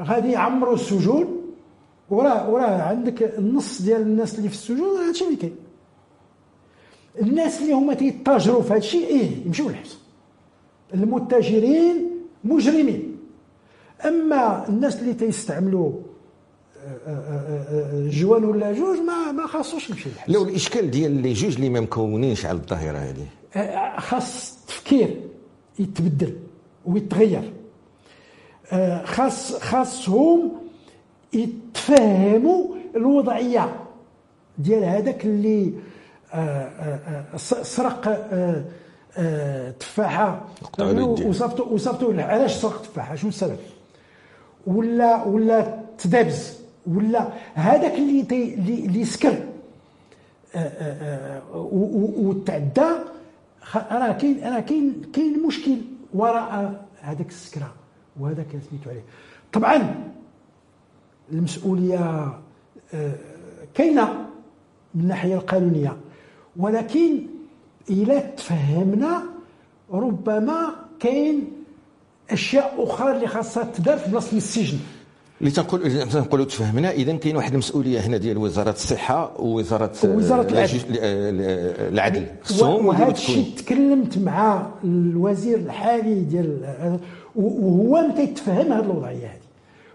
غادي 0.00 0.32
يعمروا 0.32 0.74
السجون 0.74 1.40
وراه 2.10 2.50
وراه 2.50 2.82
عندك 2.82 3.38
النص 3.38 3.82
ديال 3.82 4.00
الناس 4.00 4.38
اللي 4.38 4.48
في 4.48 4.54
السجون 4.54 4.98
هادشي 5.06 5.24
اللي 5.24 5.36
كاين. 5.36 5.56
الناس 7.20 7.60
اللي 7.60 7.72
هما 7.72 7.94
تيتاجروا 7.94 8.62
في 8.62 8.74
هادشي 8.74 9.06
إيه 9.06 9.46
يمشيو 9.46 9.68
للحبس. 9.68 9.96
المتاجرين 10.94 12.10
مجرمين. 12.44 13.16
أما 14.04 14.68
الناس 14.68 15.00
اللي 15.00 15.14
تيستعملوا 15.14 15.92
جوان 17.94 18.44
ولا 18.44 18.72
جوج 18.72 18.98
ما 18.98 19.32
ما 19.32 19.46
خاصوش 19.46 19.90
يمشي 19.90 20.08
للحبس. 20.08 20.30
لو 20.30 20.44
الإشكال 20.44 20.90
ديال 20.90 21.22
لي 21.22 21.32
جوج 21.32 21.54
اللي 21.54 21.68
ما 21.68 21.80
مكونينش 21.80 22.46
على 22.46 22.58
الظاهرة 22.58 22.98
هذه. 22.98 23.26
خاص 23.98 24.58
التفكير 24.60 25.20
يتبدل 25.78 26.36
ويتغير. 26.86 27.52
خاص 29.04 29.56
خاصهم 29.56 30.52
يتفهموا 31.32 32.74
الوضعية 32.96 33.76
ديال 34.58 34.84
هذاك 34.84 35.24
اللي 35.24 35.72
سرق 37.62 38.02
تفاحة. 39.80 40.40
وصفتو 40.78 41.74
وصفتو 41.74 42.12
علاش 42.20 42.52
سرق 42.54 42.82
تفاحة؟ 42.82 43.14
شنو 43.14 43.28
السبب؟ 43.28 43.56
ولا 44.66 45.24
ولا 45.24 45.80
تدابز 45.98 46.58
ولا 46.86 47.28
هذاك 47.54 47.94
اللي 47.94 48.26
اللي 48.86 49.04
سكر. 49.04 49.38
وتعدى 51.54 52.90
راه 53.74 54.12
كاين 54.12 54.44
راه 54.44 54.60
كاين 54.60 55.02
كاين 55.12 55.46
مشكل 55.46 55.76
وراء 56.14 56.84
هذاك 57.00 57.28
السكرة 57.28 57.74
وهذاك 58.20 58.46
سميتو 58.50 58.90
عليه. 58.90 59.04
طبعا 59.52 59.94
المسؤولية 61.32 62.32
كاينة 63.74 64.26
من 64.94 65.00
الناحية 65.00 65.34
القانونية. 65.34 65.96
ولكن 66.56 67.18
إلى 67.90 68.32
تفهمنا 68.36 69.22
ربما 69.92 70.74
كاين 71.00 71.44
أشياء 72.30 72.74
أخرى 72.78 73.16
اللي 73.16 73.26
خاصها 73.26 73.64
تدار 73.64 73.98
في 73.98 74.10
بلاصة 74.10 74.36
السجن. 74.36 74.78
اللي 75.40 75.50
تنقول 75.50 76.08
تنقولوا 76.08 76.44
تفهمنا 76.44 76.90
إذا 76.90 77.16
كاين 77.16 77.36
واحد 77.36 77.52
المسؤولية 77.52 78.00
هنا 78.00 78.16
ديال 78.16 78.38
وزارة 78.38 78.70
الصحة 78.70 79.40
ووزارة 79.40 79.92
وزارة 80.04 80.50
العدل. 80.50 80.80
العدل. 81.92 82.26
خصهم 82.42 82.86
وهذا 82.86 83.10
الشيء 83.10 83.50
تكلمت 83.56 84.18
مع 84.18 84.66
الوزير 84.84 85.58
الحالي 85.58 86.20
ديال 86.20 86.98
وهو 87.36 88.08
ما 88.08 88.14
تيتفهم 88.14 88.72
هذه 88.72 88.84
الوضعية 88.84 89.26
هذه. 89.26 89.44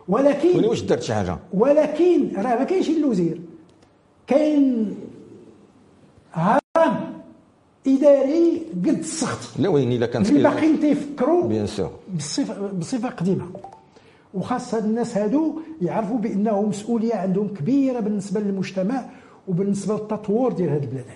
ولكن 0.07 0.65
واش 0.65 0.81
درت 0.81 1.03
شي 1.03 1.13
حاجة؟ 1.13 1.37
ولكن 1.53 2.31
راه 2.35 2.55
ما 2.55 2.63
كاينش 2.63 2.89
الوزير. 2.89 3.41
كاين 4.27 4.95
هرم 6.33 7.19
إداري 7.87 8.61
قد 8.75 8.87
السخط 8.87 9.59
لا 9.59 9.69
وين 9.69 9.91
إلا 9.91 10.05
كانت 10.05 10.29
اللي 10.29 10.43
باقيين 10.43 10.79
تيفكروا 10.79 11.47
bien 11.47 11.67
sûr. 11.67 11.91
بصفه 12.17 12.67
بصفة 12.67 13.09
قديمة. 13.09 13.45
وخاص 14.33 14.73
هاد 14.73 14.83
الناس 14.83 15.17
هادو 15.17 15.59
يعرفوا 15.81 16.17
بانه 16.17 16.61
مسؤولية 16.61 17.15
عندهم 17.15 17.47
كبيرة 17.47 17.99
بالنسبة 17.99 18.39
للمجتمع 18.39 19.05
وبالنسبة 19.47 19.93
للتطور 19.93 20.53
ديال 20.53 20.69
هذه 20.69 20.83
البلاد. 20.83 21.05
هذه 21.05 21.15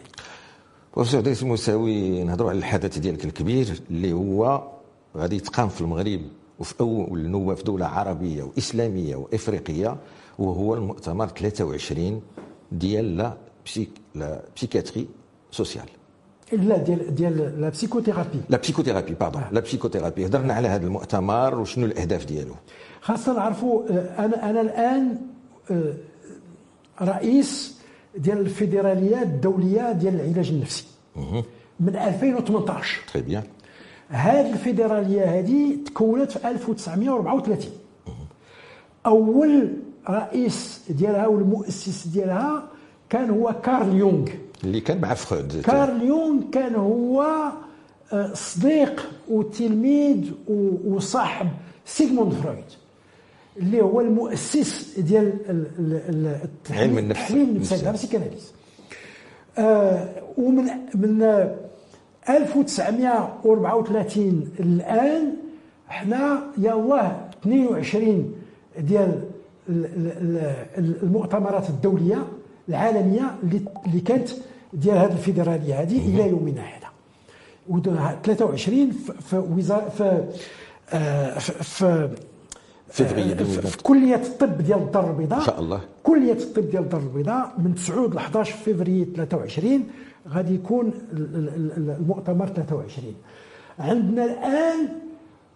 بروفيسور 0.96 1.22
دريس 1.22 1.44
موساوي 1.44 2.24
نهضروا 2.24 2.50
على 2.50 2.60
الحدث 2.60 2.98
ديالك 2.98 3.26
الكبير 3.26 3.82
اللي 3.90 4.14
هو 4.14 4.64
غادي 5.18 5.36
يتقام 5.36 5.70
في 5.70 5.82
المغرب 5.82 6.22
وفي 6.60 6.74
أول 6.82 7.30
نواه 7.30 7.56
في 7.56 7.64
دولة 7.64 7.86
عربية 7.86 8.44
وإسلامية 8.44 9.16
وإفريقية 9.16 9.96
وهو 10.40 10.74
المؤتمر 10.74 11.28
23 11.28 12.22
ديال 12.72 13.18
la 13.18 13.34
la 14.16 14.42
psychiatrie 14.56 15.08
sociale 15.52 15.86
لا 16.52 16.78
ديال 16.78 17.16
ديال 17.16 17.62
la 17.62 17.70
psychothérapie 17.70 18.42
la 18.50 18.58
psychothérapie 18.58 19.14
pardon 19.14 19.44
la 19.52 19.60
psychothérapie 19.60 20.26
هضرنا 20.26 20.54
على 20.54 20.68
هذا 20.68 20.86
المؤتمر 20.86 21.60
وشنو 21.60 21.86
الأهداف 21.86 22.26
ديالو. 22.26 22.56
خاصة 23.02 23.34
نعرفوا 23.34 23.84
آه، 23.90 24.26
أنا 24.26 24.50
أنا 24.50 24.62
الآن 24.62 25.18
آه، 25.72 25.94
رئيس 27.02 27.78
ديال 28.18 28.38
الفيدراليه 28.40 29.22
الدولية 29.22 29.92
ديال 29.92 30.16
العلاج 30.16 30.50
النفسي. 30.50 30.86
من 31.80 31.96
2018 31.96 33.02
très 33.14 33.22
bien 33.22 33.44
هذه 34.10 34.54
الفيدرالية 34.54 35.40
هذه 35.40 35.78
تكونت 35.86 36.32
في 36.32 36.50
1934 36.50 37.72
أول 39.06 39.74
رئيس 40.10 40.82
ديالها 40.90 41.28
والمؤسس 41.28 42.08
ديالها 42.08 42.73
كان 43.10 43.30
هو 43.30 43.56
كارل 43.64 43.96
يونغ 43.96 44.28
اللي 44.64 44.82
كان 44.82 45.02
مع 45.02 45.14
فرويد 45.14 45.62
كارل 45.62 46.02
يونغ 46.04 46.42
كان 46.52 46.76
هو 46.76 47.24
آه، 48.14 48.34
صديق 48.34 49.10
وتلميذ 49.30 50.32
وصاحب 50.88 51.48
سيغموند 51.86 52.34
فرويد 52.34 52.64
اللي 53.58 53.82
هو 53.82 54.02
المؤسس 54.02 55.00
ديال 55.00 55.34
علم 56.72 56.98
النفس. 56.98 57.20
التحليل 57.20 57.42
النفسي 57.50 57.76
النفسي. 57.76 57.90
هذا 57.90 57.98
psychanalyse 57.98 58.52
آه، 59.58 60.10
ومن 60.38 60.64
من 60.96 61.24
1934 62.30 64.50
الآن 64.60 65.34
إحنا 65.90 66.44
يا 66.58 66.74
الله 66.74 67.30
22 67.42 68.34
ديال 68.80 69.24
ال- 69.70 69.86
ال- 69.86 70.56
ال- 70.78 71.04
المؤتمرات 71.04 71.70
الدولية 71.70 72.28
العالمية 72.70 73.36
اللي 73.44 73.62
اللي 73.88 74.00
كانت 74.00 74.30
ديال 74.74 74.98
هذه 74.98 75.12
الفيدرالية 75.12 75.82
هذه 75.82 76.16
إلى 76.16 76.30
يومنا 76.30 76.62
هذا 76.62 76.88
و 77.70 77.80
23 77.80 78.92
في 78.92 79.14
في 79.22 79.36
وزاره 79.38 79.90
في 79.90 80.24
آه، 80.94 81.40
في- 81.40 81.64
في 81.64 81.86
آه، 81.86 82.10
في- 82.90 83.04
2020. 83.04 83.62
في 83.62 83.78
كلية 83.84 84.16
الطب 84.16 84.58
ديال 84.62 84.78
الدار 84.80 85.10
البيضاء 85.10 85.40
إن 85.40 85.46
شاء 85.46 85.60
الله. 85.60 85.82
كلية 86.04 86.34
الطب 86.34 86.70
ديال 86.70 86.84
الدار 86.84 87.02
البيضاء 87.02 87.54
من 87.58 87.76
9 87.76 88.08
ل 88.08 88.18
11 88.18 88.54
فبراير 88.54 89.06
23 89.16 89.88
غادي 90.30 90.56
يكون 90.56 90.88
ال- 91.14 91.36
ال- 91.36 91.72
ال- 91.78 91.90
المؤتمر 92.00 92.48
23 92.48 93.16
عندنا 93.80 94.24
الآن 94.26 94.90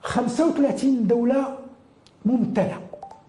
35 0.01 1.08
دولة 1.08 1.58
ممثله 2.26 2.78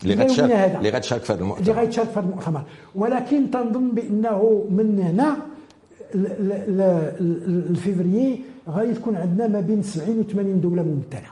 اللي 0.02 0.14
غتشارك. 0.14 0.76
اللي 0.76 0.90
غتشارك 0.90 1.22
في 1.22 1.32
هذا 1.32 1.40
اللي 1.42 1.52
المؤتمر 1.52 1.74
غيتشارك 1.80 2.08
في 2.08 2.18
هذا 2.18 2.26
المؤتمر. 2.28 2.62
ولكن 2.94 3.50
تنظن 3.50 3.90
بأنه 3.90 4.64
من 4.70 5.00
هنا 5.02 5.36
ل- 6.14 6.18
ل- 6.18 6.78
ل- 6.78 7.72
لفيفري 7.72 8.40
غادي 8.70 8.94
تكون 8.94 9.16
عندنا 9.16 9.46
ما 9.48 9.60
بين 9.60 9.82
70 9.82 10.18
و 10.18 10.22
80 10.22 10.60
دولة 10.60 10.82
ممثله 10.82 11.28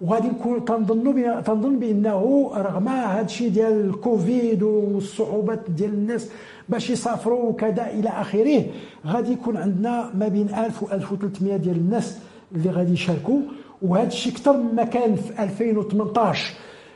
وغادي 0.00 0.28
نكون 0.28 0.58
بنا- 0.58 1.40
تنظن 1.40 1.78
بأنه 1.78 2.50
رغم 2.56 2.88
هذا 2.88 3.20
الشيء 3.24 3.48
ديال 3.48 3.72
الكوفيد 3.90 4.62
والصعوبات 4.62 5.60
ديال 5.70 5.90
الناس 5.94 6.28
باش 6.68 6.90
يسافروا 6.90 7.42
وكذا 7.48 7.86
إلى 7.86 8.08
آخره 8.08 8.64
غادي 9.06 9.32
يكون 9.32 9.56
عندنا 9.56 10.10
ما 10.14 10.28
بين 10.28 10.48
1000 10.54 10.82
و 10.82 10.86
1300 10.92 11.56
ديال 11.56 11.76
الناس 11.76 12.18
اللي 12.54 12.70
غادي 12.70 12.92
يشاركوا. 12.92 13.38
وهذا 13.82 14.06
الشيء 14.06 14.32
أكثر 14.32 14.56
مما 14.56 14.84
كان 14.84 15.14
في 15.16 15.42
2018 15.42 16.54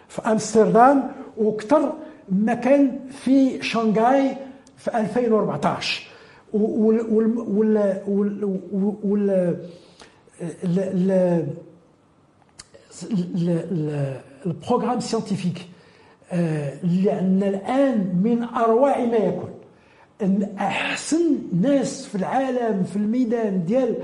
في 0.08 0.22
أمستردام 0.32 1.10
وأكثر 1.36 1.92
مما 2.28 2.54
كان 2.54 2.98
في 3.10 3.62
شنغهاي 3.62 4.36
في 4.76 4.98
2014 4.98 6.06
وال 6.52 7.00
وال 7.14 7.38
وال 7.38 8.02
وال 8.08 8.58
وال 9.02 9.30
ال- 10.64 10.78
ال- 10.78 11.46
ال- 13.12 13.48
ال- 13.48 14.20
ال 14.46 14.52
programme 14.52 15.00
scientifique 15.00 15.66
اللي 16.32 17.10
عندنا 17.10 17.48
الآن 17.48 18.20
من 18.24 18.42
أروع 18.42 18.98
ما 19.04 19.16
يكون 19.16 19.50
أن 20.22 20.48
أحسن 20.58 21.38
ناس 21.60 22.06
في 22.06 22.14
العالم 22.14 22.84
في 22.84 22.96
الميدان 22.96 23.64
ديال 23.64 23.94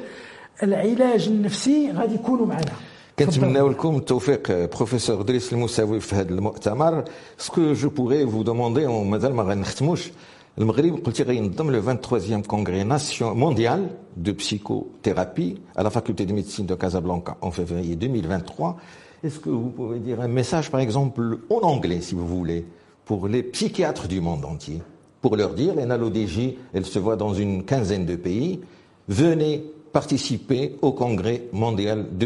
العلاج 0.63 1.29
النفسي 1.29 1.91
غادي 1.93 2.15
يكونوا 2.15 2.47
معنا. 2.47 2.73
كنتمناو 3.20 3.70
لكم 3.70 3.96
التوفيق 3.96 4.52
بروفيسور 4.76 5.22
دريس 5.22 5.54
المساوي 5.54 6.00
في 6.00 6.16
هذا 6.16 6.30
المؤتمر 6.34 7.04
سكو 7.38 7.74
جو 7.74 7.90
بوغي 7.90 8.28
فو 8.28 8.44
دوموندي 8.44 8.86
ومازال 8.86 9.34
ما 9.34 9.44
غنختموش 9.44 10.12
المغرب 10.58 11.00
قلتي 11.06 11.24
غينظم 11.24 11.72
لو 11.72 11.82
23 11.82 12.42
كونغري 12.42 12.84
ناسيون 12.84 13.38
مونديال 13.38 13.88
دو 14.18 14.34
psychothérapie 14.34 15.56
à 15.76 15.84
la 15.84 15.90
faculté 15.90 16.26
de 16.26 16.34
médecine 16.34 16.66
de 16.66 16.76
Casablanca 16.76 17.38
en 17.42 17.52
février 17.52 17.96
2023. 17.96 18.78
Est-ce 19.24 19.40
que 19.40 19.50
vous 19.50 19.70
pouvez 19.70 20.00
dire 20.00 20.22
un 20.22 20.28
message, 20.30 20.72
par 20.72 20.80
exemple, 20.80 21.40
en 21.50 21.60
anglais, 21.60 22.00
si 22.02 22.16
vous 22.16 22.28
voulez, 22.28 22.66
pour 23.06 23.28
les 23.28 23.44
psychiatres 23.44 24.08
du 24.08 24.22
monde 24.22 24.46
entier 24.46 24.82
Pour 25.22 25.36
leur 25.36 25.54
dire, 25.54 25.76
l'NLODJ, 25.76 26.56
elle 26.74 26.86
se 26.86 27.00
voit 27.00 27.18
dans 27.18 27.34
une 27.34 27.66
quinzaine 27.66 28.06
de 28.06 28.16
pays, 28.16 28.62
venez 29.10 29.64
participer 29.92 30.78
au 30.82 30.94
congrès 30.94 31.44
mondial 31.52 32.06
de 32.18 32.26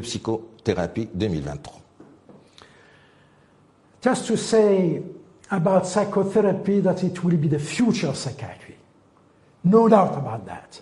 psychothérapie 0.64 1.08
2023. 1.12 1.78
just 4.00 4.26
to 4.26 4.36
say 4.36 5.02
about 5.50 5.86
psychotherapy 5.86 6.80
that 6.80 7.02
it 7.02 7.24
will 7.24 7.36
be 7.36 7.48
the 7.48 7.58
future 7.58 8.08
of 8.08 8.16
psychiatry. 8.16 8.76
No 9.64 9.88
doubt 9.88 10.16
about 10.16 10.46
that. 10.46 10.80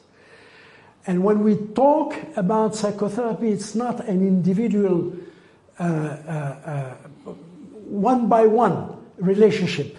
And 1.07 1.23
when 1.23 1.43
we 1.43 1.57
talk 1.57 2.15
about 2.37 2.75
psychotherapy, 2.75 3.51
it's 3.51 3.75
not 3.75 4.01
an 4.07 4.27
individual 4.27 5.13
uh, 5.79 5.83
uh, 5.83 5.87
uh, 5.87 6.95
one 7.85 8.29
by 8.29 8.47
one 8.47 8.97
relationship. 9.19 9.97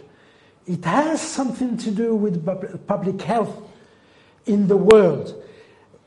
It 0.66 0.84
has 0.84 1.22
something 1.22 1.78
to 1.78 1.92
do 1.92 2.14
with 2.14 2.46
public 2.88 3.22
health 3.22 3.58
in 4.46 4.68
the 4.68 4.76
world. 4.76 5.44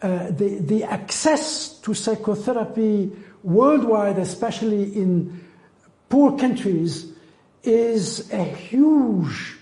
Uh, 0.03 0.31
the, 0.31 0.59
the 0.61 0.85
access 0.85 1.79
to 1.81 1.95
psychotherapy 1.95 3.11
worldwide, 3.43 4.19
especially 4.19 4.95
in 4.95 5.45
poor 6.09 6.37
countries, 6.39 7.13
is 7.63 8.31
a 8.33 8.45
huge 8.45 9.57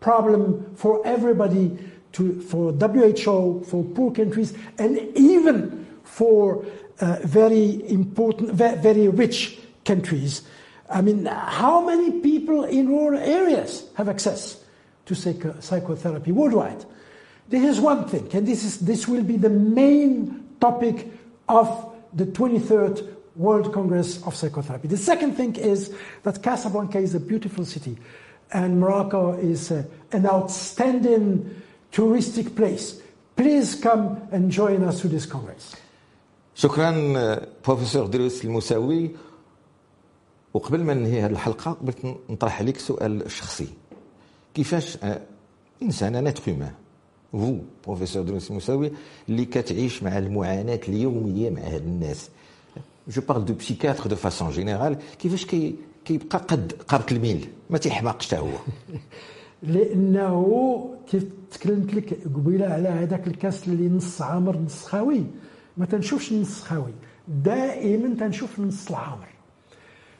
problem 0.00 0.74
for 0.76 1.04
everybody, 1.06 1.76
to, 2.12 2.40
for 2.42 2.72
WHO, 2.72 3.64
for 3.66 3.84
poor 3.84 4.12
countries, 4.12 4.54
and 4.78 4.98
even 5.16 5.86
for 6.04 6.64
uh, 7.00 7.18
very 7.24 7.88
important, 7.90 8.52
very 8.52 9.08
rich 9.08 9.58
countries. 9.84 10.42
I 10.88 11.00
mean, 11.00 11.26
how 11.26 11.84
many 11.84 12.20
people 12.20 12.64
in 12.64 12.88
rural 12.88 13.18
areas 13.18 13.84
have 13.94 14.08
access 14.08 14.62
to 15.06 15.14
psycho- 15.14 15.58
psychotherapy 15.60 16.30
worldwide? 16.30 16.84
This 17.48 17.64
is 17.64 17.80
one 17.80 18.08
thing, 18.08 18.28
and 18.32 18.46
this, 18.46 18.64
is, 18.64 18.78
this 18.80 19.08
will 19.08 19.24
be 19.24 19.36
the 19.36 19.50
main 19.50 20.56
topic 20.60 21.10
of 21.48 21.93
the 22.13 22.25
23rd 22.25 23.15
World 23.35 23.73
Congress 23.73 24.21
of 24.25 24.35
Psychotherapy. 24.35 24.87
The 24.87 24.97
second 24.97 25.33
thing 25.33 25.55
is 25.55 25.93
that 26.23 26.43
Casablanca 26.43 26.99
is 26.99 27.15
a 27.15 27.19
beautiful 27.19 27.65
city, 27.65 27.97
and 28.51 28.79
Morocco 28.79 29.33
is 29.37 29.71
uh, 29.71 29.83
an 30.11 30.25
outstanding 30.25 31.61
touristic 31.91 32.55
place. 32.55 33.01
Please 33.35 33.75
come 33.75 34.27
and 34.31 34.51
join 34.51 34.83
us 34.83 35.01
to 35.01 35.07
this 35.07 35.25
Congress. 35.25 35.75
شكرا 36.55 37.13
آه، 37.17 37.47
بروفيسور 37.67 38.07
دروس 38.07 38.45
المساوي 38.45 39.11
وقبل 40.53 40.83
ما 40.83 40.93
ننهي 40.93 41.21
هذه 41.21 41.31
الحلقه 41.31 41.77
بغيت 41.81 42.05
نطرح 42.29 42.59
عليك 42.59 42.77
سؤال 42.77 43.31
شخصي 43.31 43.67
كيفاش 44.53 44.97
آه، 45.03 45.21
انسان 45.81 46.15
انا 46.15 46.33
هيومان 46.47 46.73
فو 47.34 47.58
بروفيسور 47.86 48.22
دروس 48.22 48.50
المساوي 48.50 48.92
اللي 49.28 49.44
كتعيش 49.44 50.02
مع 50.02 50.18
المعاناة 50.18 50.80
اليومية 50.88 51.50
مع 51.50 51.60
هاد 51.60 51.82
الناس. 51.82 52.30
je 53.08 53.22
parle 53.28 53.44
de 53.44 53.54
psychiatre 53.54 54.06
de 54.06 54.16
façon 54.16 54.50
générale 54.50 54.96
كيفاش 55.18 55.46
كي 55.46 55.74
كيبقى 56.04 56.38
قد 56.38 56.72
قرط 56.88 57.12
الميل؟ 57.12 57.48
ما 57.70 57.78
تيحماقش 57.78 58.26
حتى 58.26 58.38
هو. 58.38 58.48
لأنه 59.72 60.90
كيف 61.10 61.24
تكلمت 61.50 61.94
لك 61.94 62.18
قبيلة 62.34 62.66
على 62.66 62.88
هذاك 62.88 63.26
الكاس 63.26 63.68
اللي 63.68 63.88
نص 63.88 64.22
عامر 64.22 64.58
نص 64.58 64.84
خاوي. 64.84 65.24
ما 65.76 65.86
تنشوفش 65.86 66.32
النص 66.32 66.60
خاوي. 66.60 66.92
دائما 67.28 68.14
تنشوف 68.20 68.58
النص 68.58 68.88
العامر. 68.88 69.28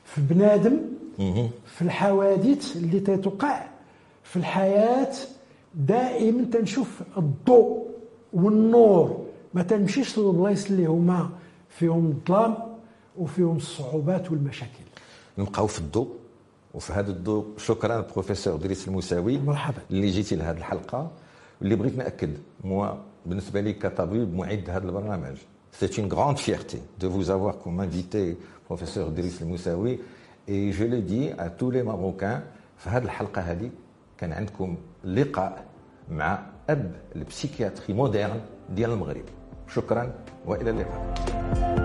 في 0.04 0.20
بنادم 0.20 0.78
في 1.66 1.82
الحوادث 1.82 2.76
اللي 2.76 3.00
تتوقع 3.00 3.66
في 4.24 4.36
الحياة 4.36 5.12
دائما 5.76 6.44
تنشوف 6.52 7.02
الضوء 7.16 7.86
والنور. 8.32 9.24
ما 9.54 9.62
تمشيش 9.62 10.18
للبلايص 10.18 10.70
اللي 10.70 10.86
هما 10.86 11.30
فيهم 11.68 12.06
الظلام 12.10 12.56
وفيهم 13.18 13.56
الصعوبات 13.56 14.30
والمشاكل. 14.30 14.84
نبقاو 15.38 15.66
في 15.66 15.78
الضوء. 15.78 16.08
وفي 16.74 16.92
هذا 16.92 17.10
الضوء 17.10 17.44
شكرا 17.58 18.00
بروفيسور 18.00 18.56
دريس 18.56 18.88
الموساوي 18.88 19.38
مرحبا. 19.38 19.78
اللي 19.90 20.10
جيتي 20.10 20.36
لهذه 20.36 20.56
الحلقة. 20.56 21.10
واللي 21.60 21.76
بغيت 21.76 21.96
نأكد 21.96 22.30
موا 22.64 22.88
بالنسبة 23.26 23.60
لي 23.60 23.72
كطبيب 23.72 24.34
معد 24.34 24.70
هذا 24.70 24.86
البرنامج. 24.86 25.36
C'est 25.80 25.98
une 25.98 26.08
grande 26.08 26.38
fierté 26.38 26.78
de 27.00 27.06
vous 27.08 27.30
avoir 27.30 27.58
comme 27.58 27.80
invité, 27.80 28.36
professeur 28.66 29.10
Driss 29.10 29.40
El 29.42 29.98
Et 30.46 30.72
je 30.72 30.84
le 30.84 31.00
dis 31.00 31.30
à 31.38 31.50
tous 31.50 31.70
les 31.70 31.82
Marocains, 31.82 32.42
في 32.78 32.90
هذه 32.90 33.04
الحلقة 33.04 33.40
هذه 33.42 33.70
كان 34.18 34.32
عندكم 34.32 34.76
لقاء 35.04 35.64
مع 36.10 36.38
أب 36.70 36.92
ال 37.16 37.23
psychiatrie 37.23 37.94
moderne 37.94 38.40
ديال 38.70 38.90
المغرب. 38.90 39.24
شكرا 39.68 40.12
وإلى 40.46 40.70
اللقاء. 40.70 41.83